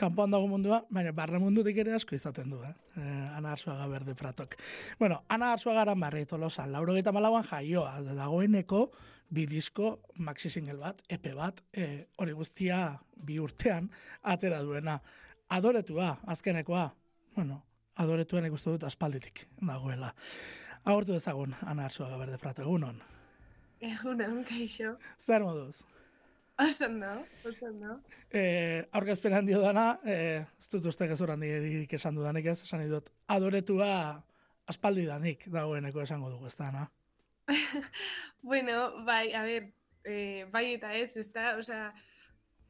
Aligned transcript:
kanpoan 0.00 0.32
dago 0.32 0.48
mundua, 0.48 0.80
baina 0.88 1.12
barre 1.12 1.38
mundutik 1.42 1.78
ere 1.82 1.92
asko 1.96 2.16
izaten 2.16 2.50
du, 2.52 2.60
eh? 2.64 2.72
eh 2.96 3.36
Ana 3.36 3.52
Arzuaga 3.52 3.86
berde 3.90 4.14
pratok. 4.16 4.56
Bueno, 4.98 5.22
Ana 5.28 5.52
Arzuaga 5.52 5.82
aran 5.84 6.00
barri 6.00 6.24
tolosan, 6.26 6.72
lauro 6.72 6.94
gita 6.96 7.12
malauan 7.12 7.44
jaioa, 7.44 8.00
dagoeneko 8.16 8.86
bi 9.30 9.46
disko 9.46 9.98
maxi 10.18 10.50
single 10.50 10.78
bat, 10.80 11.02
epe 11.08 11.34
bat, 11.36 11.60
e, 11.72 12.06
hori 12.18 12.32
guztia 12.32 12.80
bi 13.16 13.38
urtean 13.38 13.90
atera 14.22 14.62
duena. 14.64 14.98
Adoretua, 15.50 16.14
azkenekoa, 16.30 16.88
bueno, 17.36 17.62
adoretuan 18.00 18.46
ikustu 18.46 18.76
dut 18.76 18.88
aspalditik 18.88 19.46
dagoela. 19.60 20.14
Agortu 20.84 21.14
ezagun, 21.18 21.54
Ana 21.66 21.90
Arzuaga 21.90 22.16
berde 22.16 22.40
pratok, 22.40 22.64
egunon. 22.64 23.00
Egunon, 23.80 24.44
kaixo. 24.48 24.96
Zer 25.20 25.44
moduz? 25.44 25.82
Osan 26.60 26.98
da, 27.00 27.14
osan 27.48 27.78
da. 27.80 27.94
Eh, 28.30 28.84
aurkezpen 28.92 29.32
handio 29.32 29.62
dana, 29.62 30.00
eh, 30.04 30.42
ez 30.58 30.68
dut 30.68 30.86
uste 30.90 31.06
gezur 31.08 31.32
handik 31.32 31.92
esan 31.96 32.18
dudanik 32.18 32.50
ez, 32.52 32.58
esan 32.66 32.84
dut, 32.90 33.08
adoretua 33.32 33.92
aspaldi 34.68 35.06
danik 35.08 35.46
dagoeneko 35.50 36.02
esango 36.02 36.30
dugu 36.30 36.46
ez 36.46 36.56
da, 36.58 36.88
bueno, 38.42 39.04
bai, 39.04 39.32
a 39.34 39.42
ber, 39.42 39.72
eh, 40.04 40.44
bai 40.52 40.74
eta 40.74 40.92
ez, 40.94 41.16
ez 41.16 41.30
da, 41.32 41.56
osea, 41.58 41.90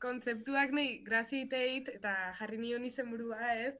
kontzeptuak 0.01 0.73
nahi 0.73 1.01
graziiteit 1.05 1.91
eta 1.93 2.15
jarri 2.39 2.59
nion 2.63 2.85
izen 2.85 3.11
burua 3.11 3.55
ez, 3.57 3.75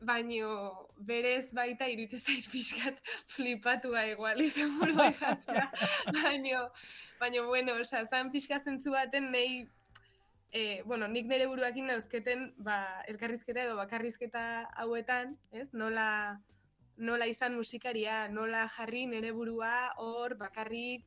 baino 0.00 0.88
berez 0.96 1.52
baita 1.52 1.88
irutu 1.88 2.18
zait 2.18 2.46
pixkat 2.52 3.00
flipatua 3.28 4.06
igual 4.08 4.40
izan 4.40 4.72
burua 4.78 5.10
jatzea. 5.20 5.68
baino, 6.22 6.70
baino, 7.20 7.46
bueno, 7.46 7.76
oza, 7.80 8.04
zan 8.06 8.30
pixka 8.32 8.60
zentzu 8.60 8.92
baten 8.96 9.30
nahi, 9.32 9.66
e, 10.52 10.82
bueno, 10.82 11.08
nik 11.08 11.28
nire 11.28 11.46
buruakin 11.46 11.90
nauzketen, 11.92 12.52
ba, 12.58 13.02
elkarrizketa 13.08 13.64
edo 13.64 13.76
bakarrizketa 13.76 14.44
hauetan, 14.82 15.36
ez, 15.52 15.70
nola, 15.74 16.40
nola 16.96 17.28
izan 17.30 17.56
musikaria, 17.56 18.26
nola 18.28 18.66
jarri 18.68 19.06
nire 19.06 19.32
burua 19.36 19.92
hor 19.96 20.36
bakarrik, 20.40 21.04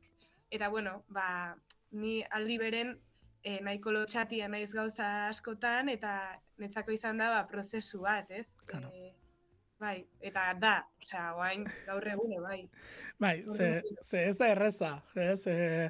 eta 0.53 0.69
bueno, 0.69 1.01
ba, 1.09 1.57
ni 1.91 2.21
aldi 2.29 2.57
beren 2.61 2.97
e, 3.43 3.59
nahiko 3.61 3.91
lotxatia 3.91 4.47
naiz 4.51 4.71
gauza 4.73 5.09
askotan, 5.27 5.91
eta 5.93 6.15
netzako 6.61 6.95
izan 6.95 7.19
da 7.21 7.29
ba, 7.33 7.43
prozesu 7.49 8.01
bat, 8.05 8.31
ez? 8.31 8.47
Claro. 8.69 8.89
E, 8.95 9.11
bai, 9.83 9.97
eta 10.23 10.47
da, 10.59 10.77
osea, 11.03 11.27
guain 11.37 11.67
gaur 11.85 12.07
egune, 12.15 12.39
bai. 12.43 12.61
Bai, 13.19 13.35
ze, 13.57 13.69
ze 14.01 14.25
ez 14.29 14.35
da 14.39 14.49
erreza, 14.55 14.95
ez? 15.19 15.41
E, 15.47 15.89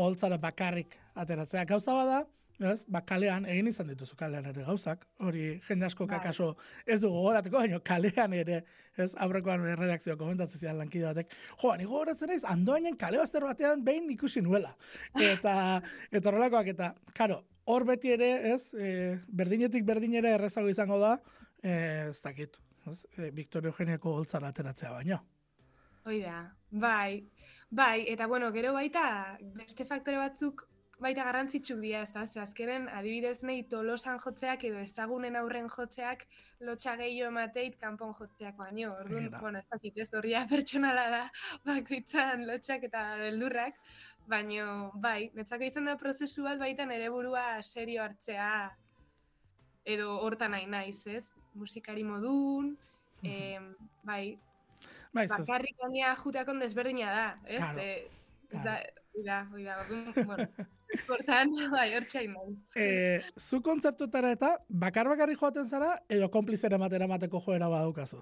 holtzara 0.00 0.38
bakarrik 0.40 0.96
ateratzea. 1.18 1.66
Gauza 1.68 1.94
bada, 1.96 2.20
ez? 2.68 2.82
Ba, 2.88 3.00
kalean, 3.06 3.46
egin 3.48 3.70
izan 3.70 3.88
dituzu 3.90 4.16
kalean 4.18 4.46
ere 4.50 4.64
gauzak, 4.66 5.06
hori 5.24 5.44
jende 5.66 5.86
asko 5.86 6.06
bai. 6.06 6.18
kakaso 6.18 6.50
ez 6.86 7.00
du 7.00 7.10
gogorateko, 7.12 7.58
baina 7.62 7.80
kalean 7.84 8.34
ere, 8.36 8.60
ez? 8.96 9.10
Aurrekoan 9.24 9.64
redakzio 9.78 10.16
komentatzen 10.20 10.60
zian 10.60 10.78
lankide 10.78 11.08
batek, 11.08 11.34
jo, 11.62 11.74
ni 11.76 11.88
gogoratzen 11.88 12.32
naiz, 12.32 12.42
andoainen 12.44 12.96
kale 13.00 13.20
bazter 13.22 13.46
batean 13.48 13.84
behin 13.84 14.10
ikusi 14.12 14.42
nuela. 14.44 14.74
Eta, 15.30 15.54
eta 16.10 16.32
horrelakoak, 16.32 16.72
eta, 16.74 16.92
karo, 17.16 17.42
hor 17.70 17.86
beti 17.88 18.14
ere, 18.16 18.30
ez? 18.52 18.74
E, 18.74 19.18
berdinetik 19.28 19.86
berdinere 19.88 20.34
errezago 20.36 20.72
izango 20.72 21.00
da, 21.02 21.16
e, 21.62 21.76
ez 22.10 22.20
dakit, 22.24 22.58
ez? 22.90 23.02
E, 23.16 23.30
Victorio 23.30 23.72
Eugeniako 23.72 24.16
holtzara 24.20 24.52
ateratzea 24.52 24.92
baino. 24.96 25.22
Hoi 26.08 26.22
da, 26.22 26.42
bai, 26.72 27.28
bai, 27.68 28.06
eta 28.08 28.26
bueno, 28.26 28.48
gero 28.52 28.72
baita, 28.72 29.36
beste 29.58 29.84
faktore 29.84 30.16
batzuk 30.16 30.64
baita 31.00 31.24
garrantzitsuk 31.24 31.80
dira, 31.80 32.02
ez 32.04 32.12
da, 32.12 32.26
ze 32.26 32.40
azkenen 32.42 32.88
adibidez 32.92 33.40
nahi 33.46 33.62
tolosan 33.72 34.20
jotzeak 34.20 34.64
edo 34.68 34.80
ezagunen 34.84 35.38
aurren 35.40 35.68
jotzeak 35.72 36.26
lotxa 36.66 36.96
gehiago 37.00 37.30
emateit 37.32 37.78
kanpon 37.80 38.12
jotzeak 38.18 38.56
baino. 38.58 38.92
Orduan, 39.00 39.30
bueno, 39.40 39.62
ez 39.62 39.68
dakit 39.70 39.98
ez 40.04 40.10
horria 40.14 40.44
pertsonala 40.50 41.06
da, 41.14 41.22
bakoitzan 41.70 42.44
lotxak 42.48 42.84
eta 42.90 43.04
beldurrak, 43.22 43.80
baino, 44.30 44.90
bai, 45.00 45.30
netzako 45.34 45.66
izan 45.66 45.88
da 45.90 45.96
prozesu 46.00 46.44
bat 46.46 46.60
baita 46.60 46.86
nere 46.86 47.08
burua 47.10 47.46
serio 47.62 48.04
hartzea 48.04 48.52
edo 49.88 50.12
hortan 50.20 50.54
nahi 50.54 50.68
naiz, 50.70 51.00
ez? 51.08 51.24
Musikari 51.58 52.04
modun, 52.06 52.74
eh, 53.26 53.58
bai, 54.06 54.38
bai 55.16 55.26
bakarrik 55.32 55.80
gainea 55.80 56.14
juteakon 56.20 56.60
desberdina 56.62 57.12
da, 57.16 57.28
ez? 57.46 57.60
Claro. 57.64 57.80
E, 57.80 58.20
ez 58.50 58.62
da, 58.66 58.76
Oida, 59.16 59.48
oida, 59.52 59.76
bueno, 60.24 60.46
Hortan, 61.08 61.52
bai, 61.70 61.88
hortxain 61.94 62.32
naiz. 62.34 62.72
Eh, 62.78 63.22
zu 63.38 63.60
kontzertutara 63.62 64.32
eta 64.34 64.50
bakar 64.68 65.08
bakarri 65.10 65.36
joaten 65.38 65.68
zara 65.68 65.92
edo 66.08 66.30
konplizera 66.30 66.78
matera 66.78 67.06
mateko 67.10 67.40
joera 67.44 67.68
badukazu? 67.70 68.18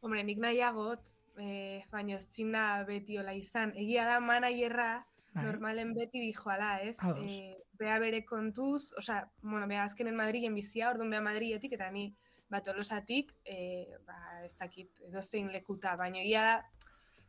Hombre, 0.00 0.22
nik 0.24 0.40
nahiagot, 0.40 1.12
eh, 1.42 1.84
baina 1.92 2.18
zinda 2.18 2.84
beti 2.88 3.18
ola 3.18 3.34
izan. 3.36 3.74
Egia 3.76 4.06
da 4.08 4.20
manaierra, 4.20 5.04
bai. 5.34 5.44
normalen 5.44 5.92
beti 5.94 6.22
dijoala, 6.22 6.78
ez? 6.82 6.96
Eh, 7.24 7.56
bea 7.78 7.98
bere 7.98 8.24
kontuz, 8.24 8.92
osea, 8.98 9.28
bueno, 9.42 9.66
bea 9.68 9.84
azkenen 9.84 10.16
Madrilen 10.16 10.54
bizia, 10.54 10.90
orduan 10.90 11.10
bea 11.10 11.20
Madriletik, 11.20 11.76
eta 11.76 11.90
ni 11.90 12.08
bat 12.48 12.68
olosatik, 12.68 13.34
eh, 13.44 13.98
ba, 14.06 14.44
ez 14.44 14.54
dakit, 14.56 15.02
edo 15.10 15.22
zein 15.22 15.52
lekuta, 15.52 15.94
baina 15.96 16.22
egia 16.22 16.44
da, 16.46 16.54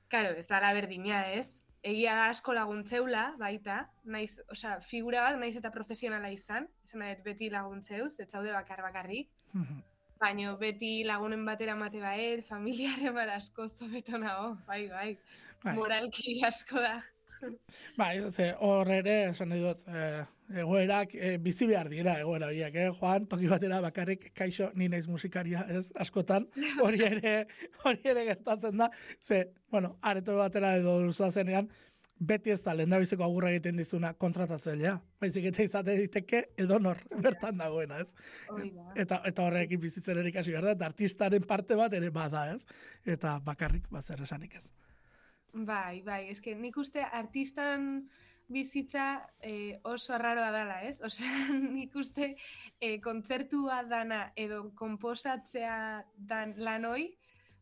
karo, 0.08 0.32
ez 0.40 0.48
dara 0.48 0.72
berdina, 0.74 1.26
ez? 1.34 1.52
Egia 1.84 2.26
asko 2.28 2.54
laguntzeula, 2.54 3.36
baita, 3.40 3.84
naiz, 4.04 4.40
osea, 4.52 4.80
figura 4.84 5.24
bat, 5.28 5.38
naiz 5.40 5.56
eta 5.60 5.72
profesionala 5.72 6.32
izan, 6.34 6.68
esan 6.86 7.04
nahi, 7.04 7.16
beti 7.26 7.50
laguntzeuz, 7.54 8.14
ez 8.20 8.28
zaude 8.28 8.52
bakar 8.56 8.82
bakarrik, 8.84 9.30
mhm. 9.54 9.80
baina 10.20 10.56
beti 10.60 11.04
lagunen 11.08 11.46
batera 11.48 11.76
mate 11.80 12.02
baet, 12.04 12.44
familiaren 12.48 13.16
bat 13.16 13.32
asko 13.38 13.68
zobeto 13.70 14.20
nago, 14.20 14.58
bai, 14.68 14.88
bai, 14.92 15.14
bai, 15.64 15.76
moralki 15.78 16.40
asko 16.48 16.84
da. 16.84 16.98
bai, 18.00 18.14
ze, 18.32 18.52
hor 18.60 18.92
ere, 18.94 19.16
esan 19.32 19.52
nahi 19.54 19.64
dut, 19.64 19.82
eh, 19.88 20.24
egoerak 20.64 21.14
eh, 21.16 21.36
bizi 21.42 21.68
behar 21.70 21.90
dira 21.92 22.16
egoera 22.22 22.50
horiek, 22.50 22.76
eh? 22.76 22.88
Joan, 23.00 23.28
toki 23.32 23.50
batera 23.52 23.82
bakarrik 23.86 24.32
kaixo 24.38 24.72
ni 24.76 24.90
naiz 24.90 25.06
musikaria, 25.08 25.66
ez? 25.70 25.90
Askotan, 26.00 26.48
hori 26.86 27.04
ere, 27.06 27.36
hori 27.84 28.14
ere 28.14 28.26
gertatzen 28.32 28.82
da, 28.82 28.90
ze, 29.22 29.46
bueno, 29.72 29.98
areto 30.02 30.38
batera 30.38 30.76
edo 30.80 31.00
duzua 31.06 31.32
zenean, 31.32 31.70
beti 32.20 32.52
ez 32.52 32.60
da, 32.64 32.74
lehen 32.76 32.92
biziko 33.00 33.24
agurra 33.24 33.52
egiten 33.54 33.78
dizuna 33.80 34.12
kontratatzelea. 34.20 34.98
Baizik 35.22 35.46
eta 35.52 35.64
izate 35.64 35.96
diteke 36.02 36.44
edo 36.60 36.80
nor 36.84 37.00
bertan 37.26 37.58
dagoena, 37.62 38.02
ez? 38.04 38.10
Eta, 39.00 39.22
eta 39.26 39.46
horrekin 39.46 39.80
bizitzen 39.80 40.20
erikasi 40.20 40.52
behar 40.56 40.70
da, 40.70 40.76
eta 40.76 40.90
artistaren 40.92 41.48
parte 41.48 41.80
bat 41.80 41.96
ere 41.96 42.12
bada, 42.12 42.50
ez? 42.56 42.66
Eta 43.08 43.38
bakarrik 43.46 43.88
bat 43.94 44.06
zer 44.06 44.28
esanik 44.28 44.60
ez. 44.60 44.68
Bai, 45.54 46.02
bai, 46.06 46.28
eske 46.30 46.54
nik 46.56 46.78
uste 46.78 47.02
artistan 47.04 48.10
bizitza 48.50 49.06
e, 49.42 49.80
oso 49.84 50.14
arraroa 50.14 50.50
dela, 50.52 50.82
ez? 50.86 51.00
Osea, 51.08 51.54
nik 51.54 51.96
uste 51.96 52.34
e, 52.82 52.98
kontzertua 53.02 53.84
dana 53.90 54.32
edo 54.36 54.70
konposatzea 54.78 56.04
dan 56.18 56.56
lanoi, 56.58 57.12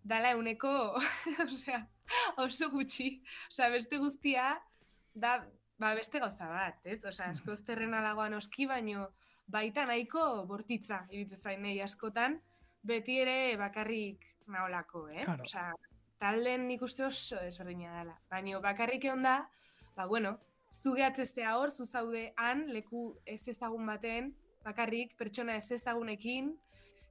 dala 0.08 0.32
euneko, 0.36 0.72
osea, 1.48 1.84
oso 2.44 2.72
gutxi. 2.72 3.12
Osea, 3.52 3.70
beste 3.76 4.00
guztia, 4.04 4.54
da, 5.14 5.38
ba, 5.80 5.94
beste 5.96 6.24
gauza 6.24 6.48
bat, 6.52 6.80
ez? 6.88 7.02
Osea, 7.06 7.32
asko 7.36 7.56
zerren 7.56 7.96
alagoan 7.96 8.40
oski, 8.40 8.68
baino, 8.68 9.10
baita 9.48 9.86
nahiko 9.88 10.46
bortitza, 10.48 11.06
iritzen 11.12 11.44
zain 11.44 11.64
nahi 11.64 11.84
askotan, 11.84 12.40
beti 12.88 13.20
ere 13.20 13.38
bakarrik 13.60 14.24
naolako, 14.48 15.08
eh? 15.12 15.24
Claro. 15.26 15.44
Osea, 15.44 15.72
talden 16.22 16.68
nik 16.68 16.82
uste 16.82 17.06
oso 17.06 17.40
desberdina 17.44 17.94
dela. 18.00 18.18
Baina 18.32 18.60
bakarrik 18.64 19.06
egon 19.06 19.24
da, 19.24 19.38
ba 19.96 20.08
bueno, 20.08 20.38
zu 20.72 20.94
gehatzeztea 20.98 21.56
hor, 21.58 21.72
zu 21.72 21.86
zaude 21.86 22.32
han, 22.38 22.68
leku 22.74 23.10
ez 23.26 23.48
ezagun 23.48 23.86
baten, 23.88 24.34
bakarrik, 24.66 25.16
pertsona 25.18 25.56
ez 25.58 25.72
ezagunekin, 25.72 26.52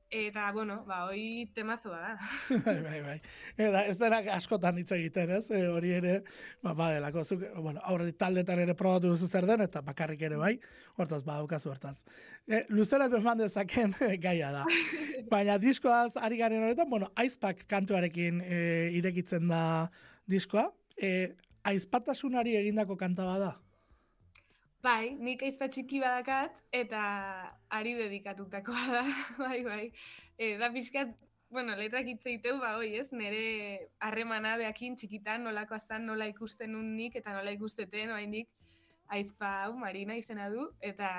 Eta, 0.09 0.53
bueno, 0.53 0.85
ba, 0.87 1.01
hoi 1.07 1.51
temazo 1.53 1.91
da. 1.91 2.15
bai, 2.67 2.77
bai, 2.83 3.01
bai. 3.03 3.17
Eta 3.59 3.83
ez 3.91 3.97
dena 3.99 4.21
askotan 4.37 4.79
hitz 4.79 4.93
egiten, 4.95 5.33
ez? 5.35 5.49
E, 5.51 5.65
hori 5.67 5.91
ere, 5.97 6.13
ba, 6.63 6.77
ba, 6.79 6.93
delako, 6.95 7.25
zuk, 7.25 7.43
bueno, 7.59 7.83
aurre 7.83 8.13
taldetan 8.15 8.63
ere 8.63 8.77
probatu 8.79 9.11
duzu 9.11 9.27
zer 9.27 9.49
den, 9.51 9.65
eta 9.67 9.83
bakarrik 9.83 10.23
ere 10.29 10.39
bai, 10.39 10.53
hortaz, 10.95 11.25
ba, 11.27 11.41
dukazu 11.43 11.73
hortaz. 11.73 11.97
E, 12.47 12.63
luzera 12.71 13.11
berman 13.11 13.43
dezaken 13.43 13.97
gaia 14.23 14.53
da. 14.55 14.63
Baina 15.33 15.59
diskoaz 15.59 16.13
ari 16.23 16.39
garen 16.39 16.63
horretan, 16.63 16.91
bueno, 16.91 17.11
aizpak 17.19 17.67
kantuarekin 17.67 18.41
e, 18.47 18.59
irekitzen 19.01 19.51
da 19.51 19.63
diskoa. 20.31 20.69
E, 20.95 21.33
aizpatasunari 21.67 22.55
egindako 22.63 22.95
kanta 23.01 23.27
bada? 23.27 23.57
Bai, 24.87 25.17
nik 25.19 25.41
aizpa 25.43 25.67
txiki 25.73 25.99
badakat, 25.99 26.61
eta 26.79 27.01
ari 27.75 27.97
dedikatutakoa 27.99 28.83
da, 28.93 29.01
bai, 29.43 29.59
bai. 29.67 29.85
E, 30.39 30.53
da 30.61 30.69
pixkat, 30.71 31.11
bueno, 31.51 31.75
letrak 31.81 32.07
itzeiteu, 32.13 32.61
ba, 32.63 32.77
oi, 32.79 32.93
ez, 33.01 33.09
nire 33.11 33.89
harremana 34.07 34.53
behakin 34.61 34.95
txikitan, 35.01 35.43
nolako 35.43 35.75
aztan 35.75 36.07
nola 36.07 36.29
ikusten 36.31 36.79
un 36.79 36.93
nik, 36.95 37.19
eta 37.19 37.35
nola 37.35 37.55
ikusteten, 37.57 38.15
bai, 38.15 38.29
nik, 38.31 38.53
aizpa 39.09 39.51
hau 39.65 39.77
Marina 39.79 40.17
izena 40.17 40.49
du 40.51 40.67
eta 40.81 41.11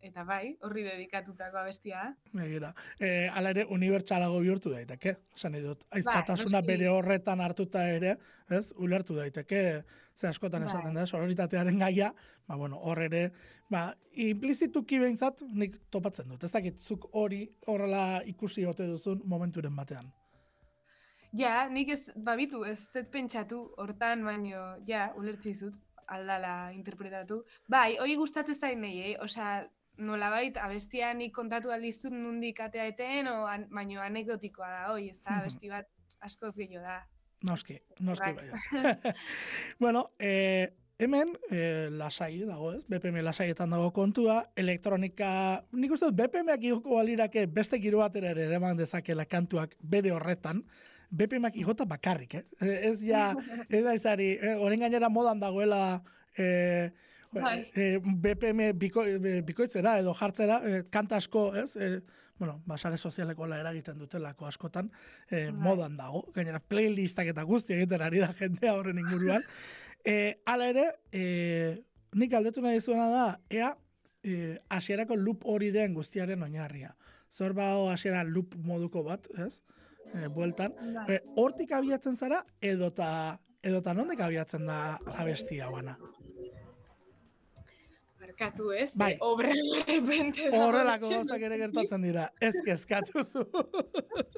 eta 0.00 0.22
bai, 0.22 0.52
horri 0.62 0.84
dedikatutako 0.86 1.58
abestia. 1.58 2.04
Begira, 2.32 2.70
eh 3.00 3.28
ala 3.34 3.50
ere 3.50 3.64
unibertsalago 3.74 4.38
bihurtu 4.44 4.70
daiteke. 4.70 5.16
Esan 5.34 5.56
dut, 5.62 5.84
aizpatasuna 5.90 6.60
bai, 6.60 6.66
bere 6.68 6.88
horretan 6.92 7.40
hartuta 7.42 7.82
ere, 7.90 8.16
ez? 8.50 8.72
Ulertu 8.76 9.16
daiteke 9.16 9.82
ze 10.14 10.28
askotan 10.28 10.62
bai. 10.62 10.70
esaten 10.70 10.94
da, 10.94 11.06
sororitatearen 11.06 11.78
gaia, 11.78 12.12
ba 12.46 12.56
bueno, 12.56 12.78
hor 12.78 13.02
ere, 13.02 13.32
ba 13.70 13.94
implizituki 14.12 14.98
beintzat 14.98 15.42
nik 15.42 15.76
topatzen 15.90 16.28
dut. 16.28 16.44
Ez 16.44 16.52
dakit 16.52 16.80
zuk 16.80 17.08
hori 17.12 17.44
horrela 17.66 18.22
ikusi 18.24 18.64
ote 18.66 18.86
duzun 18.86 19.22
momenturen 19.24 19.76
batean. 19.76 20.12
Ja, 21.32 21.68
nik 21.68 21.90
ez 21.92 22.10
babitu 22.16 22.64
ez 22.64 22.78
zet 22.92 23.10
pentsatu 23.10 23.74
hortan 23.76 24.24
baino, 24.24 24.76
ja, 24.86 25.12
ulertzi 25.16 25.54
zut 25.54 25.76
aldala 26.08 26.70
interpretatu. 26.74 27.42
Bai, 27.70 27.98
hori 28.00 28.16
gustatzen 28.16 28.56
zain 28.56 28.80
nahi, 28.80 29.12
eh? 29.12 29.16
Osea, 29.24 29.66
nolabait 29.98 30.56
abestia 30.62 31.12
nik 31.14 31.34
kontatu 31.34 31.72
aldizun 31.74 32.16
nundik 32.22 32.60
atea 32.60 32.86
eten, 32.92 33.28
o 33.32 33.46
an, 33.50 33.66
baino 33.74 34.02
anekdotikoa 34.02 34.68
da, 34.70 34.82
hoi, 34.92 35.08
ez 35.10 35.20
da, 35.20 35.40
abesti 35.40 35.70
bat 35.72 35.88
askoz 36.24 36.54
gehiago 36.56 36.84
da. 36.84 37.00
Noski, 37.46 37.78
noski 38.02 38.32
bai. 38.34 39.14
bueno, 39.82 40.08
eh, 40.18 40.70
hemen 40.98 41.36
eh, 41.50 41.86
lasai 41.94 42.40
dago 42.42 42.72
ez, 42.74 42.82
BPM 42.90 43.22
lasaietan 43.22 43.70
dago 43.74 43.92
kontua, 43.94 44.40
elektronika, 44.58 45.30
nik 45.72 45.94
uste 45.94 46.10
dut 46.10 46.18
BPMak 46.18 46.66
igoko 46.66 46.98
balirake 46.98 47.46
beste 47.46 47.78
giro 47.82 48.02
batera 48.02 48.32
ere 48.34 48.48
eman 48.58 48.78
dezakela 48.78 49.26
kantuak 49.30 49.76
bere 49.82 50.14
horretan, 50.14 50.64
BPMak 51.10 51.56
igota 51.56 51.84
bakarrik, 51.88 52.34
eh? 52.34 52.44
Ez 52.60 53.00
ja, 53.02 53.32
ez 53.68 53.84
da 53.84 53.94
izari, 53.94 54.32
eh, 54.40 54.56
gainera 54.78 55.08
modan 55.08 55.40
dagoela, 55.40 56.02
eh, 56.36 56.90
Bai. 57.30 57.66
E, 57.74 57.98
BPM 58.00 58.72
biko, 58.78 59.04
e, 59.04 59.40
bikoitzera 59.44 59.98
edo 60.00 60.14
jartzera, 60.16 60.60
e, 60.64 60.84
kanta 60.90 61.18
asko, 61.20 61.50
ez? 61.60 61.76
E, 61.76 62.00
bueno, 62.38 62.62
basare 62.66 62.96
sozialeko 62.96 63.46
la 63.46 63.58
eragiten 63.60 63.98
dutelako 63.98 64.46
askotan, 64.48 64.90
e, 65.30 65.50
modan 65.52 65.98
dago. 65.98 66.24
Gainera, 66.34 66.60
playlistak 66.60 67.28
eta 67.34 67.44
guzti 67.44 67.76
egiten 67.76 68.04
ari 68.04 68.22
da 68.24 68.30
jendea 68.38 68.74
horren 68.78 69.02
inguruan. 69.02 69.44
e, 70.04 70.38
ala 70.46 70.70
ere, 70.72 70.86
e, 71.12 71.24
nik 72.16 72.34
aldetu 72.34 72.64
nahi 72.64 72.80
zuena 72.80 73.10
da, 73.12 73.26
ea, 73.52 73.74
e, 74.24 74.56
asierako 74.72 75.18
loop 75.18 75.44
hori 75.44 75.70
den 75.74 75.98
guztiaren 75.98 76.42
oinarria. 76.46 76.94
Zor 77.28 77.52
bao 77.52 77.90
asiera 77.92 78.24
loop 78.24 78.56
moduko 78.64 79.02
bat, 79.04 79.28
ez? 79.36 79.60
E, 80.14 80.28
bueltan. 80.32 80.74
E, 81.08 81.20
hortik 81.36 81.72
abiatzen 81.76 82.16
zara, 82.16 82.44
edota, 82.62 83.10
edota 83.62 83.94
nondik 83.94 84.20
abiatzen 84.24 84.66
da 84.66 84.98
abestia 85.18 85.68
guana? 85.68 85.98
kezkatu, 88.38 88.70
ez? 88.72 88.92
Bai. 88.96 89.16
Obra 89.20 89.50
repente 89.86 90.50
da. 90.50 90.64
Horrelako 90.64 91.08
gauzak 91.10 91.42
ere 91.42 91.58
gertatzen 91.58 92.02
dira. 92.02 92.28
Ez 92.40 92.54
kezkatu 92.64 93.24
zu. 93.24 93.44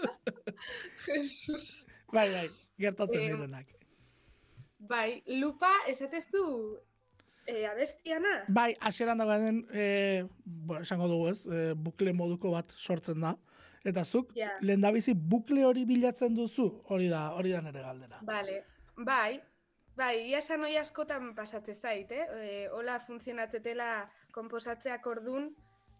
Jesus. 1.07 1.87
Bai, 2.13 2.29
bai, 2.33 2.49
gertatzen 2.79 3.21
eh, 3.21 3.27
direnak. 3.29 3.67
Bai, 4.79 5.23
lupa, 5.39 5.71
esatezu 5.89 6.79
eh, 7.47 7.67
abestiana? 7.71 8.41
Bai, 8.49 8.75
asieran 8.81 9.21
dago 9.21 9.37
den, 9.39 9.63
eh, 9.73 10.25
bueno, 10.45 10.83
esango 10.83 11.09
dugu 11.09 11.29
ez, 11.31 11.45
eh, 11.47 11.75
bukle 11.77 12.13
moduko 12.17 12.51
bat 12.57 12.73
sortzen 12.77 13.21
da. 13.21 13.37
Eta 13.85 14.05
zuk, 14.05 14.35
yeah. 14.37 14.59
lehen 14.61 14.83
bukle 15.17 15.65
hori 15.65 15.85
bilatzen 15.87 16.35
duzu, 16.35 16.83
hori 16.89 17.09
da, 17.09 17.31
hori 17.33 17.53
da 17.53 17.61
nere 17.63 17.81
galdera. 17.81 18.19
Vale. 18.23 18.65
Bai, 18.97 19.41
Bai, 20.01 20.31
ia 20.31 20.39
esan 20.41 20.63
hori 20.65 20.79
askotan 20.81 21.35
pasatze 21.37 21.75
zait, 21.75 22.13
eh? 22.13 22.27
E, 22.41 22.53
hola 22.73 22.97
funtzionatzetela 23.05 23.89
komposatzeak 24.33 25.07
ordun, 25.11 25.51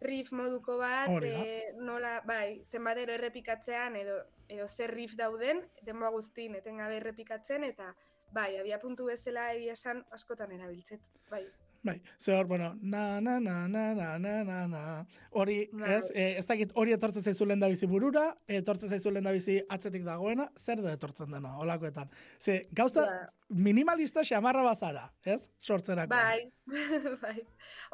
riff 0.01 0.33
moduko 0.33 0.79
bat, 0.81 1.11
e, 1.27 1.73
nola, 1.77 2.15
bai, 2.25 2.63
zenbatero 2.65 3.13
errepikatzean 3.19 3.99
edo, 4.01 4.17
edo 4.49 4.69
zer 4.69 4.95
riff 4.95 5.19
dauden, 5.19 5.61
denboa 5.85 6.13
guztin 6.15 6.57
etengabe 6.57 6.97
errepikatzen, 6.97 7.67
eta 7.69 7.91
bai, 8.33 8.55
abia 8.63 8.79
puntu 8.81 9.11
bezala 9.11 9.51
ia 9.59 9.77
esan 9.77 10.01
askotan 10.17 10.55
erabiltzet, 10.57 11.11
bai. 11.29 11.45
Bai, 11.83 12.03
ze 12.19 12.35
hor, 12.37 12.47
bueno, 12.47 12.75
na, 12.83 13.21
na, 13.21 13.41
na, 13.41 13.67
na, 13.67 13.95
na, 13.95 14.19
na, 14.19 14.45
na, 14.45 14.67
na. 14.69 15.07
Hori, 15.31 15.63
ez, 15.87 16.11
e, 16.13 16.27
ez 16.37 16.45
dakit 16.45 16.75
hori 16.77 16.93
etortzen 16.93 17.25
zaizu 17.25 17.47
lehen 17.49 17.65
bizi 17.65 17.89
burura, 17.89 18.27
etortzen 18.47 18.93
zaizu 18.93 19.13
lehen 19.15 19.31
bizi 19.33 19.57
atzetik 19.65 20.05
dagoena, 20.05 20.51
zer 20.61 20.83
da 20.85 20.93
etortzen 20.93 21.33
dena, 21.33 21.55
holakoetan. 21.57 22.13
Ze, 22.37 22.59
gauza, 22.77 23.07
minimalista 23.49 24.21
xamarra 24.29 24.67
bazara, 24.67 25.07
ez? 25.25 25.41
Sortzerako. 25.59 26.13
Bai, 26.13 26.51
bai. 27.25 27.39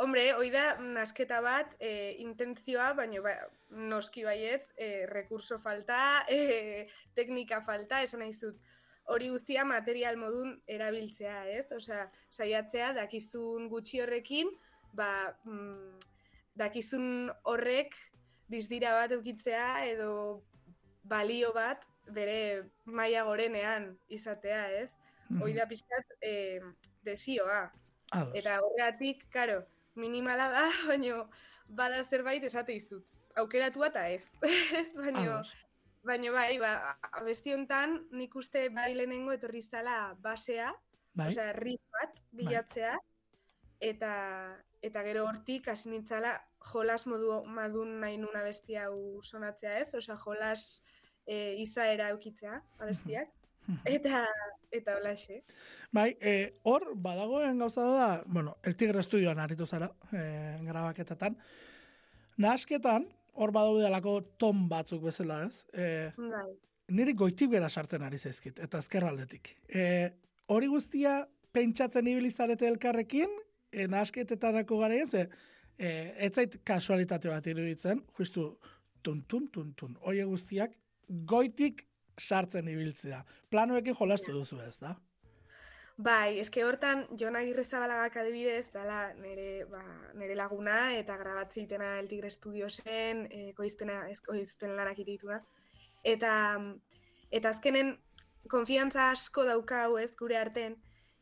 Hombre, 0.03 0.33
hoi 0.35 0.50
da, 0.50 0.67
nasketa 0.83 1.38
bat, 1.47 1.79
e, 1.79 2.17
intentzioa, 2.27 2.91
baina 2.99 3.23
ba, 3.23 3.37
noski 3.71 4.27
baiez, 4.27 4.65
e, 4.75 5.06
rekurso 5.12 5.62
falta, 5.62 6.25
e, 6.35 6.88
teknika 7.15 7.62
falta, 7.62 8.03
esan 8.03 8.27
nahi 8.27 8.35
zut 8.35 8.59
hori 9.06 9.29
guztia 9.31 9.64
material 9.64 10.19
modun 10.19 10.56
erabiltzea, 10.67 11.44
ez? 11.55 11.67
Osea, 11.73 12.06
saiatzea 12.31 12.93
dakizun 12.97 13.69
gutxi 13.73 14.00
horrekin, 14.03 14.50
ba, 14.97 15.08
mm, 15.44 15.99
dakizun 16.58 17.31
horrek 17.44 17.94
dizdira 18.50 18.94
bat 18.97 19.12
eukitzea 19.17 19.85
edo 19.91 20.43
balio 21.06 21.53
bat 21.55 21.85
bere 22.14 22.70
maila 22.85 23.25
gorenean 23.26 23.93
izatea, 24.08 24.69
ez? 24.82 24.97
Mm 25.29 25.41
-hmm. 25.41 25.55
da 25.56 25.67
pixkat 25.67 26.06
e, 26.23 26.61
desioa. 27.02 27.73
Eta 28.35 28.61
horregatik, 28.62 29.26
karo, 29.31 29.64
minimala 29.94 30.49
da, 30.50 30.64
baino 30.91 31.29
bada 31.69 32.02
zerbait 32.05 32.44
esate 32.44 32.73
izut. 32.73 33.06
Aukeratu 33.37 33.85
eta 33.85 34.09
ez. 34.09 34.31
ez 34.81 34.93
baino, 34.94 35.43
Baina 36.06 36.31
bai, 36.31 36.58
ba, 36.62 36.73
abesti 37.19 37.55
hontan 37.55 37.97
nik 38.14 38.35
uste 38.38 38.69
bai 38.75 38.93
lehenengo 38.94 39.35
etorri 39.35 39.62
zala 39.62 40.14
basea, 40.23 40.70
bai. 41.14 41.29
osea, 41.32 41.53
riff 41.56 41.82
bat 41.97 42.20
bilatzea, 42.38 42.93
bai. 42.94 43.88
eta, 43.91 44.12
eta 44.87 45.02
gero 45.09 45.25
hortik 45.26 45.66
hasi 45.73 45.90
nintzala 45.90 46.37
jolas 46.71 47.07
modu 47.11 47.40
madun 47.59 47.99
nahi 48.04 48.21
nuna 48.23 48.45
abesti 48.45 48.78
hau 48.78 49.23
sonatzea 49.23 49.80
ez, 49.80 49.88
osea, 49.99 50.19
jolas 50.23 50.83
e, 51.26 51.57
izaera 51.64 52.12
eukitzea 52.14 52.61
abestiak. 52.78 53.35
Eta, 53.85 54.23
eta 54.71 54.95
xe. 55.19 55.40
Bai, 55.90 56.12
e, 56.21 56.61
hor, 56.62 56.92
badagoen 56.95 57.59
gauza 57.59 57.83
da, 57.83 58.23
bueno, 58.26 58.59
el 58.62 58.76
tigre 58.76 59.00
estudioan 59.00 59.40
aritu 59.42 59.66
zara, 59.66 59.90
e, 60.12 60.59
grabaketetan. 60.62 61.37
Nasketan, 62.37 63.09
hor 63.37 63.52
badaude 63.55 63.87
alako 63.87 64.21
ton 64.40 64.66
batzuk 64.71 65.02
bezala, 65.07 65.43
ez? 65.47 65.64
E, 65.73 66.12
bai. 66.16 66.47
Niri 66.97 67.16
goitik 67.19 67.50
bera 67.50 67.69
sartzen 67.69 68.05
ari 68.07 68.19
zaizkit, 68.19 68.61
eta 68.62 68.78
ezkerraldetik. 68.83 69.50
E, 69.69 69.83
hori 70.52 70.71
guztia 70.71 71.19
pentsatzen 71.57 72.07
ibilizarete 72.07 72.69
elkarrekin, 72.69 73.33
e, 73.73 73.88
nasketetarako 73.90 74.78
gara 74.85 75.00
ez, 75.02 75.12
e, 75.16 75.90
ez 76.28 76.33
zait 76.33 76.61
kasualitate 76.64 77.33
bat 77.33 77.47
iruditzen, 77.50 78.05
justu, 78.19 78.49
tun, 79.02 79.23
tun, 79.28 79.50
tun, 79.52 79.73
tun, 79.78 79.99
hori 80.07 80.23
guztiak 80.28 80.76
goitik 81.09 81.85
sartzen 82.19 82.69
ibiltzea. 82.73 83.23
Planoekin 83.50 83.97
jolastu 83.99 84.33
duzu 84.33 84.61
ez, 84.64 84.76
da? 84.81 84.97
Bai, 85.97 86.38
eske 86.43 86.61
hortan 86.61 87.07
Jon 87.17 87.38
Agirrezabalagak 87.38 88.19
adibidez 88.21 88.69
dala 88.75 89.15
nere, 89.17 89.65
ba, 89.71 89.81
nere 90.21 90.35
laguna 90.37 90.93
eta 90.93 91.17
grabatze 91.17 91.62
itena 91.62 91.95
El 91.99 92.09
Tigre 92.11 92.29
Studiosen, 92.31 93.23
eh 93.33 93.55
koizpena 93.57 94.03
koizpen 94.26 94.76
lanak 94.76 95.00
dituna. 95.07 95.41
Eta 96.05 96.33
eta 97.31 97.49
azkenen 97.49 97.95
konfiantza 98.49 99.09
asko 99.11 99.45
dauka 99.49 99.85
hau 99.85 99.97
ez 99.97 100.12
gure 100.21 100.37
arten 100.37 100.76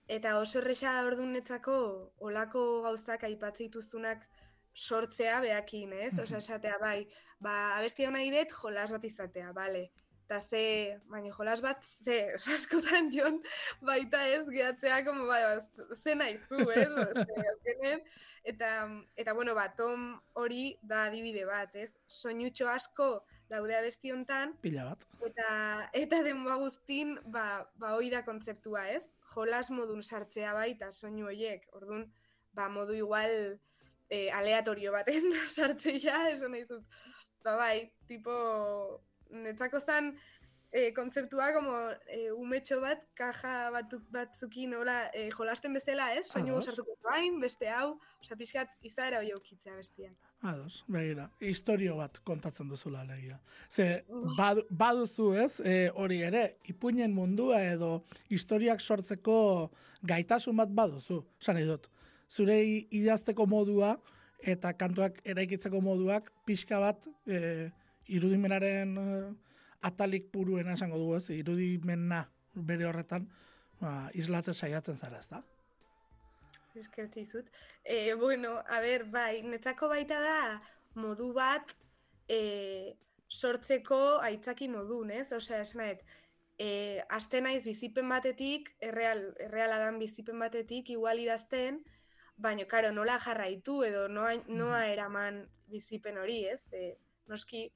eta 0.09 0.39
oso 0.41 0.59
erresa 0.59 0.97
ordunetzako 1.07 1.77
olako 2.19 2.83
gauzak 2.83 3.23
aipatzen 3.31 3.71
dituzunak 3.71 4.27
sortzea 4.75 5.39
beakin, 5.41 5.93
ez? 5.93 6.19
Osea, 6.19 6.39
esatea 6.39 6.79
bai, 6.83 7.07
ba 7.39 7.77
abesti 7.79 8.07
hona 8.07 8.25
idet 8.27 8.51
jolas 8.51 8.91
bat 8.91 9.05
izatea, 9.05 9.53
bale 9.53 9.93
eta 10.25 10.41
ze, 10.41 10.99
baina 11.13 11.33
jolas 11.33 11.61
bat, 11.61 11.85
ze, 11.85 12.19
askotan 12.55 13.11
jon, 13.13 13.41
baita 13.85 14.23
ez, 14.33 14.45
gehatzea, 14.49 15.03
como, 15.05 15.27
bai, 15.29 15.43
ze 15.95 16.15
nahi 16.17 16.37
zu, 16.39 16.61
eh, 16.73 17.99
eta, 18.53 18.71
eta, 19.17 19.35
bueno, 19.37 19.55
bat, 19.55 19.77
tom 19.77 20.15
hori 20.41 20.79
da 20.83 21.05
adibide 21.11 21.45
bat, 21.49 21.77
ez, 21.77 21.93
soinutxo 22.09 22.69
asko 22.73 23.09
daude 23.51 23.77
abesti 23.77 24.13
hontan, 24.15 24.57
pila 24.65 24.89
bat, 24.91 25.05
eta, 25.29 25.49
eta 25.93 26.23
denboa 26.25 26.57
guztin, 26.65 27.19
ba, 27.29 27.69
ba, 27.77 27.95
hoi 27.99 28.09
da 28.13 28.25
kontzeptua, 28.25 28.89
ez, 28.97 29.05
jolas 29.35 29.69
modun 29.75 30.03
sartzea 30.03 30.57
baita 30.57 30.91
soinu 30.93 31.29
horiek, 31.29 31.69
orduan, 31.77 32.09
ba, 32.57 32.71
modu 32.73 32.97
igual, 32.97 33.59
e, 34.09 34.31
aleatorio 34.33 34.93
baten 34.97 35.29
sartzea, 35.57 36.31
esan 36.33 36.57
nahi 36.57 36.65
zut, 36.65 37.03
ba, 37.45 37.59
bai, 37.61 37.91
tipo, 38.09 38.33
netzako 39.35 39.81
zen 39.81 40.15
e, 40.75 40.93
kontzeptua 40.93 41.53
como 41.55 41.75
e, 42.11 42.33
umetxo 42.35 42.81
bat, 42.83 43.05
kaja 43.15 43.71
batuk 43.71 44.03
batzukin 44.13 44.75
hola 44.75 44.97
e, 45.15 45.29
jolasten 45.31 45.73
bestela, 45.77 46.09
ez? 46.19 46.27
Soinu 46.33 46.59
sartuko 46.61 46.97
bain, 47.07 47.39
beste 47.41 47.71
hau, 47.71 47.95
osea, 48.21 48.37
pixkat 48.41 48.75
izaera 48.83 49.21
hori 49.23 49.31
aukitzea 49.37 49.77
bestian. 49.79 50.17
Ados, 50.45 50.83
begira, 50.91 51.29
historio 51.41 51.95
bat 52.01 52.19
kontatzen 52.27 52.69
duzula 52.69 53.05
alegia. 53.07 53.39
Ze, 53.71 53.87
bad, 54.37 54.65
baduzu 54.69 55.31
ez, 55.45 55.53
e, 55.63 55.77
hori 55.95 56.21
ere, 56.27 56.43
ipuinen 56.69 57.15
mundua 57.15 57.63
edo 57.71 57.93
historiak 58.35 58.83
sortzeko 58.83 59.39
gaitasun 60.03 60.59
bat 60.59 60.75
baduzu, 60.75 61.23
esan 61.41 61.63
dut. 61.71 61.87
Zure 62.29 62.59
idazteko 62.91 63.47
modua 63.47 63.95
eta 64.45 64.75
kantuak 64.77 65.21
eraikitzeko 65.25 65.81
moduak 65.81 66.33
pixka 66.45 66.81
bat 66.83 67.07
e, 67.31 67.71
irudimenaren 68.09 68.97
e, 68.99 69.09
atalik 69.85 70.31
puruena 70.33 70.75
esango 70.75 70.99
dugu 70.99 71.17
ez, 71.17 71.29
irudimena 71.31 72.25
bere 72.55 72.87
horretan 72.89 73.29
ba, 73.81 74.11
islatzen 74.15 74.55
saiatzen 74.55 74.99
zara 74.99 75.19
ez 75.19 75.29
da? 75.29 75.43
Eskertzi 76.75 77.25
zut. 77.25 77.51
E, 77.85 78.15
bueno, 78.19 78.57
a 78.67 78.81
ber, 78.83 79.05
bai, 79.11 79.43
netzako 79.47 79.89
baita 79.93 80.19
da 80.21 80.39
modu 80.99 81.31
bat 81.35 81.75
e, 82.29 82.97
sortzeko 83.29 84.21
aitzaki 84.23 84.69
modun, 84.69 85.13
ez? 85.15 85.29
Osea, 85.33 85.61
esnaet, 85.63 86.03
e, 86.59 87.03
aste 87.15 87.41
naiz 87.45 87.63
bizipen 87.67 88.09
batetik, 88.11 88.73
erreal, 88.83 89.23
erreal 89.43 89.75
adan 89.77 90.01
bizipen 90.03 90.43
batetik, 90.43 90.91
igual 90.95 91.23
idazten, 91.23 91.83
baina, 92.37 92.67
karo, 92.71 92.91
nola 92.93 93.19
jarraitu 93.23 93.83
edo 93.87 94.07
noa, 94.09 94.35
noa 94.49 94.85
eraman 94.91 95.45
bizipen 95.71 96.19
hori, 96.19 96.43
ez? 96.51 96.73
E, 96.75 96.95
noski, 97.31 97.69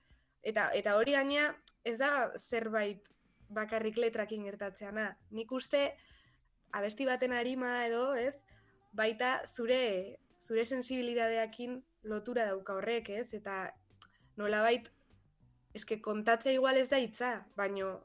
eta, 0.42 0.71
eta 0.75 0.97
hori 0.97 1.14
gaina, 1.16 1.52
ez 1.85 1.99
da 1.99 2.30
zerbait 2.37 3.09
bakarrik 3.49 3.97
letrakin 3.97 4.45
gertatzeana. 4.45 5.11
Nik 5.30 5.52
uste, 5.52 5.95
abesti 6.73 7.07
baten 7.09 7.33
harima 7.33 7.87
edo, 7.87 8.12
ez? 8.14 8.37
baita 8.92 9.40
zure 9.47 10.18
zure 10.40 10.64
sensibilidadeekin 10.64 11.83
lotura 12.09 12.47
dauka 12.49 12.78
horrek, 12.78 13.11
ez? 13.11 13.33
Eta 13.35 13.66
nolabait 14.38 14.88
eske 15.76 16.00
kontatzea 16.02 16.54
igual 16.57 16.78
ez 16.80 16.88
da 16.88 17.00
hitza, 17.02 17.33
baino 17.59 17.99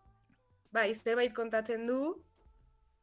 bai, 0.74 0.92
zerbait 0.94 1.34
kontatzen 1.38 1.86
du, 1.88 2.00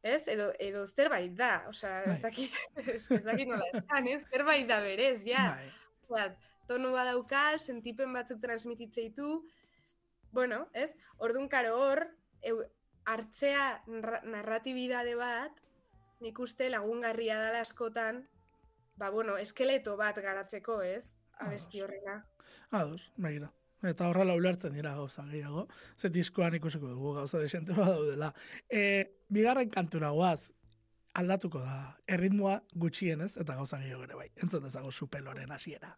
ez? 0.03 0.21
Edo 0.27 0.51
edo 0.59 0.85
zerbait 0.85 1.33
da, 1.37 1.53
osea, 1.71 2.03
ez 2.03 2.17
bai. 2.17 2.21
dakit, 2.27 2.57
ez 3.17 3.25
dakit 3.25 3.49
nola 3.49 3.69
esan, 3.73 4.11
ez? 4.11 4.21
Zerbait 4.29 4.67
da 4.69 4.81
berez, 4.83 5.21
ja. 5.27 5.51
Bai. 5.55 5.71
Tonu 6.71 6.93
badauka, 6.95 7.43
sentipen 7.59 8.13
batzuk 8.15 8.41
transmititzen 8.43 9.11
ditu. 9.11 9.31
Bueno, 10.31 10.65
ez? 10.73 10.91
Ordun 11.19 11.49
karo 11.51 11.75
hor, 11.77 12.05
hartzea 13.05 13.65
narratibidade 14.23 15.15
bat, 15.19 15.57
nik 16.21 16.39
uste 16.39 16.69
lagungarria 16.69 17.39
dela 17.41 17.63
askotan, 17.65 18.23
ba, 18.95 19.09
bueno, 19.09 19.37
eskeleto 19.41 19.97
bat 19.99 20.19
garatzeko, 20.21 20.81
ez? 20.85 21.17
Abesti 21.41 21.81
horrena. 21.81 22.21
Ados, 22.69 23.11
begira. 23.17 23.49
Eta 23.89 24.11
horrela 24.11 24.35
ulertzen 24.37 24.75
dira 24.77 24.93
gauza 24.93 25.23
gehiago. 25.25 25.65
Ze 25.97 26.11
diskoan 26.13 26.55
ikusiko 26.55 26.91
dugu 26.91 27.15
gauza 27.15 27.39
desente 27.41 27.73
badaudela. 27.73 28.29
E, 28.69 28.81
bigarren 29.27 29.71
kantura 29.73 30.11
guaz, 30.13 30.51
aldatuko 31.17 31.63
da. 31.65 31.97
Erritmoa 32.07 32.59
gutxienez 32.83 33.33
eta 33.41 33.57
gauza 33.57 33.81
gehiago 33.81 34.05
ere 34.05 34.19
bai. 34.19 34.29
Entzun 34.43 34.69
dezago 34.69 34.91
supeloren 34.91 35.51
hasiera. 35.51 35.95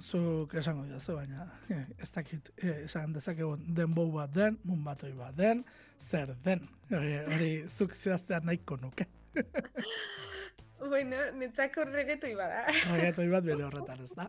Zuk 0.00 0.54
esango 0.54 0.84
dira 0.84 0.98
baina 1.16 1.46
eh, 1.68 1.84
ez 1.98 2.10
dakit 2.10 2.50
eh, 2.56 2.84
esan 2.84 3.12
dezakegun 3.12 3.74
den 3.74 3.94
bou 3.94 4.12
bat 4.12 4.32
den, 4.32 4.58
mun 4.64 4.84
batoi 4.84 5.12
bat 5.12 5.34
den, 5.36 5.64
zer 5.98 6.34
den, 6.44 6.68
hori 6.90 7.64
zuk 7.68 7.94
zehaztean 7.94 8.46
nahiko 8.46 8.76
nuke. 8.76 9.06
bueno, 10.90 11.16
netzako 11.34 11.84
regetoi 11.84 12.34
bada. 12.36 12.66
regetoi 12.92 13.28
bat 13.28 13.44
bere 13.44 13.64
horretan, 13.64 14.04
ez 14.04 14.12
da? 14.14 14.28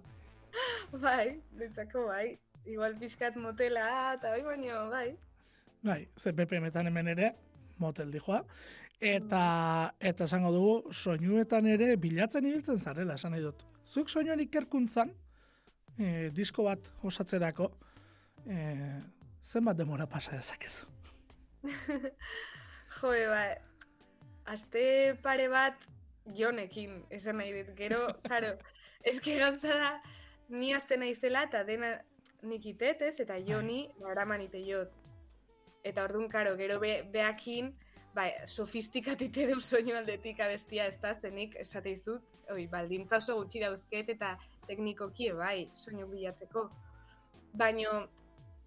bai, 1.05 1.41
netzako 1.59 2.07
bai, 2.07 2.37
igual 2.65 2.97
pixkat 2.97 3.35
motela, 3.35 4.15
eta 4.15 4.31
bai 4.31 4.41
baino, 4.43 4.89
bai. 4.89 5.15
Bai, 5.85 6.07
ze 6.17 6.33
PPM-etan 6.33 6.87
hemen 6.87 7.13
ere, 7.13 7.35
motel 7.77 8.09
dijoa, 8.11 8.41
eta 8.99 9.45
eta 9.99 10.25
esango 10.25 10.51
dugu 10.51 10.93
soinuetan 10.93 11.67
ere 11.67 11.95
bilatzen 11.95 12.45
ibiltzen 12.49 12.79
zarela 12.79 13.19
esan 13.19 13.35
nahi 13.35 13.43
dut. 13.45 13.65
Zuk 13.85 14.09
soinuan 14.09 14.41
ikerkuntzan 14.41 15.11
e, 15.97 16.29
disko 16.35 16.65
bat 16.65 16.89
osatzerako, 17.05 17.69
e, 18.49 18.57
zenbat 19.43 19.77
demora 19.77 20.07
pasa 20.09 20.35
dezakezu? 20.35 20.87
jo, 22.97 23.13
ba, 23.29 23.43
aste 24.53 25.15
pare 25.23 25.47
bat 25.49 25.87
jonekin, 26.37 27.03
esan 27.13 27.39
nahi 27.41 27.53
dit. 27.53 27.71
Gero, 27.77 28.01
claro, 28.27 28.55
eske 29.05 29.37
gauza 29.39 29.77
da, 29.77 29.93
ni 30.49 30.73
aste 30.73 30.97
naizela 30.97 31.45
eta 31.49 31.63
dena 31.67 31.95
nik 32.45 32.65
itet, 32.73 33.01
ez? 33.01 33.19
Eta 33.19 33.37
bai. 33.37 33.45
joni, 33.47 33.81
ba, 34.01 34.27
jot. 34.65 34.97
Eta 35.85 36.03
orduan, 36.03 36.29
karo, 36.29 36.55
gero 36.57 36.79
be, 36.81 37.03
beakin, 37.13 37.75
bai, 38.15 38.29
sofistikatu 38.47 39.27
ite 39.27 39.47
du 39.49 39.59
soinu 39.61 39.95
aldetik 39.97 40.39
abestia 40.43 40.87
ez 40.89 40.95
da, 41.01 41.13
zenik, 41.13 41.57
esateizut, 41.59 42.23
oi, 42.53 42.65
baldintza 42.71 43.19
oso 43.19 43.35
gutxi 43.41 43.61
dauzket, 43.63 44.13
eta 44.15 44.35
teknikoki 44.69 45.31
bai, 45.35 45.69
soinu 45.75 46.07
bilatzeko. 46.11 46.69
Baino 47.55 48.05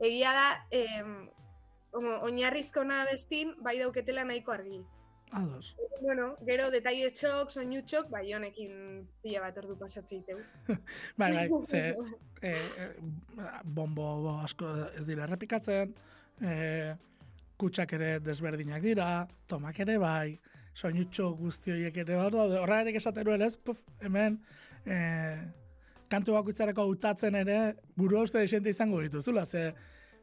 egia 0.04 0.34
da, 0.36 0.46
em, 0.74 1.16
oinarrizko 1.98 2.84
na 2.84 3.04
bestin, 3.08 3.54
bai 3.64 3.78
dauketela 3.80 4.24
nahiko 4.28 4.54
argi. 4.54 4.84
Ados. 5.36 5.74
Bueno, 6.00 6.30
gero 6.46 6.70
detaile 6.72 7.10
txok, 7.12 7.50
soinu 7.52 7.82
txok, 7.84 8.08
bai 8.12 8.22
honekin 8.32 9.02
pila 9.22 9.42
bat 9.44 9.58
ordu 9.60 9.76
pasatze 9.80 10.22
iteu. 10.22 10.38
bai, 11.20 11.32
bai, 11.34 11.48
ze, 11.68 11.82
e, 12.40 12.54
e, 12.54 12.86
bombo 13.64 14.38
asko 14.38 14.70
ez 14.96 15.04
dira 15.08 15.26
errepikatzen, 15.28 15.92
e, 16.40 16.54
kutsak 17.58 17.92
ere 17.98 18.16
desberdinak 18.22 18.82
dira, 18.82 19.26
tomak 19.50 19.80
ere 19.84 19.98
bai, 19.98 20.38
soinu 20.78 21.08
txok 21.10 21.38
guzti 21.42 21.74
horiek 21.74 21.96
ere 22.04 22.18
bai, 22.18 22.28
horregatik 22.62 23.00
esaten 23.00 23.26
nuen 23.26 23.42
ez, 23.42 23.54
puf, 23.56 23.80
hemen, 24.04 24.38
e, 24.86 24.98
kantu 26.12 26.36
bakutzareko 26.38 26.86
utatzen 26.92 27.36
ere, 27.42 27.58
buru 27.98 28.22
uste 28.22 28.40
desente 28.44 28.70
izango 28.70 29.02
dituzula, 29.04 29.44
ze 29.44 29.72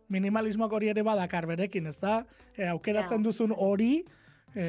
minimalismoak 0.09 0.73
hori 0.77 0.89
ere 0.93 1.03
badakar 1.03 1.47
berekin, 1.49 1.87
ez 1.91 1.97
da? 2.01 2.21
E, 2.55 2.67
aukeratzen 2.71 3.23
duzun 3.25 3.53
hori, 3.55 4.05
e, 4.55 4.67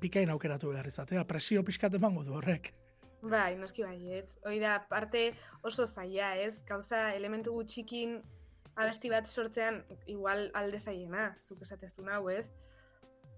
bikain 0.00 0.32
aukeratu 0.34 0.72
behar 0.72 0.88
izatea, 0.90 1.24
presio 1.28 1.62
pixkat 1.64 1.94
emango 2.00 2.24
du 2.24 2.34
horrek. 2.34 2.72
Bai, 3.24 3.54
noski 3.56 3.84
bai, 3.86 3.96
ez. 4.18 4.36
Hoi 4.44 4.58
da, 4.60 4.76
parte 4.88 5.30
oso 5.64 5.86
zaila, 5.86 6.34
ez? 6.36 6.58
Gauza, 6.68 7.06
elementu 7.16 7.54
gutxikin 7.54 8.18
abesti 8.76 9.10
bat 9.10 9.26
sortzean, 9.26 9.82
igual 10.06 10.48
alde 10.54 10.78
zaiena, 10.78 11.34
zuk 11.38 11.62
esatezu 11.62 12.04
nahu, 12.06 12.30
ez? 12.30 12.48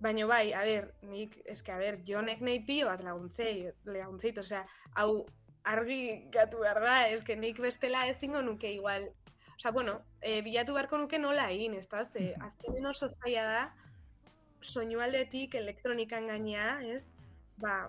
Baina 0.01 0.27
bai, 0.29 0.53
a 0.53 0.63
ber, 0.65 0.91
nik, 1.09 1.39
eske, 1.49 1.73
a 1.73 1.79
ber, 1.81 2.01
jonek 2.05 2.43
nahi 2.45 2.61
pio 2.67 2.89
bat 2.91 3.03
laguntzei, 3.05 3.71
laguntzeit, 3.89 4.39
osea, 4.43 4.65
hau 5.01 5.27
argi 5.67 6.29
gatu 6.33 6.61
behar 6.63 6.81
da, 6.85 6.97
eske 7.13 7.37
nik 7.37 7.61
bestela 7.61 8.05
ez 8.11 8.19
zingo 8.21 8.43
nuke 8.43 8.71
igual. 8.73 9.09
Osa, 9.57 9.73
bueno, 9.73 9.99
e, 10.21 10.43
bilatu 10.45 10.77
beharko 10.77 11.01
nuke 11.01 11.19
nola 11.19 11.49
egin, 11.51 11.75
ez 11.81 11.87
da? 11.89 12.05
Ze, 12.05 12.35
azkenen 12.45 12.87
oso 12.93 13.09
zaila 13.09 13.45
da, 13.49 13.63
soinualdetik 14.61 15.57
elektronikan 15.57 16.29
gainea, 16.29 16.69
ez? 16.93 17.07
Ba, 17.61 17.89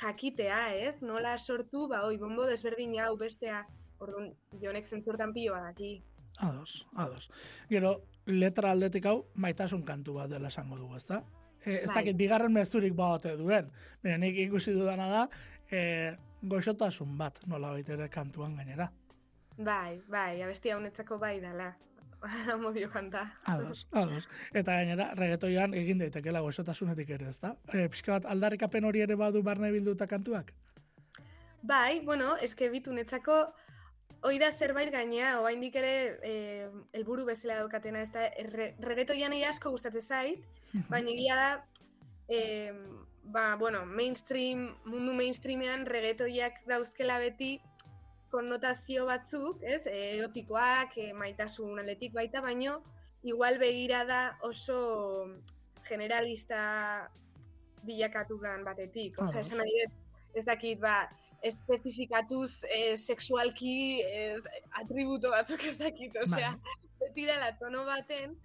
jakitea, 0.00 0.60
ez? 0.82 1.00
Nola 1.06 1.36
sortu, 1.38 1.86
ba, 1.92 2.02
oi, 2.08 2.18
bombo 2.18 2.46
desberdin 2.50 2.98
hau 3.04 3.14
bestea, 3.20 3.62
orduan, 4.02 4.32
jonek 4.62 4.90
zentzurtan 4.90 5.32
pilo 5.36 5.54
badaki. 5.54 5.94
Ados, 6.38 6.86
ados. 6.94 7.30
Gero, 7.70 8.02
letra 8.26 8.70
aldetik 8.70 9.06
hau, 9.06 9.26
maitasun 9.34 9.84
kantu 9.86 10.18
bat 10.18 10.30
dela 10.30 10.48
esango 10.52 10.76
dugu, 10.76 10.96
ezta? 10.96 11.22
E, 11.64 11.80
ez 11.82 11.88
Bai. 11.88 12.02
dakit, 12.02 12.16
bigarren 12.16 12.52
mezurik 12.52 12.94
baote 12.94 13.36
duen. 13.36 13.70
Baina 14.02 14.18
nik 14.22 14.36
ikusi 14.44 14.74
dudana 14.76 15.08
da, 15.08 15.22
e, 15.70 15.80
goxotasun 16.42 17.16
bat, 17.18 17.40
nola 17.46 17.72
ere 17.78 18.08
kantuan 18.12 18.56
gainera. 18.56 18.90
Bai, 19.56 20.00
bai, 20.08 20.42
abesti 20.42 20.72
honetzako 20.72 21.18
bai 21.18 21.40
dala. 21.40 21.72
Amodio 22.52 22.90
kanta. 22.96 23.24
Ados, 23.44 23.86
ados. 23.92 24.28
Eta 24.52 24.76
gainera, 24.76 25.12
regetoian 25.14 25.74
egin 25.74 25.98
daitekela 25.98 26.40
goxotasunetik 26.44 27.10
ere, 27.16 27.30
ezta? 27.32 27.56
E, 27.72 27.88
pixka 27.88 28.18
bat, 28.18 28.28
aldarrikapen 28.30 28.84
hori 28.84 29.00
ere 29.00 29.16
badu 29.16 29.42
barne 29.42 29.72
bilduta 29.72 30.06
kantuak? 30.06 30.52
Bai, 31.62 32.00
bueno, 32.04 32.36
eske 32.36 32.68
bitu 32.70 32.92
netzako 32.92 33.40
hoi 34.26 34.38
da 34.42 34.50
zerbait 34.50 34.90
gainea, 34.90 35.36
oraindik 35.40 35.76
ere 35.78 35.94
eh, 36.26 36.68
helburu 36.96 37.24
bezala 37.28 37.60
daukatena, 37.62 38.02
ez 38.02 38.10
da, 38.10 38.26
re, 38.50 39.44
asko 39.46 39.70
gustatzen 39.70 40.02
zait, 40.02 40.44
baina 40.90 41.10
egia 41.10 41.36
da, 41.36 41.50
eh, 42.28 42.72
ba, 43.22 43.56
bueno, 43.56 43.84
mainstream, 43.86 44.76
mundu 44.84 45.14
mainstreamean 45.14 45.86
regetoiak 45.86 46.62
dauzkela 46.66 47.18
beti 47.18 47.60
konnotazio 48.30 49.06
batzuk, 49.06 49.62
ez, 49.62 49.86
erotikoak, 49.86 50.98
eh, 50.98 51.12
maitasun 51.14 51.78
aldetik 51.78 52.12
baita, 52.12 52.42
baino, 52.42 52.80
igual 53.22 53.58
begira 53.58 54.04
da 54.04 54.38
oso 54.42 55.28
generalista 55.86 57.08
bilakatu 57.86 58.40
dan 58.42 58.64
batetik. 58.66 59.18
Ados. 59.20 59.36
esan 59.36 59.62
nahi 59.62 59.86
ez 60.34 60.44
dakit, 60.44 60.80
ba, 60.82 61.06
espezifikatuz 61.46 62.64
eh, 62.64 62.96
sexualki 62.96 64.02
eh, 64.02 64.36
atributo 64.80 65.30
batzuk 65.30 65.64
ez 65.70 65.76
dakit, 65.78 66.16
osea, 66.22 66.52
beti 67.00 67.26
dela 67.28 67.52
tono 67.60 67.84
baten, 67.86 68.36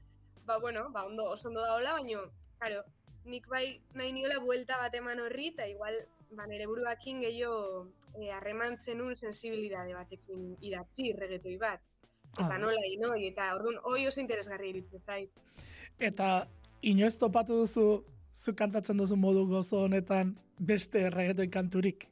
ba, 0.45 0.59
bueno, 0.59 0.89
ba, 0.91 1.05
ondo, 1.05 1.29
oso 1.35 1.49
ondo 1.49 1.61
daola, 1.61 1.93
baino, 1.99 2.25
claro, 2.59 2.83
nik 3.25 3.47
bai 3.47 3.81
nahi 3.93 4.13
niola 4.13 4.39
buelta 4.43 4.77
bat 4.81 4.95
eman 4.97 5.19
horri, 5.19 5.51
eta 5.53 5.67
igual, 5.69 5.97
ba, 6.37 6.47
nire 6.47 6.67
buruakin 6.69 7.21
gehiago 7.25 7.87
eh, 8.19 8.31
harremantzen 8.31 9.01
un 9.01 9.15
sensibilidade 9.15 9.93
batekin 9.97 10.55
idatzi 10.61 11.11
regetoi 11.17 11.57
bat. 11.57 11.81
Eta 12.31 12.47
Ados. 12.47 12.61
nola 12.63 12.87
inoi, 12.87 13.25
eta 13.27 13.49
orduan, 13.57 13.81
hoi 13.83 14.05
oso 14.07 14.21
interesgarri 14.21 14.69
iruditzen 14.71 14.99
zait. 14.99 15.31
Eta 15.99 16.47
inoiz 16.81 17.17
topatu 17.19 17.57
duzu, 17.65 17.87
zu 18.33 18.53
kantatzen 18.55 18.97
duzu 18.97 19.17
modu 19.19 19.43
gozo 19.49 19.83
honetan 19.85 20.37
beste 20.57 21.09
regetoi 21.09 21.49
kanturik. 21.51 22.07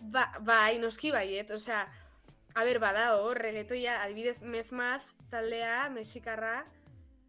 Ba, 0.00 0.30
bai, 0.40 0.78
noski 0.80 1.10
baiet, 1.12 1.50
osea, 1.52 1.84
a 2.54 2.64
ber, 2.64 2.78
bada 2.80 3.16
hor, 3.16 3.38
regetoia, 3.38 4.00
adibidez, 4.02 4.40
mezmaz 4.42 5.04
taldea, 5.30 5.90
mexikarra, 5.92 6.64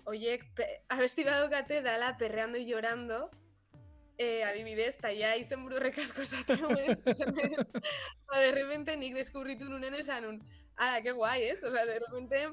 oiek, 0.07 0.45
pe, 0.55 0.67
abesti 0.89 1.25
badukate 1.27 1.81
dala 1.81 2.15
perreando 2.17 2.57
y 2.57 2.65
llorando, 2.65 3.29
eh, 4.17 4.43
adibidez, 4.43 4.95
eta 4.95 5.11
ja 5.17 5.35
izen 5.35 5.65
buru 5.65 5.79
rekasko 5.83 6.23
zaten, 6.23 6.63
ez? 6.77 6.97
Dut. 7.03 7.77
Ba, 8.31 8.39
de 8.39 8.51
repente 8.55 8.95
nik 8.97 9.15
deskubritu 9.19 9.67
nunen 9.69 9.99
esan 9.99 10.25
un, 10.29 10.41
ara, 10.77 11.01
que 11.01 11.11
guai, 11.11 11.43
ez? 11.51 11.59
Osea, 11.63 11.85
de 11.85 11.99
repente, 11.99 12.47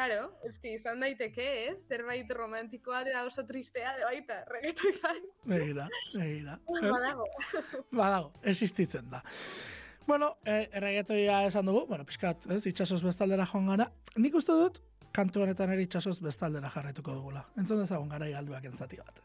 Claro, 0.00 0.30
eski 0.48 0.70
izan 0.78 1.02
daiteke, 1.04 1.44
ez? 1.68 1.82
Zerbait 1.84 2.30
romantikoa 2.32 3.02
da 3.04 3.20
oso 3.26 3.42
tristea, 3.44 3.90
de 3.98 4.06
baita, 4.08 4.38
regetoi 4.48 4.92
bat, 5.02 5.26
Begira, 5.50 5.88
begira. 6.14 6.54
badago. 6.64 7.26
Badago, 7.98 8.30
existitzen 8.52 9.10
da. 9.12 9.20
Bueno, 10.06 10.30
e, 10.46 10.70
erregetoia 10.72 11.42
esan 11.50 11.68
dugu, 11.68 11.84
bueno, 11.90 12.06
pixkat, 12.08 12.48
ez, 12.48 12.62
itxasoz 12.70 13.02
bestaldera 13.04 13.44
joan 13.52 13.68
gara. 13.74 13.90
Nik 14.16 14.40
uste 14.40 14.56
dut, 14.56 14.80
kantu 15.12 15.44
honetan 15.44 15.74
ere 15.76 15.84
itxasoz 15.84 16.16
bestaldera 16.24 16.72
jarraituko 16.72 17.18
dugula. 17.18 17.44
Entzun 17.60 17.84
dezagun 17.84 18.08
gara 18.08 18.32
galduak 18.32 18.70
entzati 18.72 19.04
bat. 19.04 19.20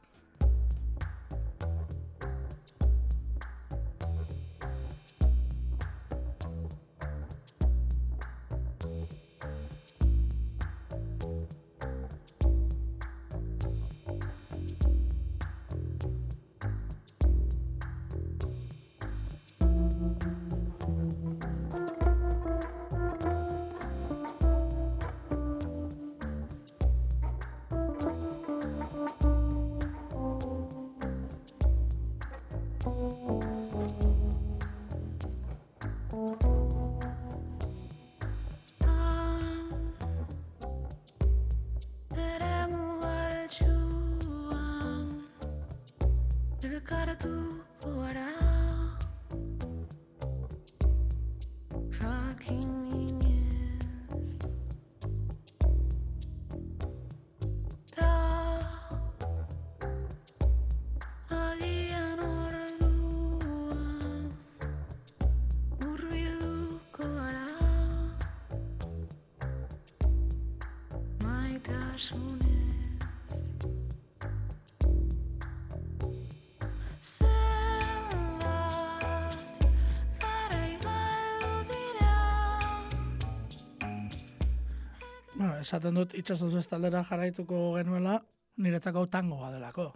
Esaten 85.76 85.98
dut 86.00 86.14
itxasoz 86.16 86.54
bestaldera 86.56 87.02
jarraituko 87.04 87.58
genuela, 87.76 88.20
niretzako 88.64 89.06
tangoa 89.12 89.52
delako. 89.52 89.90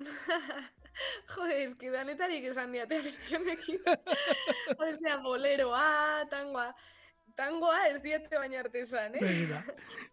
Jode, 1.32 1.54
eski 1.64 1.88
danetarik 1.92 2.44
esan 2.50 2.72
diate 2.74 2.98
bestionekin. 3.04 3.78
Osea, 4.76 5.16
boleroa, 5.24 6.26
tangoa. 6.30 6.66
Tangoa 7.38 7.78
ez 7.88 8.02
diete 8.04 8.36
baina 8.36 8.60
arte 8.60 8.82
esan, 8.84 9.14
eh? 9.16 9.22
Begira. 9.24 9.62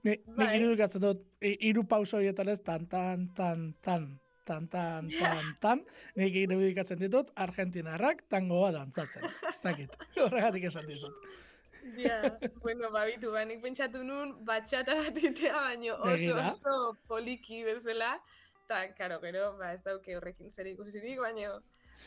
Ni, 0.07 0.13
nik 0.15 0.37
Bai. 0.37 0.53
irudikatzen 0.61 1.03
dut, 1.03 1.25
i- 1.43 1.57
hiru 1.67 1.83
pauso 1.91 2.15
horietan 2.21 2.47
ez, 2.53 2.61
tan, 2.63 2.85
tan, 2.87 3.25
tan, 3.35 3.65
tan, 3.83 4.05
tan, 4.47 4.69
tan, 4.71 5.09
tan, 5.19 5.49
tan, 5.59 5.83
nik 6.15 6.37
irudikatzen 6.45 7.01
ditut, 7.03 7.33
argentinarrak 7.35 8.23
tangoa 8.31 8.71
dantzatzen. 8.77 9.27
Ez 9.51 9.59
dakit, 9.67 9.99
horregatik 10.15 10.69
esan 10.71 10.87
dizut. 10.87 11.19
Ja, 11.97 12.37
bueno, 12.61 12.91
babitu, 12.91 13.31
ba, 13.31 13.45
nik 13.45 13.61
pentsatu 13.63 14.03
nun 14.05 14.35
batxata 14.45 14.95
bat 14.99 15.17
itea, 15.17 15.55
baino 15.55 15.95
oso 16.11 16.35
oso 16.43 16.77
poliki 17.07 17.63
bezala. 17.63 18.17
Ta, 18.67 18.83
karo, 18.97 19.19
gero, 19.23 19.55
ba, 19.57 19.73
ez 19.73 19.81
dauke 19.83 20.15
horrekin 20.17 20.51
zer 20.51 20.67
ikusirik, 20.69 21.17
baino, 21.23 21.55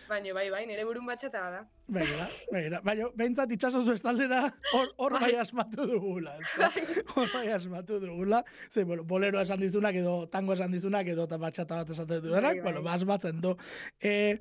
baino, 0.09 0.35
bai, 0.35 0.45
bai, 0.55 0.61
nire 0.67 0.85
burun 0.87 1.07
batxata 1.09 1.41
bada. 1.43 1.63
Begira, 1.89 2.27
begira. 2.53 2.81
Baina, 2.87 3.09
behintzat 3.19 3.51
itxasoz 3.57 3.83
bestaldera 3.89 4.45
hor, 4.73 4.93
hor 4.99 5.17
bai 5.19 5.33
asmatu 5.43 5.89
dugula. 5.91 6.37
ezta? 6.39 6.71
Hor 7.17 7.27
bai 7.35 7.49
asmatu 7.57 7.99
dugula. 8.01 8.45
Ze, 8.71 8.85
bueno, 8.85 9.03
bolero 9.05 9.41
esan 9.43 9.61
dizunak 9.61 9.99
edo 9.99 10.15
tango 10.31 10.55
esan 10.55 10.71
dizunak 10.73 11.07
edo 11.17 11.27
eta 11.27 11.39
batxata 11.43 11.83
bat 11.83 11.91
esaten 11.97 12.23
duenak, 12.23 12.43
Bai, 12.43 12.55
bai. 12.61 12.63
bueno, 12.69 12.83
bas 12.87 13.05
batzen 13.05 13.41
du. 13.43 13.57
E, 14.01 14.39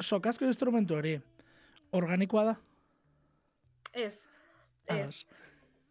sokazko 0.00 0.46
instrumentu 0.48 0.96
hori, 0.96 1.18
organikoa 1.92 2.44
da? 2.52 2.56
Ez, 3.92 4.28
ez. 4.88 5.24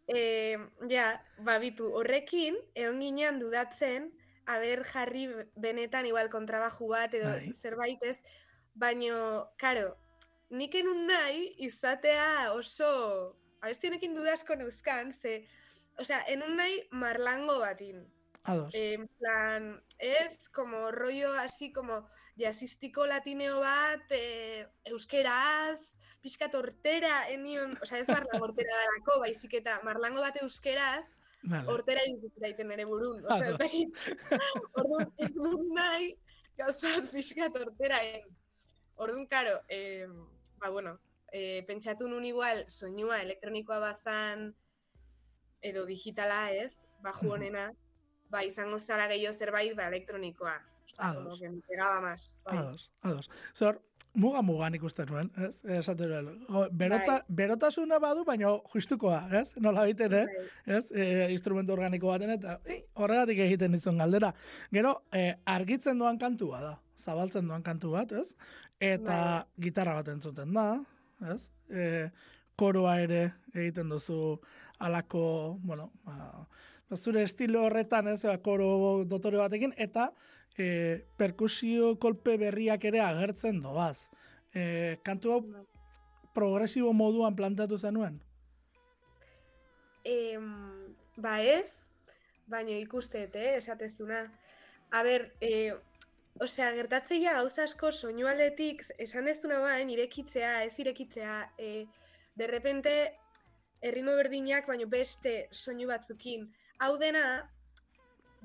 E, 0.08 0.58
ja, 0.90 1.10
babitu, 1.44 1.90
horrekin, 2.00 2.56
egon 2.76 3.02
ginean 3.04 3.40
dudatzen, 3.40 4.12
haber 4.48 4.86
jarri 4.88 5.28
benetan 5.60 6.08
igual 6.08 6.30
kontrabaju 6.32 6.88
bat 6.94 7.14
edo 7.14 7.34
Bai. 7.34 7.52
zerbait 7.52 8.04
ez, 8.08 8.18
baino, 8.74 9.18
karo, 9.60 9.98
nik 10.50 10.76
enun 10.80 11.08
nahi 11.10 11.50
izatea 11.68 12.54
oso, 12.56 12.92
abesti 13.60 13.92
honekin 13.92 14.16
dudasko 14.16 14.56
neuzkan, 14.56 15.12
ze, 15.12 15.42
osea, 16.00 16.24
enun 16.32 16.56
nahi 16.56 16.80
marlango 16.92 17.60
batin. 17.60 18.06
Ados. 18.48 18.72
En 18.80 19.10
plan, 19.20 19.84
ez, 20.00 20.48
como 20.56 20.90
rollo 20.92 21.34
así 21.34 21.74
como 21.74 22.08
jazzistiko 22.38 23.06
latineo 23.06 23.60
bat, 23.60 24.08
eh, 24.10 24.70
euskeraz, 24.86 25.97
pixka 26.28 26.50
tortera, 26.52 27.22
enion, 27.32 27.78
osea 27.82 28.02
ez 28.04 28.08
marlango 28.12 28.44
hortera 28.50 28.76
dalako, 28.82 29.20
baizik 29.24 29.54
eta 29.62 29.78
marlango 29.88 30.20
bat 30.26 30.36
euskeraz, 30.44 31.06
Vale. 31.48 31.64
hortera 31.72 32.04
iruditzen 32.04 32.44
daiten 32.44 32.72
ere 32.76 32.86
burun. 32.90 33.24
Osea, 33.32 33.54
ez 33.54 33.60
dakit, 33.62 33.96
orduan 34.82 35.14
ez 35.24 35.32
nun 35.40 35.70
nahi, 35.78 36.10
gauzat 36.60 37.08
pixka 37.14 37.48
tortera. 37.56 38.02
Eh. 38.04 38.26
Orduan, 39.00 39.28
karo, 39.32 39.62
eh, 39.72 40.08
ba, 40.60 40.70
bueno, 40.74 40.98
eh, 41.32 41.64
pentsatu 41.68 42.10
nun 42.12 42.26
igual 42.28 42.66
soinua 42.68 43.22
elektronikoa 43.24 43.80
bazan, 43.80 44.50
edo 45.62 45.86
digitala, 45.88 46.52
ez, 46.52 46.74
Mhm. 47.04 47.30
honena, 47.32 47.66
ba, 48.30 48.44
izango 48.44 48.80
zara 48.80 49.08
gehiago 49.08 49.38
zerbait, 49.38 49.76
ba, 49.78 49.88
elektronikoa. 49.88 50.58
Ados. 50.98 51.24
Como 51.24 51.38
que 51.40 51.50
me 51.50 51.62
pegaba 51.62 52.02
más. 52.02 52.42
Bai. 52.44 52.58
Ados, 52.58 52.92
ados. 53.02 53.30
Zer, 53.54 53.80
muga 54.18 54.42
mugan 54.42 54.76
ikusten 54.78 55.10
nuen, 55.12 55.30
ez? 55.46 55.54
Esaten 55.78 56.12
nuen. 56.12 56.72
Berota, 56.78 57.20
berotasuna 57.40 58.00
badu, 58.02 58.24
baina 58.28 58.52
justukoa, 58.74 59.22
ez? 59.40 59.52
Nola 59.62 59.86
ere, 59.88 60.24
Bai. 60.26 60.46
ez? 60.78 60.84
E, 60.92 61.06
instrumento 61.34 61.74
organiko 61.74 62.10
baten 62.12 62.34
eta 62.34 62.58
ei, 62.66 62.82
horregatik 62.96 63.44
egiten 63.46 63.78
dizun 63.78 64.02
galdera. 64.02 64.34
Gero, 64.74 64.96
e, 65.14 65.30
argitzen 65.46 66.00
doan 66.02 66.18
kantua 66.18 66.62
da, 66.64 66.74
zabaltzen 66.98 67.48
doan 67.48 67.64
kantu 67.64 67.94
bat, 67.94 68.12
ez? 68.12 68.34
Eta 68.80 69.20
gitarra 69.62 70.00
bat 70.00 70.10
entzuten 70.14 70.54
da, 70.54 70.68
ez? 71.34 71.44
E, 71.70 72.10
koroa 72.58 72.98
ere 73.04 73.24
egiten 73.54 73.90
duzu 73.94 74.40
alako, 74.80 75.58
bueno, 75.62 75.92
ba, 76.06 76.48
ba, 76.90 76.98
zure 76.98 77.24
estilo 77.26 77.68
horretan, 77.68 78.10
ez? 78.14 78.24
Ba, 78.26 78.40
koro 78.42 79.04
dotore 79.06 79.38
batekin, 79.42 79.74
eta 79.78 80.12
e, 80.58 81.06
perkusio 81.18 81.96
kolpe 82.02 82.38
berriak 82.38 82.86
ere 82.86 83.02
agertzen 83.02 83.62
doaz. 83.62 84.10
E, 84.54 84.98
kantu 85.06 85.34
hau 85.34 85.42
progresibo 86.38 86.94
moduan 86.94 87.36
planteatu 87.36 87.78
zenuen? 87.78 88.20
Em, 90.06 90.48
ba 91.18 91.40
ez, 91.42 91.90
baino 92.48 92.76
ikustet, 92.78 93.36
eh, 93.36 93.56
esatezuna. 93.58 94.22
A 94.92 95.04
ber, 95.04 95.34
eh, 95.42 95.74
osea, 96.40 96.72
gertatzeia 96.78 97.34
gauza 97.40 97.64
asko 97.64 97.92
soinu 97.92 98.28
aldetik, 98.30 98.84
esan 98.98 99.28
ez 99.28 99.40
duna 99.42 99.60
bain, 99.60 99.90
irekitzea, 99.90 100.64
ez 100.64 100.80
irekitzea, 100.80 101.52
eh, 101.58 101.88
de 102.36 102.48
repente, 102.48 102.94
erritmo 103.82 104.14
berdinak, 104.16 104.68
baino 104.68 104.88
beste 104.88 105.48
soinu 105.52 105.88
batzukin. 105.88 106.48
Hau 106.80 106.98
dena, 106.98 107.50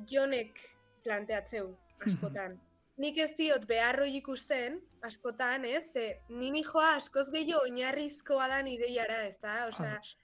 jonek 0.09 0.59
planteatzeu, 1.05 1.77
askotan. 2.07 2.59
Nik 3.01 3.19
ez 3.25 3.31
diot 3.38 3.65
beharroi 3.67 4.11
ikusten, 4.19 4.77
askotan, 5.03 5.65
ez? 5.65 5.85
Ze, 5.95 6.07
nini 6.29 6.62
joa 6.67 6.97
askoz 6.99 7.29
gehiago 7.33 7.62
oinarrizkoa 7.67 8.49
dan 8.53 8.69
ideiara, 8.69 9.23
ez 9.31 9.38
da? 9.41 9.55
Osea, 9.71 9.95
Ados. 9.97 10.17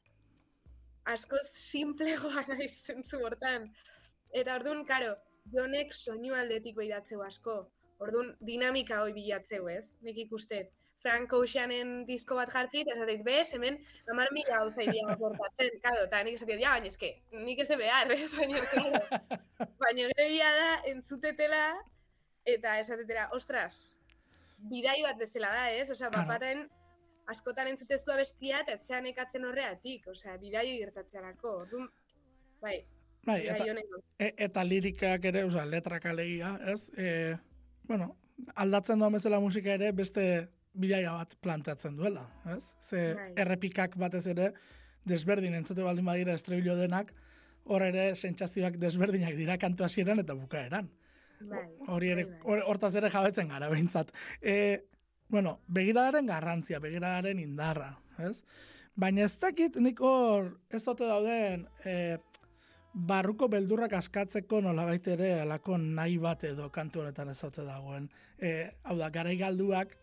askoz 1.15 1.47
simplegoa 1.55 2.45
naiz 2.51 2.75
zentzu 2.85 3.23
hortan. 3.25 3.71
Eta 4.37 4.59
orduan, 4.61 4.85
karo, 4.87 5.15
jonek 5.53 5.95
soinu 5.97 6.37
aldetik 6.37 6.77
behidatzeu 6.77 7.23
asko. 7.25 7.63
Orduan, 8.05 8.35
dinamika 8.45 9.01
hoi 9.03 9.15
bilatzeu, 9.17 9.67
ez? 9.73 9.97
Nik 10.05 10.21
ikuste. 10.29 10.67
Frank 11.03 11.33
Oceanen 11.33 11.93
disko 12.09 12.37
bat 12.39 12.51
jartzit, 12.51 12.89
esateit, 12.91 13.23
bez, 13.27 13.53
hemen, 13.55 13.79
amar 14.11 14.33
mila 14.35 14.59
hau 14.63 14.71
zaidia 14.71 15.15
portatzen, 15.21 15.77
kado, 15.85 16.07
eta 16.09 16.23
nik 16.27 16.39
esateit, 16.39 16.59
ja, 16.63 16.73
baina 16.75 16.91
eske, 16.91 17.13
nik 17.45 17.63
ez 17.63 17.69
behar, 17.71 18.11
ez, 18.15 18.33
baina, 18.35 18.65
claro. 18.73 19.21
baina 19.85 20.09
gero 20.19 20.51
da, 20.59 20.73
entzutetela, 20.91 21.63
eta 22.49 22.75
esatetela, 22.83 23.29
ostras, 23.37 24.01
bidai 24.73 24.99
bat 25.07 25.23
bezala 25.23 25.55
da, 25.55 25.71
ez? 25.71 25.87
Osea, 25.91 26.11
Claro. 26.11 26.27
bapaten, 26.27 26.67
askotan 27.31 27.71
entzutezua 27.71 28.19
bestia, 28.19 28.65
eta 28.67 28.75
etxean 28.81 29.07
ekatzen 29.07 29.47
horreatik, 29.47 30.11
osea, 30.11 30.37
bidai 30.43 30.67
gertatzerako, 30.79 31.59
orduan, 31.65 31.91
bai, 32.61 32.79
Bai, 33.27 33.43
eta, 33.51 33.65
e, 34.17 34.29
eta 34.47 34.63
lirikak 34.65 35.25
ere, 35.29 35.43
oza, 35.45 35.65
letrak 35.69 36.07
alegia, 36.07 36.55
ez? 36.73 36.89
E, 36.97 37.37
bueno, 37.85 38.15
aldatzen 38.55 39.03
doan 39.03 39.19
bezala 39.19 39.41
musika 39.43 39.75
ere 39.75 39.91
beste 39.93 40.25
bidaia 40.79 41.13
bat 41.17 41.35
planteatzen 41.43 41.97
duela, 41.99 42.27
ez? 42.55 42.63
Ze 42.81 43.15
Bai. 43.19 43.33
errepikak 43.43 43.97
batez 43.99 44.25
ere 44.31 44.53
desberdin 45.09 45.55
entzute 45.59 45.83
baldin 45.83 46.05
badira 46.07 46.35
estrebilo 46.39 46.77
denak, 46.79 47.13
hor 47.69 47.83
ere 47.83 48.15
sentsazioak 48.17 48.79
desberdinak 48.81 49.35
dira 49.37 49.59
kantu 49.59 49.85
hasieran 49.85 50.19
eta 50.23 50.35
bukaeran. 50.39 50.89
Bai, 51.41 51.65
Hori 51.87 52.09
ere, 52.11 52.25
bai, 52.25 52.33
bai. 52.35 52.41
hor- 52.51 52.65
hortaz 52.73 52.95
ere 52.99 53.11
jabetzen 53.11 53.49
gara 53.49 53.69
behintzat. 53.71 54.11
E, 54.43 54.85
bueno, 55.29 55.59
begiradaren 55.69 56.27
garrantzia, 56.27 56.81
begiradaren 56.81 57.39
indarra, 57.39 57.93
ez? 58.19 58.43
Baina 58.99 59.23
ez 59.29 59.37
dakit 59.39 59.77
nik 59.79 60.01
hor 60.03 60.57
ez 60.75 60.81
ote 60.91 61.07
dauden 61.07 61.69
e, 61.85 62.17
barruko 62.95 63.47
beldurrak 63.53 63.93
askatzeko 63.95 64.61
nolabait 64.65 65.07
ere 65.13 65.29
alako 65.45 65.77
nahi 65.79 66.17
bat 66.19 66.43
edo 66.49 66.71
kantu 66.75 67.05
honetan 67.05 67.29
ez 67.31 67.39
ote 67.47 67.63
dagoen. 67.63 68.09
E, 68.41 68.71
hau 68.85 68.97
da, 68.99 69.11
garai 69.15 69.37
galduak, 69.39 69.95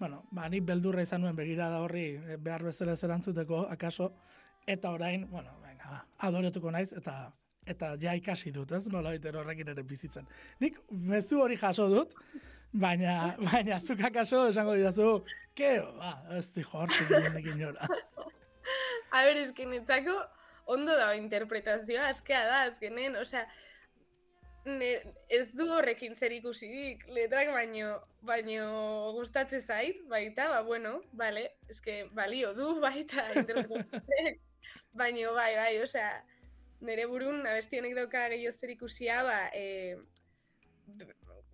bueno, 0.00 0.22
ba, 0.32 0.48
nik 0.48 0.64
beldurra 0.66 1.04
izan 1.04 1.20
nuen 1.22 1.36
begirada 1.36 1.82
horri 1.84 2.06
e, 2.16 2.38
behar 2.40 2.64
bezala 2.64 2.96
ez 2.96 3.04
erantzuteko, 3.04 3.66
akaso, 3.70 4.10
eta 4.66 4.90
orain, 4.96 5.26
bueno, 5.30 5.52
venga, 5.62 5.92
ba, 5.92 6.00
adoretuko 6.28 6.72
naiz, 6.74 6.90
eta 6.96 7.20
eta 7.70 7.92
ja 8.00 8.14
ikasi 8.16 8.50
dut, 8.50 8.72
ez? 8.72 8.86
Nola 8.90 9.12
horrekin 9.12 9.68
ere 9.68 9.82
bizitzen. 9.86 10.26
Nik 10.64 10.80
mezu 10.90 11.42
hori 11.44 11.58
jaso 11.60 11.88
dut, 11.92 12.14
baina, 12.72 13.36
baina 13.52 13.78
zuk 13.78 14.00
akaso 14.08 14.46
esango 14.48 14.74
didazu, 14.74 15.10
ke, 15.54 15.76
ba, 16.00 16.16
ez 16.38 16.48
di 16.56 16.64
jortzen 16.64 17.32
nik 17.36 17.52
inora. 17.54 17.86
A 19.14 19.24
ber, 19.26 19.38
ondo 20.70 20.96
dago 20.96 21.14
interpretazioa 21.18 22.08
askea 22.14 22.44
da, 22.46 22.62
azkenen, 22.70 23.16
osea, 23.20 23.46
ne, 24.64 24.90
ez 25.32 25.46
du 25.56 25.66
horrekin 25.72 26.16
zer 26.16 26.32
ikusirik, 26.36 27.06
letrak 27.14 27.52
baino, 27.54 27.94
baino 28.26 28.66
gustatzen 29.16 29.62
zait, 29.62 30.00
baita, 30.10 30.48
ba, 30.52 30.60
bueno, 30.66 31.00
bale, 31.12 31.46
eske 31.68 32.04
balio 32.16 32.52
du, 32.54 32.74
baita, 32.84 33.24
baino, 34.92 35.34
bai, 35.34 35.54
bai, 35.56 35.72
osea, 35.82 36.12
nire 36.80 37.06
burun, 37.06 37.44
abesti 37.46 37.80
honek 37.80 37.96
dauka 37.96 38.28
gehiago 38.32 38.56
zer 38.56 38.74
ikusia, 38.76 39.22
ba, 39.24 39.40
e, 39.54 39.96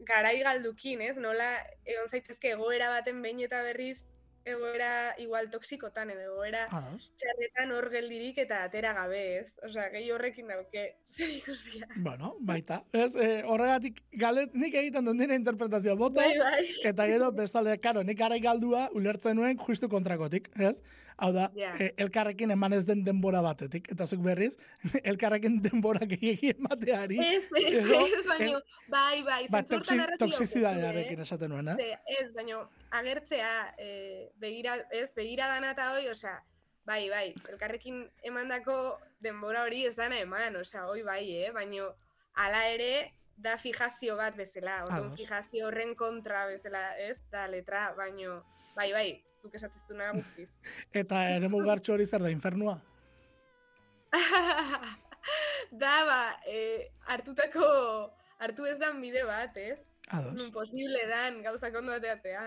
garai 0.07 0.39
galdukin, 0.43 1.03
ez? 1.03 1.17
Nola, 1.19 1.49
egon 1.85 2.11
zaitezke 2.11 2.53
egoera 2.55 2.91
baten 2.93 3.23
behin 3.23 3.43
eta 3.47 3.63
berriz, 3.67 4.01
egoera 4.47 5.15
igual 5.19 5.49
toksikotan, 5.51 6.11
edo 6.15 6.23
egoera 6.31 6.65
Ados. 6.71 7.09
txarretan 7.19 7.73
hor 7.75 7.89
geldirik 7.93 8.39
eta 8.39 8.63
atera 8.69 8.93
gabe, 8.97 9.23
ez? 9.41 9.49
Osea, 9.67 9.89
gehi 9.95 10.11
horrekin 10.15 10.49
dauke, 10.53 10.85
zer 11.17 11.33
ikusia. 11.35 11.89
Bueno, 11.97 12.35
baita. 12.41 12.83
Ez, 12.93 13.13
e, 13.17 13.43
horregatik, 13.45 14.03
galet, 14.23 14.55
nik 14.55 14.75
egiten 14.75 15.05
dut 15.11 15.19
nire 15.19 15.35
interpretazioa 15.39 15.97
bota, 15.99 16.23
Bai, 16.23 16.39
bai. 16.39 16.67
eta 16.93 17.09
gero 17.11 17.33
bestalde, 17.33 17.75
karo, 17.83 18.03
nik 18.07 18.19
garai 18.19 18.41
galdua 18.45 18.87
ulertzen 18.95 19.37
nuen 19.37 19.59
justu 19.59 19.89
kontrakotik, 19.93 20.49
ez? 20.61 20.79
Hau 21.17 21.31
da, 21.33 21.47
Ja. 21.57 21.71
e, 21.81 21.95
elkarrekin 21.97 22.51
eman 22.53 22.75
ez 22.77 22.83
den 22.85 23.03
denbora 23.05 23.41
batetik, 23.41 23.89
eta 23.93 24.07
zuk 24.07 24.21
berriz, 24.25 24.53
elkarrekin 25.11 25.63
denbora 25.65 26.05
gehiagi 26.05 26.53
emateari, 26.53 27.19
Ez, 27.25 27.47
ez, 27.57 27.85
ez, 27.89 28.27
baino, 28.29 28.61
bai, 28.93 29.23
bai, 29.25 29.47
ba, 29.49 29.63
hortan 29.65 30.03
narratibak 30.03 30.29
ez 30.29 30.37
toksizidadearekin 30.37 31.19
eh? 31.19 31.23
esaten 31.25 31.51
nuen, 31.55 31.71
eh? 31.73 31.95
Ez, 32.19 32.33
baino, 32.37 32.67
agertzea, 32.91 33.53
eh, 33.79 34.29
begira, 34.43 34.77
ez, 34.93 35.09
begira 35.17 35.49
dana 35.49 35.73
eta 35.73 35.93
hoi, 35.95 36.05
osea, 36.13 36.37
bai, 36.85 37.09
bai, 37.09 37.31
elkarrekin 37.49 38.05
emandako 38.23 38.77
denbora 39.25 39.65
hori 39.65 39.87
ez 39.89 39.95
dana 39.97 40.21
eman, 40.21 40.61
osea, 40.61 40.85
hoi 40.91 41.01
bai, 41.07 41.23
eh? 41.47 41.53
Baino, 41.57 41.95
hala 42.37 42.67
ere, 42.75 42.91
da 43.37 43.57
fijazio 43.61 44.17
bat 44.17 44.37
bezala, 44.37 44.83
orduan 44.85 45.17
fijazio 45.17 45.67
horren 45.69 45.95
kontra 45.97 46.47
bezala, 46.49 46.91
ez, 47.09 47.19
da 47.33 47.47
letra, 47.49 47.91
baino, 47.97 48.43
bai, 48.77 48.91
bai, 48.93 49.09
zuk 49.33 49.57
esatezuna 49.57 50.13
guztiz. 50.17 50.51
Eta 51.03 51.25
ere 51.37 51.51
mugartxo 51.53 51.97
hori 51.97 52.07
zer 52.07 52.25
da, 52.25 52.31
infernua? 52.33 52.77
da, 55.83 55.95
ba, 56.09 56.21
eh, 56.49 56.89
hartutako, 57.13 57.69
hartu 58.39 58.69
ez 58.69 58.79
dan 58.83 59.01
bide 59.03 59.25
bat, 59.29 59.57
ez? 59.57 59.81
Ados. 60.15 60.37
Nun 60.39 60.53
posible 60.55 61.01
dan, 61.11 61.41
gauzak 61.43 61.75
ondo 61.81 61.95
ateatea. 61.97 62.45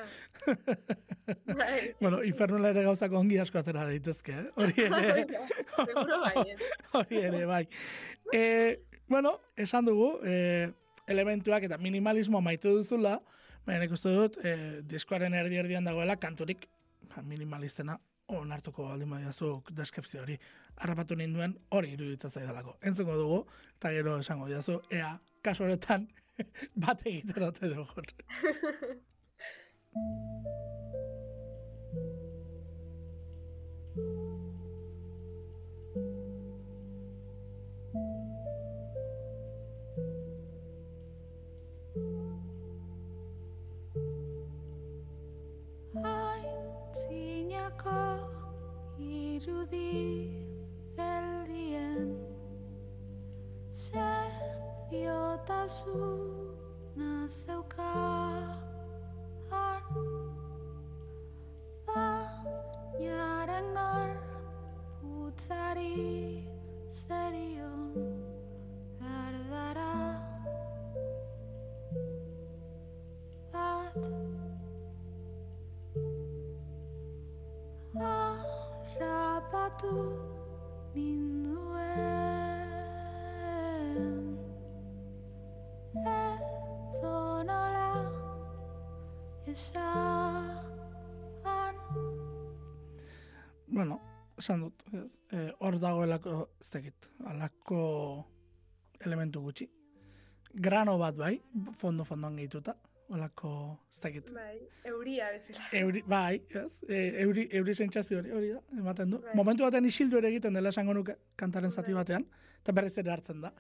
bai. 1.60 1.80
Bueno, 2.00 2.22
infernula 2.24 2.72
ere 2.72 2.86
gauzak 2.86 3.12
ongi 3.20 3.40
asko 3.44 3.60
atera 3.60 3.84
daitezke, 3.90 4.32
eh? 4.32 4.46
Hori 4.56 4.86
ere, 4.86 5.26
Seguro 5.76 6.22
bai, 6.24 6.46
ez? 6.54 6.70
hori 6.96 7.20
ere, 7.20 7.42
bai. 7.50 7.66
E, 8.32 8.46
bueno, 9.12 9.42
esan 9.60 9.90
dugu, 9.90 10.14
e, 10.24 10.70
elementuak 11.12 11.68
eta 11.68 11.82
minimalismo 11.82 12.40
maite 12.46 12.72
duzula, 12.72 13.18
baina 13.66 13.80
nik 13.84 13.96
uste 13.96 14.14
dut, 14.16 14.38
e, 14.44 14.82
diskoaren 14.90 15.34
erdi 15.34 15.60
erdian 15.62 15.88
dagoela 15.88 16.16
kanturik 16.22 16.68
ba, 17.10 17.22
minimalistena 17.22 17.98
onartuko 18.30 18.86
baldin 18.86 19.10
badiazuk 19.10 19.72
deskripzio 19.76 20.22
hori. 20.24 20.38
Harrapatu 20.80 21.16
ninduen 21.20 21.56
hori 21.76 21.94
iruditza 21.96 22.30
zaidalako. 22.30 22.78
Entzuko 22.86 23.18
dugu, 23.20 23.40
eta 23.78 23.94
gero 23.96 24.18
esango 24.24 24.48
diazu, 24.52 24.80
ea, 24.92 25.14
kasu 25.46 25.66
horretan, 25.66 26.08
bat 26.86 27.06
egiten 27.06 27.50
ote 27.52 27.74
dugun. 27.74 28.14
irudi 49.50 50.30
geldien 50.96 52.10
seriotasuna 53.74 54.32
zeukan 57.38 58.46
bainaren 61.88 63.68
gor 63.78 64.12
putzari 65.02 65.98
zerion 67.02 67.79
bueno, 93.68 94.00
esan 94.38 94.62
dut, 94.62 94.84
ez? 94.92 95.22
E, 95.32 95.54
hor 95.60 95.80
dagoelako, 95.80 96.50
ez 96.60 96.70
dakit, 96.74 97.10
alako 97.32 98.26
elementu 99.06 99.42
gutxi. 99.42 99.70
Grano 100.54 100.98
bat 101.00 101.16
bai, 101.16 101.38
fondo-fondoan 101.80 102.36
gehituta, 102.42 102.76
olako, 103.10 103.52
ez 103.92 104.00
dakit. 104.04 104.28
Bai, 104.34 104.60
euria 104.86 105.32
bezala. 105.34 105.66
Euri, 105.80 106.04
bai, 106.08 106.42
ez? 106.62 106.84
E, 106.88 107.00
euri, 107.24 107.48
euri 107.60 107.76
sentsazio 107.76 108.20
hori, 108.20 108.32
hori 108.32 108.52
da, 108.54 108.62
ematen 108.78 109.10
du. 109.16 109.22
Bai. 109.24 109.34
Momentu 109.40 109.66
batean 109.66 109.86
isildu 109.90 110.20
ere 110.20 110.30
egiten 110.30 110.54
dela 110.54 110.70
esango 110.70 110.94
nuke, 110.94 111.16
kantaren 111.40 111.72
zati 111.72 111.94
Bai. 111.94 112.04
batean, 112.04 112.28
eta 112.62 112.76
berriz 112.78 112.94
ere 113.02 113.12
hartzen 113.16 113.42
da. 113.42 113.52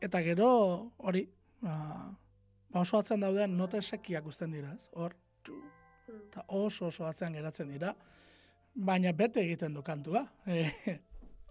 Eta 0.00 0.22
gero, 0.24 0.48
hori, 0.96 1.26
ba, 1.60 1.74
ba 2.72 2.80
oso 2.86 2.98
atzen 2.98 3.20
daudean 3.20 3.56
nota 3.56 3.78
esekiak 3.78 4.26
uzten 4.26 4.56
dira, 4.56 4.72
ez? 4.74 4.88
Hor, 4.96 5.16
txu, 5.44 5.60
Mm. 6.10 6.22
eta 6.26 6.44
oso 6.48 6.86
oso 6.86 7.06
atzean 7.06 7.34
geratzen 7.36 7.68
dira, 7.70 7.92
baina 8.74 9.12
bete 9.12 9.42
egiten 9.44 9.74
du 9.74 9.82
kantua. 9.82 10.26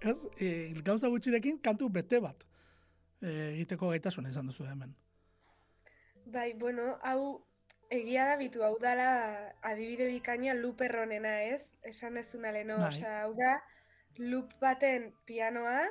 E, 0.01 0.09
ez, 0.11 0.17
e, 0.39 0.49
gauza 0.83 1.09
gutxirekin 1.11 1.57
kantu 1.59 1.89
bete 1.91 2.21
bat 2.23 2.45
e, 3.21 3.29
egiteko 3.53 3.89
gaitasuna 3.91 4.29
izan 4.31 4.47
duzu 4.47 4.63
hemen. 4.63 4.93
Bai, 6.31 6.53
bueno, 6.53 6.99
hau 7.01 7.45
egia 7.89 8.25
da 8.29 8.35
bitu, 8.37 8.61
hau 8.63 8.75
dala 8.81 9.09
adibide 9.65 10.05
bikaina 10.11 10.53
loop 10.53 10.81
erronena 10.85 11.31
ez, 11.41 11.63
esan 11.89 12.19
ezuna 12.21 12.51
leno, 12.53 12.77
Bai. 12.77 12.89
osea, 12.91 13.23
hau 13.23 13.33
da 13.37 13.55
loop 14.19 14.53
baten 14.61 15.09
pianoa, 15.25 15.87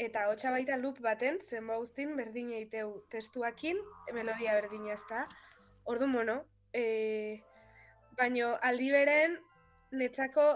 eta 0.00 0.26
hotxa 0.30 0.50
baita 0.50 0.78
loop 0.80 0.98
baten, 1.04 1.38
zenba 1.44 1.76
guztin 1.78 2.16
berdin 2.18 2.50
eiteu 2.56 3.04
testuakin, 3.14 3.78
melodia 4.16 4.56
berdina 4.58 4.96
ez 4.96 5.04
da. 5.10 5.26
Ordu, 5.84 6.08
bueno, 6.10 6.40
e, 6.74 7.44
baino 8.18 8.56
aldi 8.66 8.90
beren, 8.90 9.38
netzako, 9.92 10.48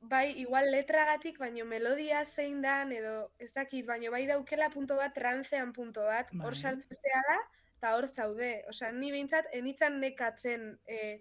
bai, 0.00 0.26
igual 0.42 0.68
letragatik, 0.74 1.38
baino 1.40 1.64
melodia 1.64 2.26
zein 2.26 2.60
dan, 2.60 2.92
edo 2.92 3.30
ez 3.38 3.54
dakit, 3.54 3.86
baino 3.86 4.12
bai 4.12 4.26
daukela 4.28 4.68
punto 4.74 5.00
bat, 5.00 5.14
trancean 5.16 5.72
punto 5.72 6.04
bat, 6.04 6.28
hor 6.42 6.52
Bai. 6.52 6.60
sartzea 6.60 7.22
da, 7.30 7.38
eta 7.78 7.94
hor 7.96 8.06
zaude. 8.10 8.50
Osea, 8.70 8.92
ni 8.92 9.10
behintzat, 9.14 9.48
enitzan 9.54 10.00
nekatzen 10.02 10.72
e, 10.86 11.20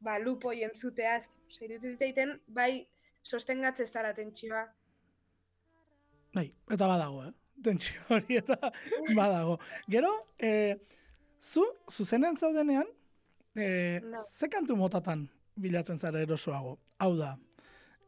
ba, 0.00 0.18
lupo 0.18 0.52
entzuteaz. 0.52 1.36
Osea, 1.50 1.78
zitzaiten, 1.80 2.38
bai, 2.48 2.86
sostengatze 3.26 3.86
zara 3.86 4.14
tentsioa. 4.16 4.64
Bai, 6.36 6.50
eta 6.72 6.88
badago, 6.88 7.24
eh? 7.28 7.32
Tentsio 7.64 8.02
hori 8.12 8.36
eta 8.36 8.58
badago. 9.18 9.56
Gero, 9.88 10.10
e, 10.38 10.76
zu, 11.40 11.64
zuzenean 11.92 12.36
zaudenean, 12.36 12.88
e, 13.56 14.00
No. 14.04 14.20
ze 14.28 14.48
kantu 14.52 14.76
motatan 14.76 15.28
bilatzen 15.56 15.98
zara 15.98 16.20
erosoago? 16.20 16.76
Hau 17.00 17.14
da, 17.16 17.34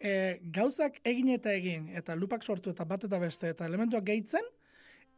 e, 0.01 0.39
gauzak 0.53 1.01
egin 1.09 1.31
eta 1.33 1.53
egin, 1.57 1.89
eta 1.97 2.17
lupak 2.17 2.45
sortu 2.45 2.71
eta 2.71 2.85
bat 2.85 3.05
eta 3.09 3.19
beste, 3.19 3.49
eta 3.55 3.67
elementuak 3.67 4.05
gehitzen, 4.05 4.45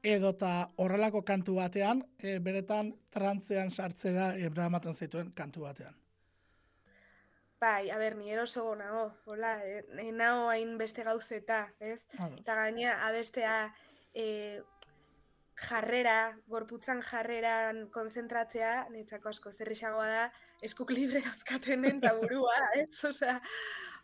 edota 0.03 0.71
horrelako 0.77 1.23
kantu 1.23 1.57
batean, 1.61 2.05
e, 2.19 2.39
beretan 2.39 2.95
trantzean 3.13 3.71
sartzera 3.71 4.35
ebra 4.39 4.67
ematen 4.71 4.95
zaituen 4.95 5.33
kantu 5.37 5.67
batean. 5.67 5.97
Bai, 7.61 7.91
a 7.93 7.99
ber, 8.01 8.17
ni 8.17 8.31
eroso 8.33 8.75
nago, 8.75 9.11
hola, 9.29 9.59
e, 9.65 9.83
e, 10.01 10.11
nao 10.17 10.49
hain 10.49 10.79
beste 10.81 11.05
gauzeta, 11.05 11.67
ez? 11.79 12.07
Eta 12.17 12.55
gaina, 12.57 12.95
abestea 13.05 13.57
e, 14.17 14.63
jarrera, 15.61 16.39
gorputzan 16.49 17.03
jarreran 17.05 17.83
konzentratzea, 17.93 18.87
netzako 18.95 19.29
asko 19.29 19.53
zerrixagoa 19.53 20.07
da, 20.09 20.23
eskuk 20.65 20.95
libre 20.97 21.21
dauzkatenen 21.27 22.01
eta 22.01 22.15
burua, 22.23 22.57
ez? 22.81 22.95
Osea, 23.05 23.37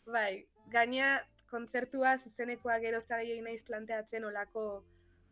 bai, 0.05 0.45
gaina 0.69 1.17
kontzertua 1.49 2.19
zuzenekoa 2.19 2.77
gero 2.85 3.01
gehiago 3.09 3.49
naiz 3.49 3.63
planteatzen 3.65 4.29
olako, 4.29 4.67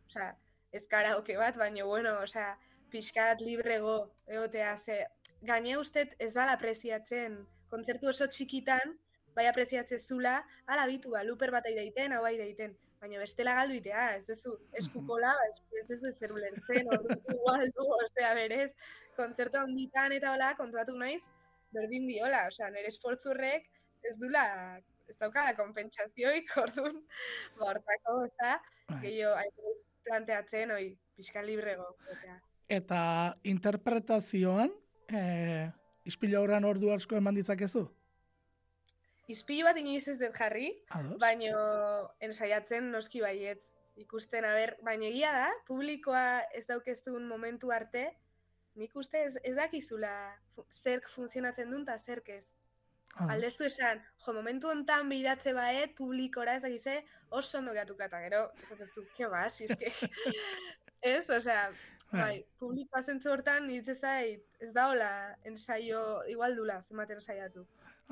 osea, 0.09 0.33
ez 0.75 0.85
karaoke 0.91 1.37
bat, 1.39 1.57
baina 1.57 1.85
bueno, 1.87 2.17
osea, 2.23 2.55
pixkat 2.91 3.41
librego 3.41 3.95
egotea, 4.27 4.75
ze 4.77 5.05
gaina 5.45 5.79
ustet 5.79 6.15
ez 6.19 6.33
dala 6.33 6.55
apreziatzen, 6.57 7.37
kontzertu 7.71 8.09
oso 8.11 8.27
txikitan, 8.31 8.95
bai 9.35 9.45
apreziatzen 9.49 9.99
zula, 9.99 10.39
ala 10.71 10.87
bitu, 10.89 11.11
ba, 11.15 11.23
luper 11.27 11.51
bat 11.55 11.67
aideiten, 11.69 12.15
hau 12.15 12.23
aideiten, 12.27 12.75
baina 13.01 13.21
bestela 13.21 13.55
galdu 13.59 13.77
itea, 13.79 14.05
ez 14.19 14.25
dezu 14.29 14.55
eskukola, 14.81 15.33
ba, 15.39 15.47
ez 15.51 15.81
ez 15.81 15.87
dezu 15.91 16.11
ezer 16.11 16.33
ulertzen, 16.35 16.91
orduan 16.97 17.23
igual 17.35 17.65
du, 17.77 17.87
osea, 17.99 18.33
berez, 18.39 18.71
kontzertu 19.19 19.61
handitan 19.61 20.15
eta 20.15 20.33
hola, 20.33 20.53
kontuatu 20.59 20.95
naiz, 20.99 21.23
berdin 21.75 22.07
diola, 22.09 22.45
osea, 22.51 22.71
nire 22.71 22.91
esfortzurrek 22.93 23.67
ez 24.07 24.15
dula, 24.21 24.45
ez 25.11 25.17
daukala 25.19 25.55
konpentsazioik, 25.59 26.55
orduan, 26.63 27.01
ba, 27.59 27.73
hortako, 27.73 28.21
ez 28.29 28.33
da, 28.41 28.55
Bai. 28.87 29.01
gehiago, 29.03 29.75
planteatzen, 30.05 30.71
oi, 30.71 30.85
pixka 31.15 31.43
librego. 31.43 31.89
Eta 32.69 32.99
interpretazioan, 33.43 34.71
e, 35.09 35.69
ispila 36.05 36.41
horren 36.41 36.65
ordu 36.65 36.91
asko 36.93 37.17
eman 37.19 37.37
ditzakezu? 37.37 37.85
Izpilu 39.31 39.65
bat 39.65 39.77
inoiz 39.81 40.03
ez 40.11 40.19
dut 40.19 40.35
jarri, 40.37 40.67
baino 41.21 41.61
ensaiatzen 42.21 42.91
noski 42.93 43.23
baietz. 43.23 43.63
Ikusten, 43.97 44.43
a 44.43 44.51
ber, 44.53 44.75
baino 44.83 45.07
egia 45.07 45.31
da, 45.31 45.47
publikoa 45.65 46.43
ez 46.53 46.65
daukeztun 46.67 47.23
momentu 47.29 47.71
arte, 47.71 48.09
nik 48.75 48.95
uste 48.99 49.21
ez, 49.23 49.37
ez 49.41 49.55
dakizula 49.55 50.11
zerk 50.67 51.07
funtzionatzen 51.07 51.71
duen 51.71 51.85
eta 51.87 51.95
zerk 51.97 52.29
ez. 52.35 52.43
Ados. 53.15 53.31
Aldezu 53.31 53.67
esan, 53.69 54.01
jo, 54.25 54.33
momentu 54.35 54.67
hontan 54.67 55.07
bidatze 55.07 55.53
baet, 55.55 55.93
publikora 55.95 56.57
ez 56.57 56.63
dakize, 56.65 56.97
oso 57.29 57.61
ondo 57.61 57.71
gehatuka, 57.71 58.09
eta 58.09 58.19
gero, 58.25 58.41
esatezu, 58.61 59.05
ke 59.15 59.29
ba, 59.31 59.45
si 59.49 59.69
eske, 59.69 59.91
ez, 61.13 61.23
osea, 61.31 61.69
bai, 62.11 62.43
publikoa 62.59 63.01
zentzu 63.01 63.31
hortan, 63.31 63.69
nitze 63.71 63.95
zait, 63.95 64.43
ez 64.59 64.73
da 64.75 64.89
hola, 64.91 65.09
ensaio, 65.47 66.03
igual 66.31 66.59
dula, 66.59 66.81
zenbat 66.83 67.15
ensaiatu. 67.15 67.63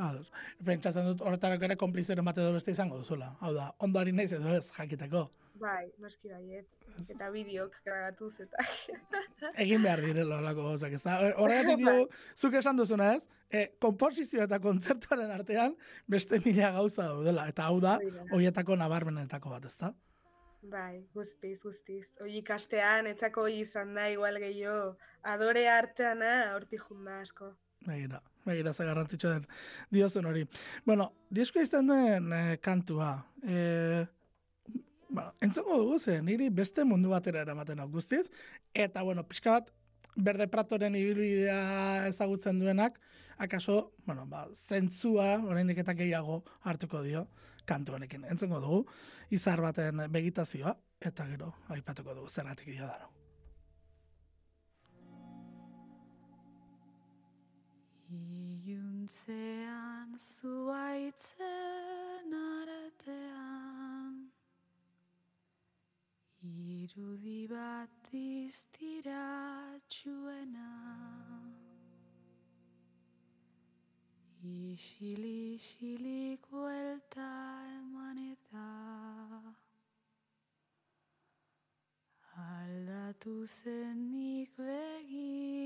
Ados. 0.08 0.32
Pentsatzen 0.66 1.12
dut 1.12 1.22
horretarako 1.22 1.68
ere 1.68 1.76
konplizeren 1.78 2.26
bat 2.26 2.39
edo 2.42 2.56
beste 2.56 2.74
izango 2.74 2.98
duzula. 2.98 3.36
Hau 3.44 3.52
da, 3.54 3.68
ondo 3.84 4.00
ari 4.00 4.16
naiz 4.16 4.32
edo 4.34 4.56
ez, 4.56 4.72
jakiteko. 4.74 5.28
Bai, 5.62 5.92
noski 6.02 6.32
baiet, 6.32 6.78
eta 7.06 7.28
bideok 7.30 7.76
grabatuz 7.86 8.32
eta... 8.42 8.63
Egin 9.63 9.84
behar 9.86 10.02
direla 10.02 10.39
olako 10.42 10.66
gauzak, 10.72 10.96
ez 10.98 11.04
da? 11.06 11.20
Horregatik 11.38 11.84
dio, 11.84 12.08
zuk 12.36 12.58
esan 12.58 12.80
duzuna 12.80 13.12
ez, 13.13 13.28
e, 13.54 13.68
komposizio 13.84 14.42
eta 14.48 14.58
kontzertuaren 14.63 15.30
artean 15.36 15.76
beste 16.10 16.39
mila 16.46 16.72
gauza 16.80 17.06
daudela, 17.12 17.46
eta 17.54 17.68
hau 17.70 17.78
da, 17.84 18.00
Hori 18.02 18.10
da. 18.16 18.26
horietako 18.34 18.80
nabarmenetako 18.82 19.54
bat, 19.54 19.70
ez 19.70 19.78
da? 19.78 19.92
Bai, 20.72 21.04
guztiz, 21.13 21.60
guztiz. 21.62 22.08
Hoi 22.24 22.38
ikastean, 22.39 23.08
etzako 23.12 23.46
hoi 23.46 23.60
izan 23.62 23.94
da, 23.98 24.08
igual 24.10 24.39
gehiago, 24.42 24.96
adore 25.36 25.68
arteana, 25.70 26.34
horti 26.56 26.80
junda 26.82 27.20
asko. 27.20 27.52
Begira, 27.84 28.22
begira 28.48 28.72
ze 28.74 28.86
garrantzitsu 28.88 29.30
den 29.30 29.48
diozun 29.92 30.26
hori. 30.26 30.46
Bueno, 30.86 31.12
disko 31.30 31.60
izten 31.62 31.92
duen 31.92 32.32
eh, 32.34 32.58
kantua. 32.63 33.13
Eh, 33.44 34.06
bueno, 35.13 35.32
entzongo 35.45 35.78
dugu 35.78 35.99
ze, 35.99 36.21
niri 36.26 36.49
beste 36.49 36.84
mundu 36.89 37.12
batera 37.13 37.43
eramaten 37.45 37.80
hau 37.80 37.88
guztiz. 37.93 38.26
Eta, 38.73 39.04
bueno, 39.06 39.23
pixka 39.30 39.52
bat, 39.52 39.69
berde 40.15 40.47
pratoren 40.49 40.95
ibilbidea 40.97 42.08
ezagutzen 42.10 42.60
duenak, 42.60 42.99
akaso, 43.38 43.93
bueno, 44.08 44.26
ba, 44.26 44.47
zentzua, 44.56 45.38
oraindik 45.45 45.78
eta 45.86 45.93
gehiago 45.93 46.41
hartuko 46.62 47.04
dio 47.06 47.28
kantu 47.69 47.93
honekin. 47.93 48.26
Entzongo 48.26 48.60
dugu, 48.60 48.80
izar 49.30 49.62
baten 49.62 50.08
begitazioa, 50.12 50.73
eta 50.99 51.28
gero, 51.30 51.54
aipatuko 51.69 52.17
dugu 52.17 52.30
zergatik 52.34 52.73
dio 52.73 52.89
da. 52.89 53.10
Iuntzean 58.63 60.17
zuaitzen 60.17 61.47
aretean 62.34 63.83
Irudi 66.43 67.47
bat 67.47 68.12
iztiratxuena 68.12 69.15
Isili-isilik 74.43 76.41
buelta 76.51 77.32
eman 77.79 78.17
eta 78.27 78.67
Aldatu 82.36 83.47
zenik 83.47 84.51
begiratzean 84.58 85.63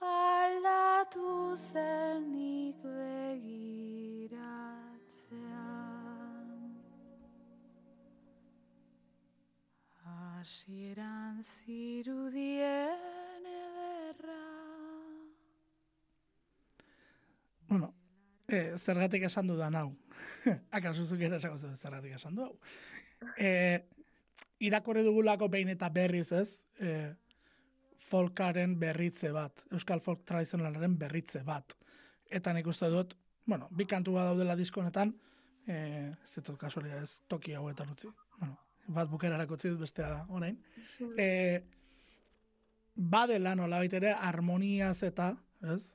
aldatu 0.00 1.56
zenik 1.56 2.76
begiratzean. 2.82 3.60
Hasieran 10.40 11.42
zirudien 11.44 13.44
ederra. 13.44 14.36
Bueno, 17.68 17.90
eh, 18.48 18.78
zergatik 18.78 19.26
esan 19.28 19.50
dudan 19.50 19.76
hau. 19.76 19.90
Akaso 20.78 21.04
zuk 21.04 21.20
ere 21.20 21.36
esango 21.36 21.58
zuen 21.58 21.76
zergatik 21.76 22.14
esan 22.16 22.38
du 22.38 22.46
hau. 22.46 22.54
Eh, 23.36 23.84
irakorri 24.64 25.04
dugulako 25.04 25.50
behin 25.52 25.74
eta 25.74 25.92
berriz 25.92 26.30
ez, 26.32 26.62
eh, 26.78 27.12
folkaren 28.08 28.78
berritze 28.80 29.34
bat, 29.36 29.66
euskal 29.76 30.00
folk 30.00 30.24
tradizionalaren 30.24 30.96
berritze 31.04 31.44
bat. 31.44 31.76
Eta 32.30 32.56
nik 32.56 32.72
uste 32.72 32.88
dut, 32.88 33.12
bueno, 33.44 33.68
bi 33.76 33.84
kantu 33.84 34.16
bat 34.16 34.32
daudela 34.32 34.56
diskonetan, 34.56 35.12
eh, 35.68 36.08
ez 36.08 36.34
dut 36.40 36.56
kasualia 36.56 37.04
ez 37.04 37.20
toki 37.28 37.60
hauetan 37.60 37.92
utzi. 37.92 38.08
Bueno, 38.38 38.56
bat 38.94 39.10
bukerarako 39.10 39.56
dut 39.62 39.80
bestea 39.80 40.24
orain. 40.28 40.58
Eh, 41.18 41.60
badela 42.94 43.54
nola 43.54 43.82
ere 43.84 44.12
harmoniaz 44.12 45.02
eta, 45.06 45.32
ez? 45.62 45.94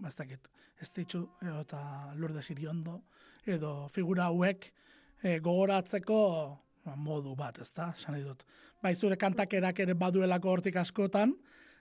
Ba, 0.00 0.08
ez 0.08 0.16
dakit, 0.16 0.48
ez 0.80 0.88
ditzu, 0.96 1.20
edo 1.42 1.60
eta 1.60 1.80
lurde 2.16 2.42
siriondo, 2.42 3.02
edo 3.44 3.88
figura 3.92 4.30
hauek 4.30 4.70
eh, 5.22 5.38
gogoratzeko 5.44 6.20
ba, 6.84 6.96
modu 6.96 7.34
bat, 7.36 7.58
ez 7.60 7.68
da, 7.76 7.90
esan 7.96 8.16
dut. 8.24 8.44
Bai, 8.82 8.94
zure 8.94 9.18
kantakerak 9.20 9.82
ere 9.84 9.96
baduelako 9.98 10.54
hortik 10.54 10.78
askotan, 10.80 11.34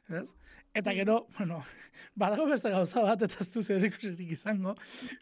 ez? 0.10 0.28
Eta 0.76 0.94
gero, 0.94 1.22
bueno, 1.38 1.62
badago 2.22 2.50
beste 2.50 2.74
gauza 2.74 3.06
bat, 3.06 3.24
eta 3.26 3.40
ez 3.46 3.50
du 3.54 3.64
zer 3.64 3.88
izango, 4.28 4.76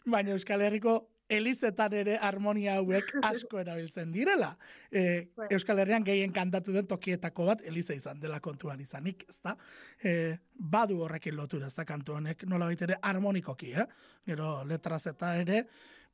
baina 0.04 0.34
Euskal 0.34 0.64
Herriko 0.66 0.98
elizetan 1.28 1.92
ere 1.92 2.16
harmonia 2.22 2.78
hauek 2.80 3.10
asko 3.30 3.60
erabiltzen 3.60 4.12
direla. 4.12 4.54
E, 4.90 5.28
Bai. 5.36 5.48
Euskal 5.56 5.82
Herrian 5.82 6.06
gehien 6.06 6.32
kantatu 6.32 6.72
den 6.72 6.88
tokietako 6.88 7.46
bat 7.50 7.62
eliza 7.68 7.96
izan 7.96 8.20
dela 8.20 8.40
kontuan 8.40 8.80
izanik, 8.80 9.24
ezta? 9.28 9.56
E, 10.02 10.38
badu 10.58 11.02
horrekin 11.04 11.36
lotura, 11.36 11.68
ez 11.68 11.76
da 11.76 11.84
kantu 11.88 12.18
honek, 12.18 12.44
nola 12.48 12.70
ere 12.72 12.98
harmonikoki, 13.02 13.72
eh? 13.72 13.86
Gero 14.26 14.64
letraz 14.64 15.06
eta 15.06 15.34
ere, 15.36 15.64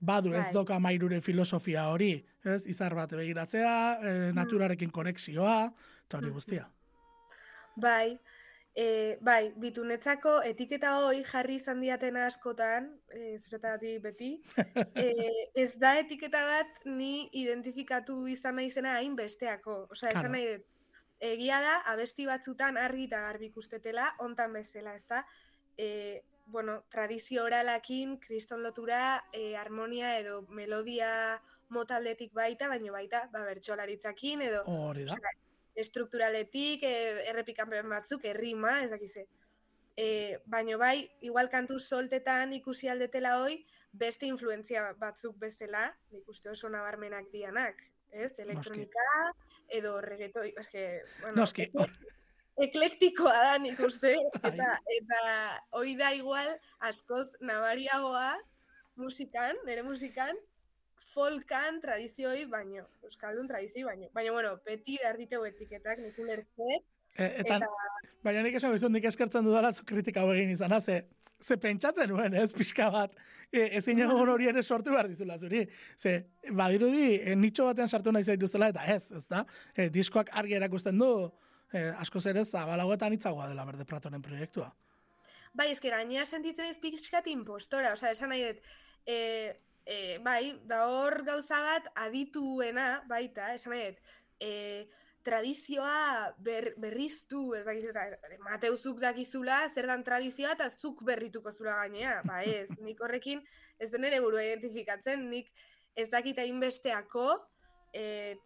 badu 0.01 0.35
ez 0.35 0.47
Bai. 0.47 0.55
doka 0.55 0.79
mairure 0.79 1.21
filosofia 1.21 1.89
hori, 1.89 2.15
ez? 2.45 2.67
Izar 2.67 2.95
bat 2.95 3.15
begiratzea, 3.15 3.75
e, 4.03 4.33
naturarekin 4.37 4.91
konexioa, 4.91 5.59
eta 6.07 6.19
hori 6.19 6.31
guztia. 6.35 6.69
Bai, 7.77 8.19
e, 8.75 9.17
bai, 9.23 9.53
bitunetzako 9.61 10.41
etiketa 10.49 10.97
hoi 10.99 11.23
jarri 11.27 11.59
izan 11.61 11.81
diatena 11.81 12.27
askotan, 12.27 12.91
e, 13.15 13.39
zeretatik 13.39 14.03
beti, 14.03 14.31
e, 15.05 15.09
ez 15.55 15.71
da 15.79 15.95
etiketa 16.01 16.43
bat 16.49 16.85
ni 16.85 17.29
identifikatu 17.33 18.25
izan 18.29 18.59
naizena 18.59 18.97
hain 18.99 19.17
besteako. 19.17 19.85
Osea, 19.91 20.11
Claro. 20.11 20.19
esan 20.19 20.33
nahi 20.33 20.59
egia 21.25 21.61
da, 21.63 21.81
abesti 21.95 22.27
batzutan 22.27 22.77
argi 22.77 23.07
eta 23.09 23.23
garbi 23.29 23.51
ikustetela, 23.53 24.11
ontan 24.21 24.53
bezala, 24.59 24.95
ez 24.99 25.07
da? 25.09 25.25
E, 25.79 26.23
bueno, 26.47 26.83
tradizio 26.91 27.45
oralakin, 27.45 28.19
kriston 28.21 28.63
lotura, 28.63 29.25
e, 29.33 29.55
harmonia 29.57 30.19
edo 30.19 30.43
melodia 30.51 31.41
motaldetik 31.73 32.35
baita, 32.35 32.69
baino 32.69 32.93
baita, 32.93 33.29
ba, 33.33 33.47
bertxolaritzakin 33.47 34.43
edo 34.51 34.63
Hori 34.67 35.07
da. 35.07 35.15
Osea, 35.15 35.33
estrukturaletik, 35.75 36.83
e, 36.83 36.93
errepikanpen 37.31 37.89
batzuk, 37.91 38.25
errima, 38.31 38.81
ez 38.85 38.91
dakize. 38.93 39.27
E, 39.97 40.07
baino 40.51 40.79
bai, 40.79 41.09
igual 41.23 41.51
kantu 41.51 41.79
soltetan 41.79 42.53
ikusi 42.57 42.91
aldetela 42.91 43.39
hoi, 43.43 43.61
beste 43.95 44.27
influentzia 44.27 44.89
batzuk 44.99 45.37
bestela, 45.39 45.87
nik 46.11 46.29
uste 46.31 46.51
oso 46.51 46.69
nabarmenak 46.69 47.31
dianak, 47.33 47.79
ez? 48.11 48.33
Elektronika, 48.43 49.07
edo 49.71 50.01
reggaetoi, 50.03 50.51
eske, 50.59 50.85
bueno, 51.21 51.37
Noski, 51.43 51.69
eklektikoa 52.67 53.37
da 53.47 53.55
nik 53.63 53.79
uste, 53.87 54.15
Bai. 54.43 54.51
eta, 54.55 54.73
eta 54.97 55.21
hoi 55.79 55.95
da 55.99 56.11
igual 56.15 56.51
askoz 56.91 57.29
nabariagoa 57.41 58.35
musikan, 59.01 59.59
nire 59.67 59.83
musikan, 59.87 60.39
folkan 61.05 61.81
tradizioi 61.83 62.47
baino, 62.51 62.87
euskaldun 63.05 63.47
tradizioi 63.51 63.85
baino. 63.85 64.09
Baina, 64.15 64.33
bueno, 64.33 64.57
beti 64.67 64.99
behar 65.03 65.21
diteu 65.21 65.45
etiketak, 65.45 66.01
nik 66.01 66.19
ulertze, 66.19 66.81
E, 67.15 67.27
eta, 67.45 67.61
baina 68.27 68.43
nik 68.43 68.57
esan 68.59 68.73
gizun, 68.75 68.91
nik 68.95 69.05
eskertzen 69.07 69.47
dudala 69.47 69.71
zu 69.73 69.85
kritika 69.87 70.25
hau 70.25 70.33
egin 70.33 70.51
izana, 70.51 70.81
ze, 70.81 71.05
ze 71.39 71.57
pentsatzen 71.63 72.11
nuen, 72.11 72.35
ez, 72.35 72.49
pixka 72.57 72.89
bat, 72.91 73.15
e, 73.53 73.69
ezin 73.79 74.01
egon 74.03 74.31
hori 74.35 74.49
ere 74.51 74.65
sortu 74.65 74.91
behar 74.91 75.09
dizula 75.11 75.39
zuri. 75.39 75.63
Ze, 75.97 76.17
badirudi, 76.51 77.21
e, 77.21 77.37
nitxo 77.39 77.69
batean 77.71 77.91
sartu 77.91 78.15
nahi 78.15 78.27
zaituztela, 78.27 78.73
eta 78.75 78.87
ez, 78.97 79.13
ez 79.15 79.25
da, 79.31 79.45
e, 79.77 79.89
diskoak 79.95 80.33
argi 80.43 80.59
erakusten 80.59 80.99
du, 80.99 81.11
e, 81.71 81.85
askoz 82.03 82.25
ere 82.33 82.43
zabalagoetan 82.45 83.15
hitzagoa 83.15 83.47
dela 83.53 83.67
berde 83.69 83.87
pratonen 83.87 84.25
proiektua. 84.25 84.73
Bai, 85.55 85.69
eske 85.71 85.93
gainera 85.95 86.27
sentitzen 86.27 86.67
ez 86.67 86.81
pixkat 86.83 87.31
impostora, 87.31 87.95
osea, 87.95 88.11
esan 88.17 88.35
nahi 88.35 88.49
dut, 88.49 88.73
e, 89.07 89.19
e, 89.87 90.19
bai, 90.25 90.59
da 90.65 90.87
hor 90.89 91.23
gauza 91.25 91.61
bat 91.63 91.89
adituena 92.07 93.03
baita, 93.09 93.53
esan 93.55 93.77
dut, 93.77 94.01
e, 94.41 94.53
tradizioa 95.25 96.35
ber, 96.45 96.75
berriztu, 96.81 97.55
ez 97.57 97.65
dakiz, 97.65 97.87
eta 97.89 98.35
Mateuzuk 98.45 99.01
dakizula, 99.01 99.63
zer 99.73 99.89
dan 99.89 100.05
tradizioa, 100.05 100.53
eta 100.57 100.69
zuk 100.69 101.01
berrituko 101.07 101.53
zula 101.53 101.79
gainea, 101.81 102.19
ba 102.29 102.43
ez, 102.45 102.69
nik 102.85 103.01
horrekin 103.01 103.41
ez 103.81 103.91
den 103.93 104.05
ere 104.05 104.21
burua 104.25 104.45
identifikatzen, 104.45 105.29
nik 105.31 105.49
ez 105.97 106.11
dakit 106.13 106.39
hainbesteako 106.43 107.29
e, 107.97 108.37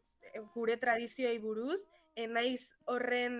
gure 0.54 0.76
tradizioei 0.78 1.38
buruz, 1.42 1.80
e, 2.14 2.28
naiz 2.30 2.62
horren 2.86 3.38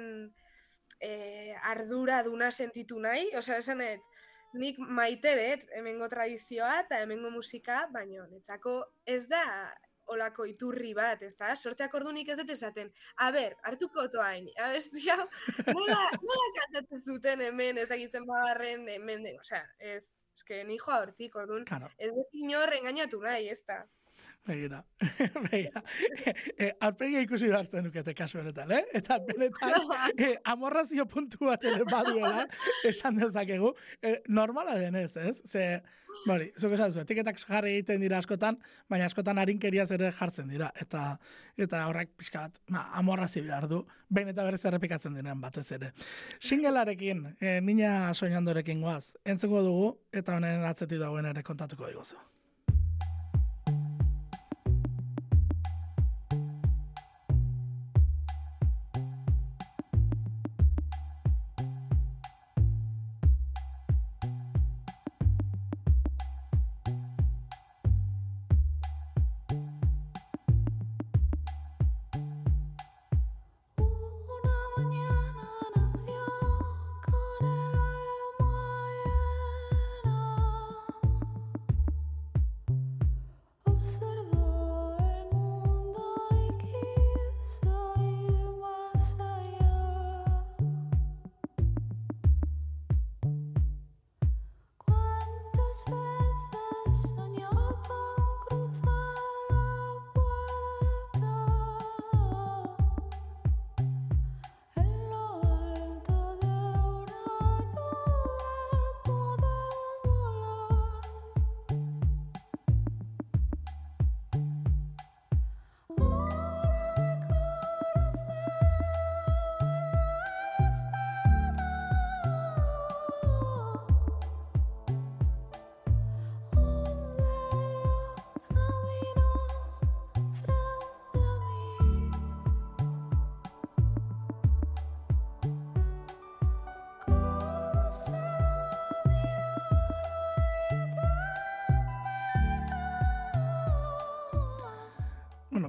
e, 0.99 1.55
ardura 1.63 2.23
duna 2.27 2.51
sentitu 2.51 2.99
nahi, 3.03 3.31
osea, 3.39 3.63
esan 3.63 3.85
dut, 3.85 4.18
nik 4.55 4.79
maite 4.79 5.35
bet 5.37 5.67
hemengo 5.77 6.09
tradizioa 6.09 6.81
eta 6.85 7.03
hemengo 7.03 7.31
musika, 7.31 7.87
baino 7.93 8.27
netzako 8.31 8.79
ez 9.07 9.27
da 9.29 9.43
olako 10.09 10.47
iturri 10.49 10.95
bat, 10.97 11.21
ez 11.23 11.35
da? 11.37 11.51
Sortzeak 11.57 11.93
ordunik 11.95 12.29
ez 12.33 12.39
dut 12.39 12.49
esaten, 12.55 12.89
a 13.21 13.27
ber, 13.31 13.55
hartuko 13.69 14.07
toain, 14.09 14.47
abesti 14.57 15.03
hau, 15.13 15.27
nola, 15.67 15.99
nola 16.23 16.47
kantatzen 16.57 17.03
zuten 17.05 17.43
hemen, 17.45 17.77
ez 17.83 17.89
dakitzen 17.91 18.25
bagarren, 18.25 18.89
hemen, 18.89 19.27
osea, 19.41 19.67
ez, 19.79 20.15
eske 20.39 20.63
ni 20.65 20.79
joa 20.81 21.03
hortik, 21.03 21.37
orduan, 21.37 21.67
Claro. 21.69 21.91
ez 21.99 22.09
dut 22.17 22.33
inor 22.41 22.73
engainatu 22.79 23.21
nahi, 23.21 23.51
ez 23.53 23.61
da? 23.69 23.83
Begira, 24.49 24.85
begira. 25.51 25.83
E, 26.25 26.33
e, 26.57 26.71
aurpegia 26.81 27.21
ikusi 27.21 27.51
behartzen 27.51 27.85
dukete 27.85 28.15
kasu 28.17 28.41
honetan, 28.41 28.71
eh? 28.73 28.81
Eta 28.97 29.19
benetan, 29.21 29.91
e, 30.17 30.31
amorrazio 30.49 31.05
puntu 31.11 31.51
bat 31.51 31.65
ere 31.69 31.85
baduela, 31.89 32.47
esan 32.89 33.21
dezakegu, 33.21 33.75
e, 34.01 34.15
normala 34.33 34.79
denez, 34.81 35.11
ez? 35.21 35.35
Ze, 35.45 35.67
bori, 36.25 36.49
zuko 36.57 36.79
esan 36.79 36.95
zu, 36.95 37.03
etiketak 37.05 37.43
jarri 37.43 37.75
egiten 37.77 38.01
dira 38.01 38.23
askotan, 38.23 38.57
baina 38.89 39.11
askotan 39.11 39.43
harinkeriaz 39.43 39.91
ere 39.99 40.11
jartzen 40.17 40.49
dira. 40.49 40.73
Eta 40.81 41.05
eta 41.61 41.85
horrek 41.91 42.15
pixka 42.17 42.47
bat, 42.47 42.59
ma, 42.73 42.87
amorrazio 43.03 43.45
behar 43.45 43.69
du, 43.69 43.83
behin 44.09 44.33
eta 44.33 44.49
berriz 44.49 44.63
errepikatzen 44.65 45.19
diren 45.19 45.45
batez 45.45 45.67
ere. 45.77 45.93
Singelarekin, 46.41 47.25
e, 47.37 47.59
nina 47.61 48.15
soinandorekin 48.15 48.81
goaz, 48.81 49.13
entzengo 49.29 49.61
dugu, 49.67 49.95
eta 50.13 50.41
honen 50.41 50.65
atzetik 50.73 51.05
dagoen 51.05 51.29
ere 51.35 51.45
kontatuko 51.45 51.93
diguzu. 51.93 52.17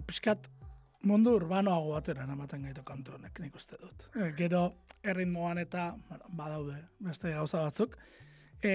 Pixkat 0.09 0.47
mundu 1.05 1.35
urbanoago 1.37 1.93
batera 1.93 2.25
namaten 2.27 2.65
gaitu 2.67 2.83
kantu 2.83 3.15
honek 3.15 3.39
nik 3.39 3.55
uste 3.55 3.77
dut. 3.79 4.07
E, 4.15 4.31
gero 4.37 4.63
erritmoan 5.03 5.61
eta 5.61 5.91
badaude 6.35 6.79
beste 7.05 7.31
gauza 7.35 7.61
batzuk. 7.67 7.95
E, 8.63 8.73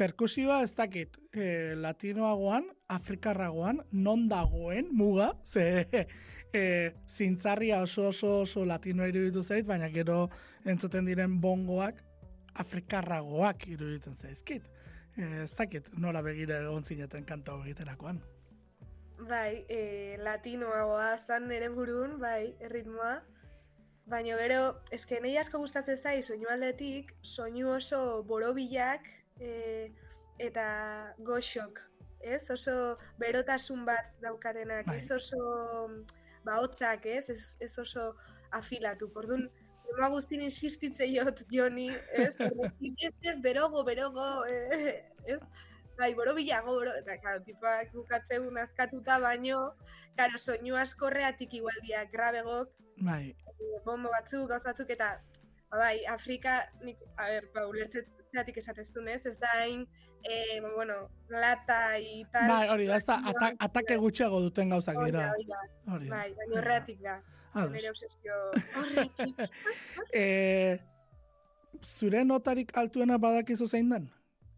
perkusioa 0.00 0.60
ez 0.64 0.72
dakit 0.76 1.16
e, 1.32 1.74
latinoagoan, 1.76 2.68
afrikarragoan, 2.88 3.82
non 3.92 4.28
dagoen 4.30 4.92
muga, 4.96 5.32
ze 5.44 5.86
e, 6.60 6.62
zintzarria 7.08 7.82
oso 7.82 8.08
oso 8.08 8.40
oso 8.44 8.64
latino 8.64 9.06
iruditu 9.08 9.42
zait, 9.42 9.66
baina 9.66 9.90
gero 9.92 10.28
entzuten 10.64 11.08
diren 11.08 11.40
bongoak 11.40 12.04
afrikarragoak 12.62 13.66
iruditzen 13.68 14.16
zaizkit. 14.20 14.68
E, 15.16 15.42
ez 15.44 15.54
dakit 15.56 15.90
nola 15.98 16.22
begira 16.22 16.62
egon 16.62 16.86
zineten 16.86 17.26
kanta 17.26 17.58
egiterakoan. 17.64 18.22
Bai, 19.28 19.64
e, 19.68 20.16
latinoagoa 20.24 21.16
zan 21.18 21.48
nere 21.48 21.68
burun, 21.74 22.16
bai, 22.22 22.54
erritmoa. 22.64 23.18
Baina 24.10 24.36
gero, 24.40 24.60
eske 24.96 25.20
nahi 25.22 25.36
asko 25.38 25.60
gustatzen 25.62 25.98
zai 25.98 26.16
soinu 26.22 26.48
aldetik, 26.50 27.12
soinu 27.22 27.74
oso 27.76 28.00
borobilak 28.26 29.06
e, 29.38 29.90
eta 30.40 30.66
goxok, 31.26 31.78
ez? 32.20 32.42
Oso 32.50 32.74
berotasun 33.20 33.84
bat 33.86 34.16
daukatenak, 34.24 34.88
Bai. 34.88 34.98
ez 34.98 35.10
oso 35.14 35.40
ba, 36.44 36.56
hotzak, 36.58 37.06
ez? 37.06 37.28
Ez, 37.30 37.56
ez 37.60 37.72
oso 37.78 38.14
afilatu. 38.56 39.12
Orduan, 39.14 39.48
Ema 39.90 40.06
guztin 40.12 40.42
insistitzeiot 40.46 41.44
Joni, 41.50 41.88
ez? 42.14 42.34
Ez, 43.06 43.14
ez, 43.26 43.40
berogo, 43.42 43.82
berogo, 43.84 44.26
eh, 44.46 45.02
ez? 45.26 45.40
Bai, 46.00 46.14
borobilago, 46.16 46.72
boro, 46.78 46.92
eta, 46.96 47.18
claro, 47.20 47.42
tipak 47.44 47.90
bukatzegun 47.92 48.56
askatuta 48.62 49.18
baino, 49.20 49.58
claro, 50.16 50.38
soinu 50.40 50.78
askorreatik 50.80 51.58
igualdia 51.58 52.06
grabegok, 52.12 52.78
Bai, 53.04 53.34
bombo 53.84 54.08
batzuk, 54.12 54.46
gauzatzuk, 54.48 54.88
eta, 54.96 55.10
ba, 55.68 55.76
bai, 55.82 56.06
Afrika, 56.08 56.62
nik, 56.84 57.02
a 57.20 57.26
ber, 57.28 57.48
ba, 57.52 57.66
ulertzeatik 57.68 58.60
esateztun, 58.62 59.10
ez? 59.12 59.36
Da 59.42 59.50
hain, 59.58 59.82
eh, 60.24 60.60
bueno, 60.74 60.96
lata 61.28 61.98
y 61.98 62.24
tal. 62.32 62.48
bai, 62.48 62.68
hori 62.72 62.86
da, 62.88 62.96
ez 62.96 63.04
da, 63.06 63.18
ata, 63.32 63.50
atake 63.68 63.98
gutxiago 64.00 64.40
duten 64.46 64.72
gauzak 64.72 65.02
dira. 65.04 65.26
hori 65.34 65.48
da, 65.50 65.60
bai, 66.14 66.30
baina 66.38 66.62
horreatik 66.62 67.02
da, 67.04 67.18
nire 67.66 67.90
obsesio 67.90 68.38
horretik. 68.76 69.36
E, 70.10 70.78
zure 71.84 72.24
notarik 72.24 72.72
altuena 72.74 73.18
badakizu 73.18 73.68
zein 73.68 73.92
den? 73.92 74.08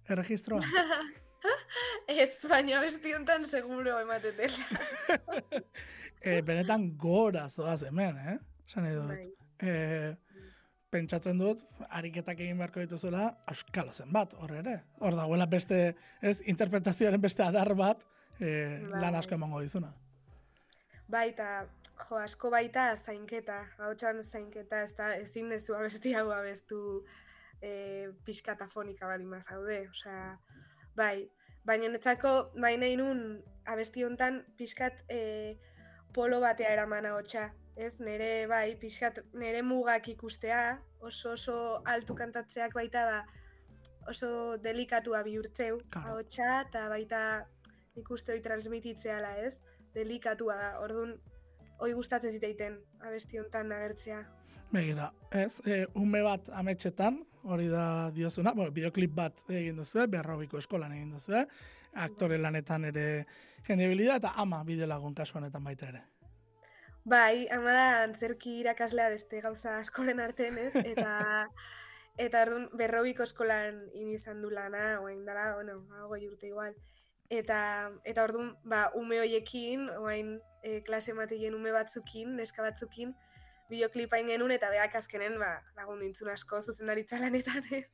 Erregistroan? 0.09 0.63
Ez, 2.23 2.37
baina 2.49 2.81
besti 2.83 3.15
honetan 3.15 3.47
seguro 3.49 3.99
ematetela. 4.01 4.81
e, 6.21 6.41
benetan 6.47 6.91
gora 6.99 7.49
zoaz 7.49 7.83
hemen, 7.89 8.19
eh? 8.19 8.37
Esan 8.69 8.87
nahi 8.87 8.99
dut. 8.99 9.09
Bai. 9.13 9.27
E, 9.63 9.73
pentsatzen 10.93 11.39
dut, 11.41 11.63
ariketak 11.89 12.41
egin 12.45 12.59
beharko 12.61 12.83
dituzuela, 12.85 13.31
auskalo 13.49 13.95
zen 13.97 14.13
bat, 14.13 14.35
hor 14.39 14.53
ere. 14.61 14.79
Hor 15.01 15.17
dagoela 15.17 15.47
beste, 15.49 15.83
ez, 16.21 16.39
interpretazioaren 16.53 17.23
beste 17.23 17.45
adar 17.47 17.73
bat, 17.79 18.05
e, 18.39 18.51
Bai. 18.91 19.01
lan 19.01 19.17
asko 19.21 19.39
emango 19.39 19.63
dizuna. 19.65 19.93
Baita, 21.13 21.65
jo, 21.97 22.19
asko 22.21 22.51
baita 22.53 22.91
zainketa, 22.97 23.59
hautsan 23.81 24.23
zainketa, 24.23 24.83
ez 24.85 24.95
da, 24.99 25.13
ezin 25.17 25.51
dezu 25.53 25.77
abesti 25.77 26.15
hau 26.17 26.29
abestu 26.33 26.79
e, 27.61 28.11
pixkatafonika 28.27 29.09
bali 29.09 29.29
mazaude, 29.29 29.87
osea, 29.91 30.37
bai, 30.97 31.31
baina 31.65 31.89
netzako, 31.89 32.53
bai 32.61 32.77
nahi 32.81 32.97
nun, 32.97 33.43
abesti 33.67 34.05
hontan 34.05 34.43
pixkat 34.59 35.05
e, 35.09 35.59
polo 36.15 36.41
batea 36.41 36.73
eraman 36.75 37.07
ahotsa, 37.07 37.51
ez, 37.77 37.95
nere, 38.01 38.47
bai, 38.51 38.75
pixkat, 38.81 39.23
nere 39.39 39.63
mugak 39.63 40.09
ikustea, 40.13 40.81
oso 41.01 41.33
oso 41.39 41.57
altu 41.89 42.15
kantatzeak 42.15 42.75
baita 42.75 43.05
da, 43.09 43.21
oso 44.11 44.57
delikatua 44.59 45.23
bihurtzeu, 45.23 45.81
Claro. 45.91 46.17
ahotsa, 46.17 46.65
eta 46.69 46.89
baita 46.89 47.21
ikuste 47.97 48.33
hoi 48.33 48.41
transmititzeala, 48.45 49.37
ez? 49.47 49.61
Delikatua 49.95 50.57
da, 50.57 50.71
orduan, 50.81 51.17
hoi 51.83 51.93
gustatzen 51.97 52.33
ziteiten, 52.33 52.79
abesti 53.01 53.39
hontan 53.39 53.73
agertzea. 53.73 54.23
Begira, 54.73 55.11
ez, 55.31 55.61
e, 55.67 55.85
ume 55.95 56.23
bat 56.25 56.49
ametxetan, 56.57 57.23
hori 57.45 57.69
da 57.69 58.11
diozuna, 58.15 58.53
bueno, 58.55 58.73
videoklip 58.75 59.15
bat 59.15 59.43
egin 59.51 59.77
duzu, 59.81 60.07
berrobiko 60.11 60.59
eskolan 60.59 60.93
egin 60.95 61.13
duzu, 61.17 61.45
aktore 62.05 62.39
lanetan 62.39 62.87
ere 62.89 63.07
jende 63.67 63.89
bilida, 63.89 64.17
eta 64.21 64.35
ama 64.37 64.63
bide 64.65 64.87
lagun 64.87 65.15
kasu 65.15 65.39
honetan 65.39 65.65
baita 65.65 65.89
ere. 65.91 66.03
Bai, 67.05 67.49
ama 67.51 67.73
da 67.75 67.87
antzerki 68.05 68.61
irakaslea 68.61 69.09
beste 69.11 69.41
gauza 69.43 69.79
askoren 69.81 70.21
artean, 70.23 70.59
ez? 70.59 70.75
Eta 70.77 71.49
eta 72.25 72.45
orduan 72.47 72.69
berrobiko 72.79 73.27
eskolan 73.27 73.81
in 73.99 74.13
izan 74.15 74.43
du 74.43 74.51
lana, 74.51 75.01
orain 75.01 75.25
dela, 75.27 75.55
bueno, 75.57 75.81
hogei 76.07 76.29
urte 76.29 76.47
igual. 76.47 76.77
Eta 77.33 77.59
eta 78.05 78.27
orduan, 78.29 78.53
ba, 78.63 78.85
ume 78.95 79.19
hoiekin, 79.19 79.89
orain 79.99 80.37
e, 80.63 80.81
klase 80.87 81.15
mateien 81.17 81.57
ume 81.59 81.73
batzukin, 81.75 82.37
neska 82.39 82.63
batzukin, 82.63 83.17
bideoklipa 83.71 84.21
genuen, 84.27 84.55
eta 84.57 84.71
beak 84.73 84.95
azkenen, 84.99 85.39
ba, 85.41 85.53
lagun 85.79 86.01
dintzun 86.03 86.31
asko 86.33 86.61
zuzendaritza 86.61 87.21
lanetan 87.21 87.67
ez. 87.71 87.89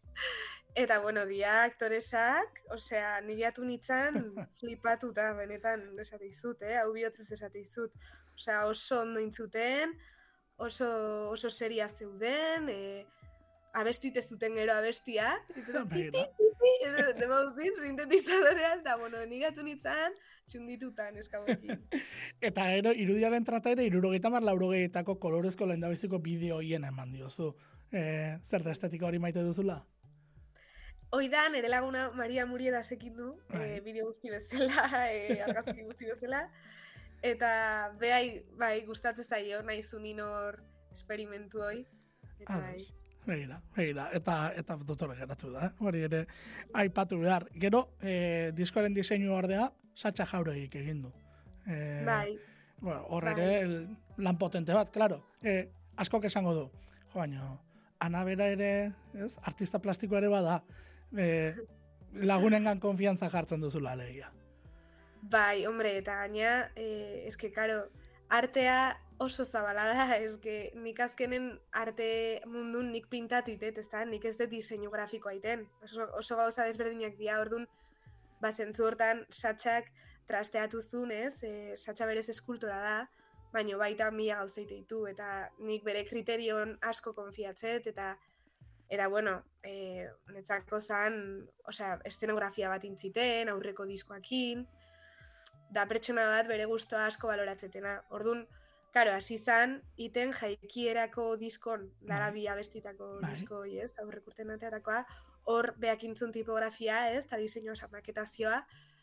Eta, 0.79 1.01
bueno, 1.01 1.25
dia 1.27 1.65
aktoresak, 1.65 2.63
osea, 2.75 3.19
nigiatu 3.27 3.65
nintzen 3.67 4.21
flipatuta, 4.61 5.33
benetan, 5.39 5.89
esate 5.99 6.29
izut, 6.29 6.63
eh? 6.63 6.77
hau 6.83 6.93
bihotzez 6.95 7.31
esate 7.39 7.61
izut. 7.61 7.95
Osea, 8.39 8.65
oso 8.71 9.01
ondo 9.03 9.21
intzuten, 9.21 9.97
oso, 10.57 10.89
oso 11.31 11.51
seria 11.51 11.89
zeuden, 11.89 12.69
e, 12.71 13.07
abestu 13.75 14.09
ite 14.09 14.23
zuten 14.23 14.55
gero 14.57 14.73
abestia, 14.75 15.33
demauzin, 17.19 17.77
sintetizadorean, 17.81 18.81
eta, 18.81 18.97
bueno, 18.97 19.25
nigatu 19.27 19.63
nintzen, 19.63 20.17
txunditutan 20.49 21.17
eskabokin. 21.21 21.85
Eta 22.49 22.67
gero, 22.73 22.93
irudiaren 22.93 23.45
trata 23.45 23.73
ere, 23.75 23.87
irurogeita 23.89 24.31
mar 24.33 24.45
laurogeitako 24.47 25.19
kolorezko 25.21 25.69
lehendabiziko 25.69 26.21
bideo 26.25 26.61
hien 26.65 26.85
eman 26.89 27.13
diozu. 27.13 27.53
E, 27.93 28.03
zer 28.45 28.65
da 28.65 28.75
estetika 28.75 29.09
hori 29.09 29.21
maite 29.23 29.45
duzula? 29.45 29.81
Hoi 31.17 31.29
da, 31.33 31.47
nire 31.49 31.71
laguna 31.73 32.11
Maria 32.13 32.45
Murieda 32.47 32.83
sekin 32.83 33.17
du, 33.17 33.31
Bai. 33.53 33.79
e, 33.79 33.81
bideo 33.85 34.09
guzti 34.11 34.33
bezala, 34.33 34.89
e, 35.13 35.41
argazki 35.47 35.85
guzti 35.85 36.11
bezala. 36.11 36.45
Eta 37.25 37.51
behai, 37.99 38.45
bai, 38.61 38.75
gustatzen 38.87 39.27
zaio, 39.27 39.63
nahi 39.67 39.83
zunin 39.83 40.21
hor 40.23 40.61
esperimentu 40.93 41.65
hoi. 41.65 41.83
Eta 42.39 42.61
bai. 42.61 42.87
Ados. 43.29 43.37
Begira, 43.37 43.61
begira, 43.77 44.11
eta, 44.13 44.53
eta 44.57 44.77
dotore 44.77 45.17
geratu 45.17 45.53
da, 45.53 45.67
eh? 45.67 45.71
hori 45.85 46.03
ere 46.03 46.27
aipatu 46.73 47.19
behar. 47.21 47.47
Gero, 47.55 47.91
e, 48.01 48.53
diskoaren 48.57 48.95
diseinu 48.95 49.35
ordea, 49.35 49.71
Satxa 49.95 50.27
Jauregik 50.27 50.75
egin 50.77 51.03
du. 51.03 51.13
E, 51.67 52.05
Bai, 52.07 52.39
Bueno, 52.81 53.03
hor 53.09 53.25
Bai. 53.25 53.33
ere 53.35 53.61
el, 53.61 53.89
lan 54.19 54.39
potente 54.39 54.73
bat, 54.73 54.91
claro. 54.95 55.25
E, 55.43 55.69
askok 55.97 56.25
esango 56.25 56.55
du. 56.55 56.71
Jo, 57.13 57.19
baino, 57.19 57.59
Ana 58.01 58.23
bera 58.25 58.47
ere, 58.47 58.93
ez, 59.15 59.33
artista 59.43 59.81
plastiko 59.83 60.17
ere 60.17 60.29
bada, 60.29 60.63
e, 61.17 61.53
lagunengan 62.15 62.79
konfiantza 62.79 63.29
jartzen 63.29 63.61
duzula 63.61 63.93
alegia. 63.93 64.31
bai, 65.23 65.67
hombre, 65.67 65.97
eta 65.99 66.15
gaina, 66.21 66.71
e, 66.77 67.25
eske, 67.27 67.51
karo, 67.51 67.89
artea 68.31 68.97
oso 69.19 69.45
zabala 69.45 69.85
da, 69.91 70.07
eske, 70.25 70.57
nik 70.79 71.01
azkenen 71.01 71.51
arte 71.73 72.09
mundun 72.47 72.93
nik 72.95 73.09
pintatu 73.11 73.53
itet, 73.55 73.79
ez 73.83 73.89
da, 73.91 74.05
nik 74.07 74.25
ez 74.25 74.37
dut 74.39 74.51
diseinu 74.53 74.91
grafikoa 74.95 75.35
iten. 75.39 75.67
Oso, 75.85 76.09
oso 76.19 76.39
gauza 76.39 76.67
desberdinak 76.69 77.19
dira, 77.19 77.41
orduan, 77.43 77.67
ba, 78.43 78.53
zentzu 78.53 78.87
hortan, 78.87 79.25
satxak 79.31 79.91
trasteatu 80.29 80.81
zuen, 80.81 81.13
ez, 81.13 81.37
e, 81.43 81.77
satxa 81.77 82.07
berez 82.07 82.29
eskultora 82.31 82.81
da, 82.85 82.97
baino 83.53 83.79
baita 83.81 84.11
mila 84.13 84.43
gauza 84.43 84.65
ditu, 84.69 85.07
eta 85.11 85.49
nik 85.65 85.85
bere 85.85 86.05
kriterion 86.09 86.77
asko 86.93 87.15
konfiatzet, 87.17 87.93
eta 87.95 88.17
Eta, 88.89 89.07
bueno, 89.13 89.43
e, 89.63 90.09
netzako 90.33 90.79
zan, 90.81 91.19
osea, 91.69 91.99
estenografia 92.09 92.71
bat 92.73 92.87
intziten, 92.89 93.51
aurreko 93.53 93.85
diskoakin, 93.85 94.63
da 95.77 95.85
pertsona 95.91 96.25
bat 96.31 96.49
bere 96.49 96.65
gustoa 96.71 97.05
asko 97.11 97.29
baloratzetena. 97.29 97.99
Orduan, 98.17 98.47
karo, 98.93 99.13
hasi 99.15 99.39
zan, 99.39 99.79
iten 99.97 100.33
jaikierako 100.33 101.37
diskon, 101.41 101.89
dara 102.09 102.31
bi 102.35 102.47
abestitako 102.49 103.19
Bai. 103.23 103.33
disko, 103.33 103.65
ez, 103.65 103.93
aurrek 104.03 104.27
urten 104.27 104.51
ateatakoa, 104.55 105.03
hor 105.49 105.73
beakintzun 105.81 106.33
tipografia, 106.33 107.09
ez, 107.15 107.25
eta 107.25 107.39
diseinu 107.41 107.73
maketazioa, 107.93 108.63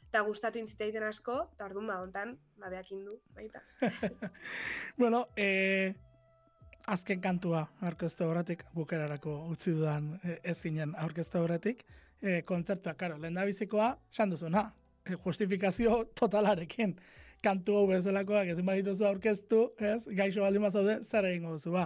eta 0.09 0.21
gustatu 0.23 0.59
intziteiten 0.59 1.03
asko, 1.03 1.49
eta 1.55 1.65
orduan 1.65 1.87
ba, 1.87 1.99
hontan, 2.01 2.37
ba, 2.57 2.69
beakin 2.69 3.05
du, 3.05 3.19
baita. 3.35 3.61
Bueno, 5.01 5.27
e, 5.35 5.93
azken 6.87 7.21
kantua 7.21 7.65
aurkeztu 7.81 8.29
horretik, 8.29 8.63
bukerarako 8.73 9.35
utzi 9.51 9.73
dudan 9.75 10.13
e, 10.23 10.39
ez 10.43 10.57
zinen 10.61 10.95
aurkeztu 11.01 11.41
horretik, 11.41 11.83
e, 12.21 12.41
kontzertua, 12.47 12.93
karo, 12.93 13.17
lehen 13.17 13.41
bizikoa, 13.45 13.95
esan 14.11 14.31
duzuna, 14.31 14.69
e, 15.03 15.17
justifikazio 15.25 16.03
totalarekin, 16.15 16.95
kantu 17.45 17.79
hau 17.79 17.87
bezalakoak 17.89 18.51
ezin 18.53 18.65
badituzu 18.67 19.07
aurkeztu, 19.09 19.61
ez, 19.79 20.01
gaixo 20.17 20.43
baldin 20.45 20.65
bazaude, 20.65 20.99
zer 21.05 21.29
egingo 21.29 21.55
duzu, 21.57 21.75
ba. 21.75 21.85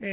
E, 0.00 0.12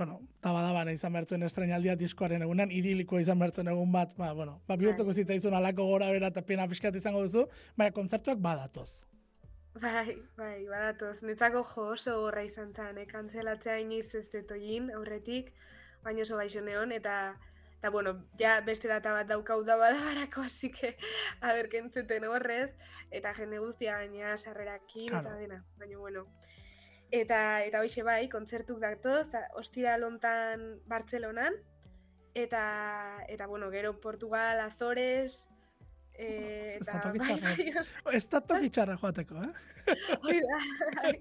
bueno, 0.00 0.20
tabadabana 0.40 0.94
izan 0.96 1.12
bertzuen 1.12 1.44
estrenaldia 1.44 1.96
diskoaren 2.00 2.46
egunan, 2.46 2.70
idiliko 2.72 3.18
izan 3.20 3.40
bertzuen 3.42 3.68
egun 3.68 3.92
bat, 3.92 4.14
ba, 4.16 4.30
bueno, 4.38 4.60
ba, 4.68 4.78
bihurtuko 4.80 5.12
zitzaizun 5.12 5.56
alako 5.58 5.86
gora 5.90 6.08
bera 6.14 6.30
eta 6.32 6.42
pena 6.46 6.68
pixkat 6.70 6.96
izango 6.96 7.20
duzu, 7.26 7.46
baina 7.76 7.92
kontzertuak 7.96 8.40
badatoz. 8.40 8.88
Bai, 9.80 10.16
bai, 10.38 10.64
badatoz. 10.70 11.20
Netzako 11.28 11.62
jo 11.74 11.84
oso 11.94 12.16
horra 12.24 12.42
izan 12.46 12.72
zen, 12.74 12.98
eh? 12.98 13.06
kantzelatzea 13.10 13.76
inoiz 13.84 14.08
ez 14.18 14.26
detoin 14.32 14.88
aurretik, 14.96 15.52
baina 16.04 16.24
oso 16.24 16.40
gaixo 16.40 16.64
neon, 16.64 16.96
eta, 16.96 17.36
eta 17.80 17.88
bueno, 17.90 18.26
ja 18.38 18.60
beste 18.60 18.88
data 18.88 19.12
bat 19.16 19.26
daukau 19.26 19.62
da 19.64 19.76
badabarako, 19.80 20.42
así 20.50 20.70
que, 20.70 20.96
a 21.40 21.54
ber, 21.56 21.70
kentzuten 21.72 22.24
horrez, 22.28 22.74
eta 23.10 23.32
jende 23.34 23.58
guztia 23.58 23.96
gaina 24.02 24.36
sarrerakin, 24.36 25.08
Claro. 25.08 25.30
eta 25.30 25.36
dena, 25.40 25.64
baina 25.80 25.96
bueno. 25.98 26.26
Eta, 27.10 27.64
eta 27.64 27.80
hoxe 27.80 28.04
bai, 28.06 28.28
kontzertuk 28.28 28.78
datoz, 28.84 29.32
ostira 29.58 29.96
lontan 29.98 30.78
Bartzelonan, 30.86 31.56
eta, 32.34 33.24
eta 33.28 33.46
bueno, 33.48 33.70
gero 33.72 33.96
Portugal, 34.00 34.60
Azores, 34.60 35.48
da 36.20 36.26
eta 36.28 37.12
bai, 37.16 37.40
bai, 37.40 37.72
oso- 37.80 38.12
Ez 38.12 38.26
da 38.28 38.40
toki 38.44 38.68
txarra 38.68 38.98
joateko, 39.00 39.40
eh? 39.42 39.52
Hoi 40.22 40.36
da, 40.44 40.58
bai, 41.00 41.14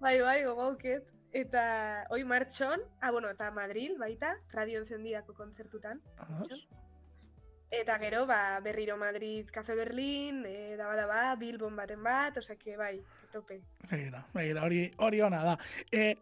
bai, 0.00 0.20
bai, 0.22 0.38
gogauket. 0.48 1.04
Eta, 1.32 2.04
hoi 2.12 2.24
martxon, 2.28 2.82
ah, 3.00 3.10
bueno, 3.10 3.30
eta 3.32 3.50
Madril, 3.50 3.96
baita, 3.96 4.34
radio 4.52 4.82
encendidako 4.82 5.32
kontzertutan. 5.32 6.00
Eta 7.72 7.96
gero, 8.02 8.26
ba, 8.28 8.60
berriro 8.60 8.98
Madrid, 9.00 9.48
Café 9.48 9.74
Berlin, 9.74 10.42
e, 10.44 10.76
daba 10.76 10.92
daba, 10.94 11.22
Bilbon 11.40 11.74
baten 11.76 12.02
bat, 12.04 12.36
osake, 12.36 12.76
bai, 12.76 12.98
tope. 13.32 13.62
Begira, 13.88 14.26
begira, 14.34 14.66
hori, 14.66 14.82
hori 14.98 15.22
ona 15.24 15.40
da. 15.46 15.56
E, 15.88 16.18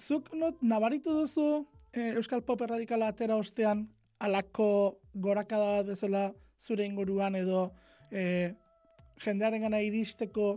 zuk 0.00 0.32
not, 0.32 0.64
nabaritu 0.64 1.12
duzu 1.20 1.66
e, 1.92 2.14
Euskal 2.16 2.40
Pop 2.40 2.64
erradikala 2.64 3.12
atera 3.12 3.36
ostean 3.36 3.84
alako 4.18 4.96
gorakada 5.12 5.74
bat 5.76 5.92
bezala 5.92 6.30
zure 6.56 6.88
inguruan 6.88 7.36
edo 7.36 7.70
e, 8.10 8.54
jendearen 9.20 9.68
gana 9.68 9.84
iristeko 9.84 10.54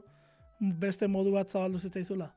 beste 0.60 1.12
modu 1.12 1.36
bat 1.36 1.51
zabaldu 1.51 1.84
zitzaizula? 1.84 2.32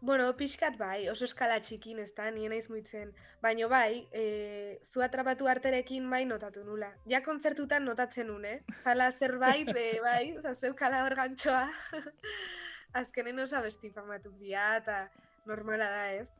Bueno, 0.00 0.30
pixkat 0.32 0.78
bai, 0.80 1.10
oso 1.12 1.26
eskala 1.26 1.58
txikin, 1.60 1.98
ez 2.00 2.14
da, 2.16 2.30
nien 2.32 2.48
naiz 2.48 2.70
muitzen. 2.72 3.10
Baino 3.44 3.66
bai, 3.68 4.06
e, 4.16 4.78
zu 4.80 5.02
atrapatu 5.04 5.48
arterekin 5.50 6.06
bai 6.08 6.22
notatu 6.24 6.62
nula. 6.64 6.88
Ja 7.10 7.20
kontzertutan 7.20 7.84
notatzen 7.84 8.30
nun, 8.32 8.46
eh? 8.48 8.62
Zala 8.80 9.10
zerbait, 9.12 9.68
e, 9.76 9.90
bai, 10.06 10.54
zeukala 10.54 11.02
hor 11.04 11.16
gantxoa. 11.18 11.66
Azkenen 13.00 13.44
oso 13.44 13.58
abesti 13.58 13.92
famatuk 13.92 14.38
dira, 14.40 14.70
eta 14.80 15.02
normala 15.50 15.90
da, 15.92 16.08
ez? 16.16 16.30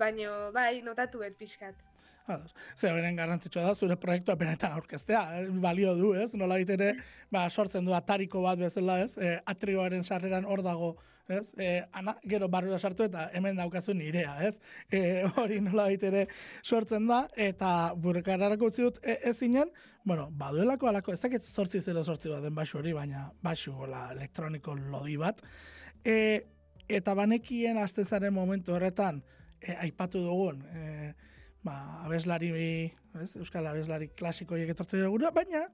Baino, 0.00 0.48
bai, 0.56 0.80
notatu 0.86 1.20
et 1.28 1.36
pixkat. 1.36 1.84
Ados. 2.28 2.54
Ze 2.76 2.88
horren 2.88 3.20
garrantzitsua 3.20 3.66
da, 3.68 3.74
zure 3.76 3.98
proiektua 4.00 4.36
benetan 4.40 4.72
aurkeztea, 4.76 5.22
eh, 5.42 5.44
balio 5.60 5.92
du, 5.96 6.14
ez? 6.16 6.32
Nola 6.40 6.56
ere, 6.60 6.94
ba, 7.32 7.44
sortzen 7.50 7.84
du 7.84 7.92
atariko 7.96 8.40
bat 8.48 8.64
bezala, 8.64 8.98
ez? 9.04 9.12
E, 9.20 9.36
atrioaren 9.44 10.04
sarreran 10.04 10.48
hor 10.48 10.64
dago, 10.64 10.94
ez? 11.28 11.52
E, 11.58 11.84
ana, 11.92 12.16
gero 12.28 12.48
barrura 12.48 12.78
sartu 12.78 13.04
eta 13.06 13.28
hemen 13.36 13.56
daukazu 13.56 13.94
nirea, 13.94 14.34
ez? 14.48 14.58
E, 14.90 15.24
hori 15.36 15.60
nola 15.64 15.88
ere 15.92 16.26
sortzen 16.62 17.06
da, 17.08 17.26
eta 17.36 17.92
burkararako 17.96 18.70
utzi 18.72 18.86
dut 18.86 19.00
e, 19.02 19.18
ezinen, 19.30 19.72
bueno, 20.04 20.28
baduelako 20.30 20.88
alako, 20.88 21.12
ez 21.12 21.20
dakit 21.20 21.44
sortzi 21.44 21.80
zero 21.80 22.04
sortzi 22.04 22.32
bat 22.32 22.42
den 22.42 22.54
basu 22.54 22.78
hori, 22.78 22.92
baina 22.96 23.28
basu 23.42 23.74
gola 23.76 24.08
elektroniko 24.12 24.74
lodi 24.74 25.16
bat. 25.20 25.42
E, 26.04 26.44
eta 26.88 27.14
banekien 27.14 27.78
astezaren 27.78 28.34
momentu 28.34 28.74
horretan, 28.76 29.22
e, 29.60 29.74
aipatu 29.76 30.22
dugun, 30.24 30.62
e, 30.72 31.12
ba, 31.64 32.04
abeslari, 32.06 32.52
ez, 33.22 33.34
euskal 33.36 33.66
abeslari 33.68 34.08
klasiko 34.16 34.56
horiek 34.56 34.72
etortzen 34.72 35.04
dira 35.04 35.32
baina, 35.34 35.66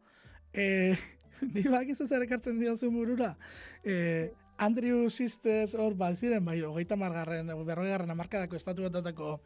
e, 0.53 0.97
ni 1.55 1.63
bakizu 1.69 2.09
zer 2.09 2.25
ekartzen 2.27 2.59
diozu 2.61 2.91
burura, 2.91 3.35
e, 3.85 4.31
Andrew 4.59 5.11
Sisters 5.11 5.75
hor 5.75 5.95
bat 5.99 6.17
ziren, 6.17 6.45
bai, 6.45 6.61
hogeita 6.63 6.97
margarren, 6.97 7.51
berroi 7.67 7.89
garren 7.91 8.11
amarkadako 8.15 8.57
estatu 8.57 8.87
batatako 8.87 9.39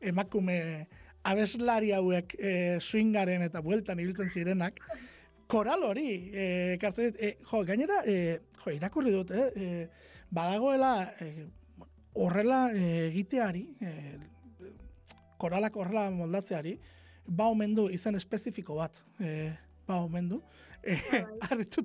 emakume 0.00 0.86
abeslari 1.26 1.92
hauek 1.94 2.34
e, 2.38 2.52
swingaren 2.82 3.42
eta 3.46 3.62
bueltan 3.62 4.00
ibiltzen 4.02 4.30
zirenak, 4.30 4.80
koral 5.50 5.84
hori, 5.86 6.08
e, 6.32 6.46
ekartzen 6.76 7.12
dit, 7.12 7.20
e, 7.22 7.32
jo, 7.50 7.62
gainera, 7.66 8.02
e, 8.06 8.38
jo, 8.62 8.74
irakurri 8.74 9.14
dut, 9.14 9.30
eh, 9.30 9.48
e, 9.54 10.20
badagoela, 10.34 10.92
e, 11.22 11.46
horrela 12.16 12.60
egiteari, 12.74 13.66
e, 13.80 13.94
koralak 15.38 15.76
horrela 15.76 16.08
moldatzeari, 16.10 16.76
ba 17.26 17.50
omen 17.52 17.74
du 17.74 17.88
izen 17.92 18.18
espezifiko 18.18 18.78
bat. 18.78 18.98
E, 19.20 19.52
ba, 19.86 20.00
omen 20.00 20.30
du. 20.30 20.40
Eh, 20.86 21.24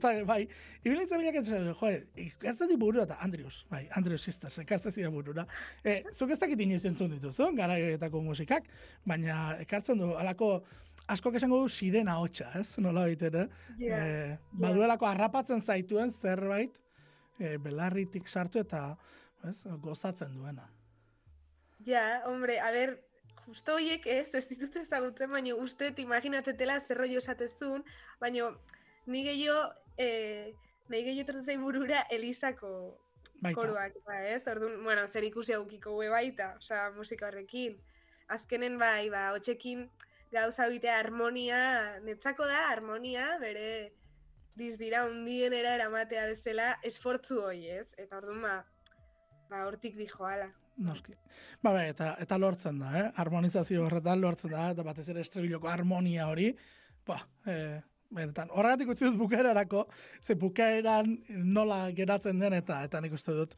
Bai. 0.01 0.23
Bai, 0.31 0.41
ibilintza 0.85 1.17
bilak 1.17 1.39
entzera, 1.39 1.73
joder, 1.79 2.03
ikartzen 2.21 2.69
di 2.69 2.77
burura 2.77 3.07
eta 3.07 3.17
Andrius, 3.25 3.63
bai, 3.69 3.87
Andrius 3.97 4.21
Sisters, 4.27 4.59
ekartzen 4.61 4.93
zira 4.93 5.09
burura. 5.09 5.47
Eh, 5.83 6.03
zuk 6.13 6.31
ez 6.31 6.39
dakit 6.39 6.59
inoiz 6.61 6.83
entzun 6.85 7.09
dituzu, 7.15 7.49
gara 7.57 7.77
musikak, 8.21 8.67
baina 9.05 9.57
ekartzen 9.63 9.97
du, 9.97 10.11
alako, 10.21 10.63
askok 11.07 11.35
esango 11.39 11.63
du 11.63 11.69
sirena 11.69 12.19
hotxa, 12.21 12.51
ez? 12.59 12.77
Nola 12.77 13.07
Ja, 13.07 13.97
eh, 13.97 14.29
ja. 14.29 14.37
baduelako 14.53 15.05
harrapatzen 15.05 15.61
zaituen 15.61 16.11
zerbait, 16.11 16.77
eh, 17.39 17.57
belarritik 17.57 18.27
sartu 18.27 18.59
eta, 18.59 18.97
ez, 19.49 19.65
gozatzen 19.81 20.35
duena. 20.35 20.69
Ja, 21.85 22.21
hombre, 22.27 22.59
a 22.59 22.71
ber, 22.71 22.99
justo 23.47 23.73
hoiek 23.73 24.05
ez, 24.05 24.33
ez 24.35 24.47
ditut 24.47 24.75
ezagutzen, 24.75 25.31
baina 25.31 25.55
uste 25.55 25.93
imaginatetela 25.97 26.79
zer 26.79 26.97
rollo 26.97 27.17
esatezun, 27.17 27.83
baina 28.19 28.51
ni 29.05 29.23
gehiago, 29.23 29.73
eh, 29.97 30.53
nahi 30.89 31.03
gehiago 31.05 31.25
etortzen 31.27 31.45
zai 31.45 31.57
burura 31.57 32.05
Elizako 32.09 32.73
Baita. 33.41 33.55
koruak, 33.57 33.97
ba, 34.05 34.19
ez? 34.29 34.45
Orduan, 34.47 34.83
bueno, 34.83 35.07
zer 35.07 35.25
ikusi 35.25 35.53
aukiko 35.53 35.95
hue 35.97 36.09
baita, 36.09 36.55
osea, 36.59 36.91
musika 36.97 37.27
horrekin. 37.27 37.79
Azkenen 38.31 38.77
bai, 38.79 39.09
ba, 39.09 39.31
hotxekin 39.35 39.89
gauza 40.31 40.67
bitea 40.69 40.99
harmonia, 40.99 41.99
netzako 42.05 42.45
da 42.47 42.67
harmonia, 42.69 43.37
bere 43.41 43.93
dizdira 44.55 45.05
undienera 45.09 45.75
eramatea 45.79 46.27
bezala 46.29 46.75
esfortzu 46.87 47.41
hoi, 47.47 47.65
ez? 47.81 47.93
Eta 47.97 48.19
orduan, 48.21 48.41
ba, 48.45 48.55
ba, 49.49 49.65
hortik 49.67 49.97
dijo 49.97 50.27
ala. 50.27 50.51
Noski. 50.81 51.13
Ba, 51.61 51.73
bai, 51.73 51.89
eta, 51.91 52.13
eta 52.21 52.37
lortzen 52.39 52.79
da, 52.81 52.91
eh? 52.99 53.07
Harmonizazio 53.21 53.85
horretan 53.85 54.21
lortzen 54.21 54.53
da, 54.53 54.69
eta 54.75 54.85
batez 54.87 55.07
ere 55.09 55.25
estribiloko 55.25 55.69
harmonia 55.69 56.29
hori, 56.31 56.51
ba, 57.07 57.19
eh, 57.45 57.81
benetan, 58.11 58.51
horregatik 58.51 58.91
utzi 58.93 59.07
dut 59.07 59.17
bukaerarako, 59.19 59.85
ze 60.21 60.35
bukaeran 60.35 61.17
nola 61.29 61.85
geratzen 61.95 62.39
den 62.39 62.53
eta 62.53 62.83
eta 62.83 63.01
nik 63.01 63.13
uste 63.17 63.35
dut, 63.37 63.55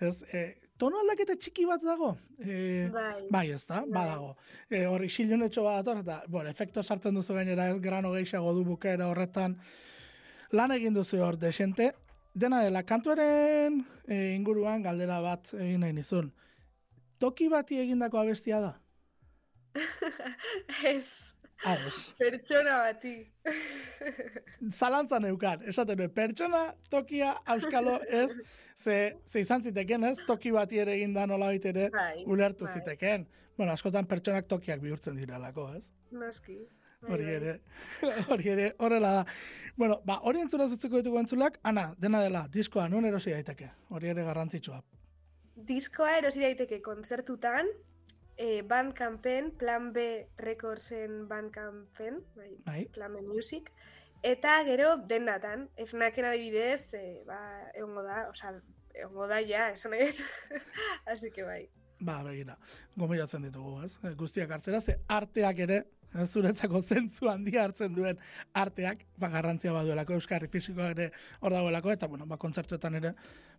ez, 0.00 0.22
eh, 0.32 0.54
tono 0.78 1.00
aldaketa 1.00 1.36
txiki 1.40 1.66
bat 1.66 1.82
dago, 1.82 2.16
eh, 2.38 2.88
Bai. 2.92 3.26
Bai, 3.30 3.50
ez 3.50 3.64
da, 3.64 3.80
Bai. 3.80 3.90
badago. 3.92 4.36
E, 4.70 4.84
hori 4.86 5.08
xilunetxo 5.08 5.64
bat 5.64 5.84
dator, 5.84 6.02
eta, 6.04 6.22
bueno, 6.28 6.50
efekto 6.50 6.82
sartzen 6.82 7.14
duzu 7.14 7.34
gainera 7.34 7.68
ez 7.70 7.80
grano 7.80 8.12
gehiago 8.12 8.52
du 8.54 8.64
bukaera 8.64 9.08
horretan, 9.08 9.56
lan 10.52 10.72
egin 10.72 10.94
duzu 10.94 11.22
hor 11.24 11.38
desente. 11.38 11.92
Dena 12.34 12.60
dela, 12.62 12.82
kantuaren 12.84 13.80
e, 14.06 14.34
inguruan 14.34 14.82
galdera 14.82 15.20
bat 15.24 15.54
egin 15.54 15.80
nahi 15.80 15.94
nizun. 15.96 16.32
Toki 17.18 17.48
bati 17.48 17.78
egindako 17.80 18.18
abestia 18.20 18.60
da? 18.60 18.74
Ez, 20.84 21.34
Ados. 21.64 22.12
pertsona 22.18 22.78
bati. 22.84 23.14
Zalantzan 24.72 25.24
eukan, 25.30 25.62
esaten 25.68 25.98
nuen, 25.98 26.10
pertsona, 26.14 26.74
tokia, 26.90 27.32
auskalo, 27.46 27.96
ez, 28.08 28.30
ze, 28.76 28.96
ze 29.26 29.40
izan 29.40 29.62
ziteken, 29.62 30.04
ez, 30.04 30.16
toki 30.26 30.52
bati 30.52 30.78
ere 30.78 30.94
eginda 30.98 31.26
nola 31.26 31.52
ere 31.54 31.88
Bai, 31.90 32.24
ulertu 32.26 32.64
bai. 32.64 32.74
ziteken. 32.74 33.26
Bueno, 33.56 33.72
askotan 33.72 34.06
pertsonak 34.06 34.46
tokiak 34.48 34.80
bihurtzen 34.80 35.16
direlako, 35.16 35.70
ez? 35.76 35.88
Noski. 36.10 36.58
Bai, 37.00 37.12
Hori 37.12 37.24
ere, 37.30 37.60
hori 38.32 38.48
ere, 38.48 38.74
horrela 38.78 39.10
da. 39.18 39.24
Bueno, 39.76 40.00
ba, 40.04 40.18
hori 40.22 40.40
entzuna 40.40 40.68
zutzeko 40.68 41.00
ditugu 41.00 41.18
entzulak, 41.20 41.58
ana, 41.62 41.94
dena 41.98 42.20
dela, 42.24 42.46
diskoa, 42.52 42.88
nun 42.88 43.04
erosi 43.04 43.30
daiteke. 43.32 43.70
Hori 43.90 44.08
ere 44.12 44.24
garrantzitsua. 44.24 44.80
Diskoa 45.68 46.16
erosi 46.18 46.40
daiteke 46.40 46.80
kontzertutan, 46.84 47.68
eh, 48.36 48.62
Bandcampen, 48.62 49.52
Plan 49.56 49.92
B 49.92 50.26
Recordsen 50.38 51.26
Bandcampen, 51.28 52.22
bai, 52.36 52.56
Bai. 52.64 52.84
Plan 52.92 53.14
B 53.14 53.22
Music, 53.22 53.72
eta 54.22 54.58
gero 54.64 54.96
dendatan, 55.08 55.68
FNACen 55.86 56.28
adibidez, 56.30 56.94
eh, 56.94 57.22
ba, 57.26 57.40
egongo 57.74 58.04
da, 58.06 58.28
osea, 58.30 58.54
egongo 58.94 59.26
da 59.30 59.40
ja, 59.44 59.70
esan 59.72 59.96
dut. 59.96 60.22
Así 61.06 61.30
que 61.30 61.44
bai. 61.44 61.66
Ba, 61.98 62.18
begira, 62.22 62.58
gomilatzen 62.96 63.46
ditugu, 63.46 63.78
ez? 63.86 63.94
E, 64.04 64.12
Guztiak 64.20 64.50
hartzera, 64.52 64.80
ze 64.80 64.98
arteak 65.08 65.62
ere, 65.64 65.78
zuretzako 66.24 66.80
zentzu 66.80 67.28
handia 67.28 67.64
hartzen 67.64 67.94
duen 67.94 68.18
arteak, 68.54 69.04
ba, 69.18 69.28
garrantzia 69.32 69.72
baduelako, 69.74 70.16
euskarri 70.16 70.48
fisikoa 70.52 70.90
ere 70.94 71.10
hor 71.40 71.52
dagoelako, 71.52 71.92
eta, 71.92 72.08
bueno, 72.08 72.26
ba, 72.26 72.38
kontzertuetan 72.40 72.98
ere, 73.00 73.12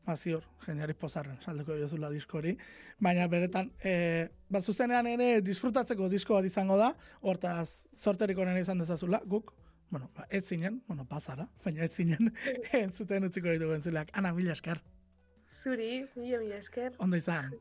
ba, 0.06 0.16
ziur, 0.16 0.44
jendeari 0.66 0.96
pozarren, 0.98 1.38
salduko 1.46 1.78
diozula 1.78 2.10
disko 2.14 2.40
hori, 2.42 2.56
baina 3.00 3.28
beretan, 3.32 3.72
e, 3.84 4.28
ba, 4.50 4.62
zuzenean 4.62 5.08
ere 5.14 5.30
disfrutatzeko 5.46 6.10
disko 6.10 6.38
bat 6.40 6.50
izango 6.50 6.78
da, 6.80 6.94
hortaz, 7.22 7.88
sorterik 7.96 8.38
onena 8.38 8.64
izan 8.64 8.84
dezazula, 8.84 9.22
guk, 9.26 9.54
bueno, 9.90 10.10
ba, 10.16 10.28
ez 10.30 10.46
zinen, 10.48 10.82
bueno, 10.88 11.06
pasara, 11.08 11.48
baina 11.64 11.86
ez 11.86 11.94
zinen, 11.96 12.34
entzuten 12.84 13.30
utziko 13.30 13.54
ditugu 13.54 13.78
entzuleak, 13.78 14.14
ana, 14.18 14.34
mila 14.36 14.56
esker, 14.58 14.84
Zuri, 15.48 16.06
mila 16.16 16.40
mila 16.42 16.58
esker, 16.60 16.96
ondo 17.00 17.16
izan. 17.16 17.54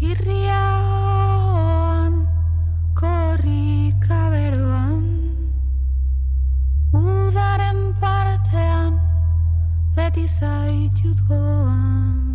Erdin. 0.00 0.08
Irriaoan, 0.08 2.12
korrika 2.94 4.30
beroan, 4.30 5.04
udaren 6.92 7.94
partean, 8.00 8.98
beti 9.94 10.28
zaitut 10.28 11.20
goan. 11.28 12.29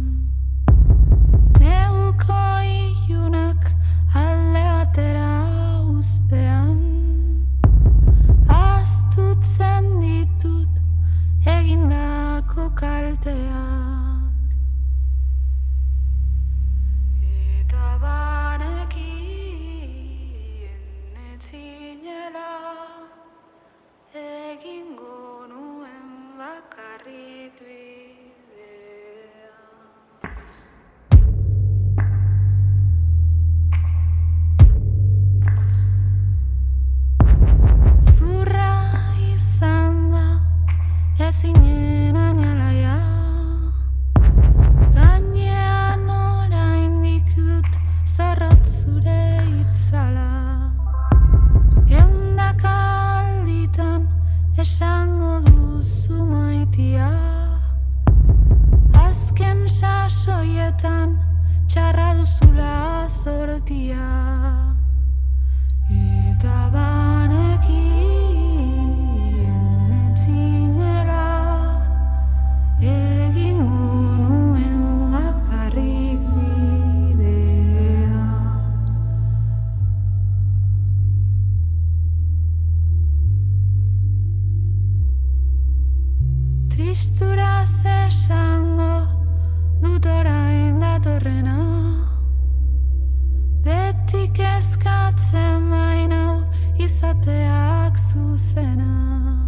eskatzen 94.58 95.70
baino 95.72 96.44
izateak 96.88 97.98
zuzena. 97.98 99.45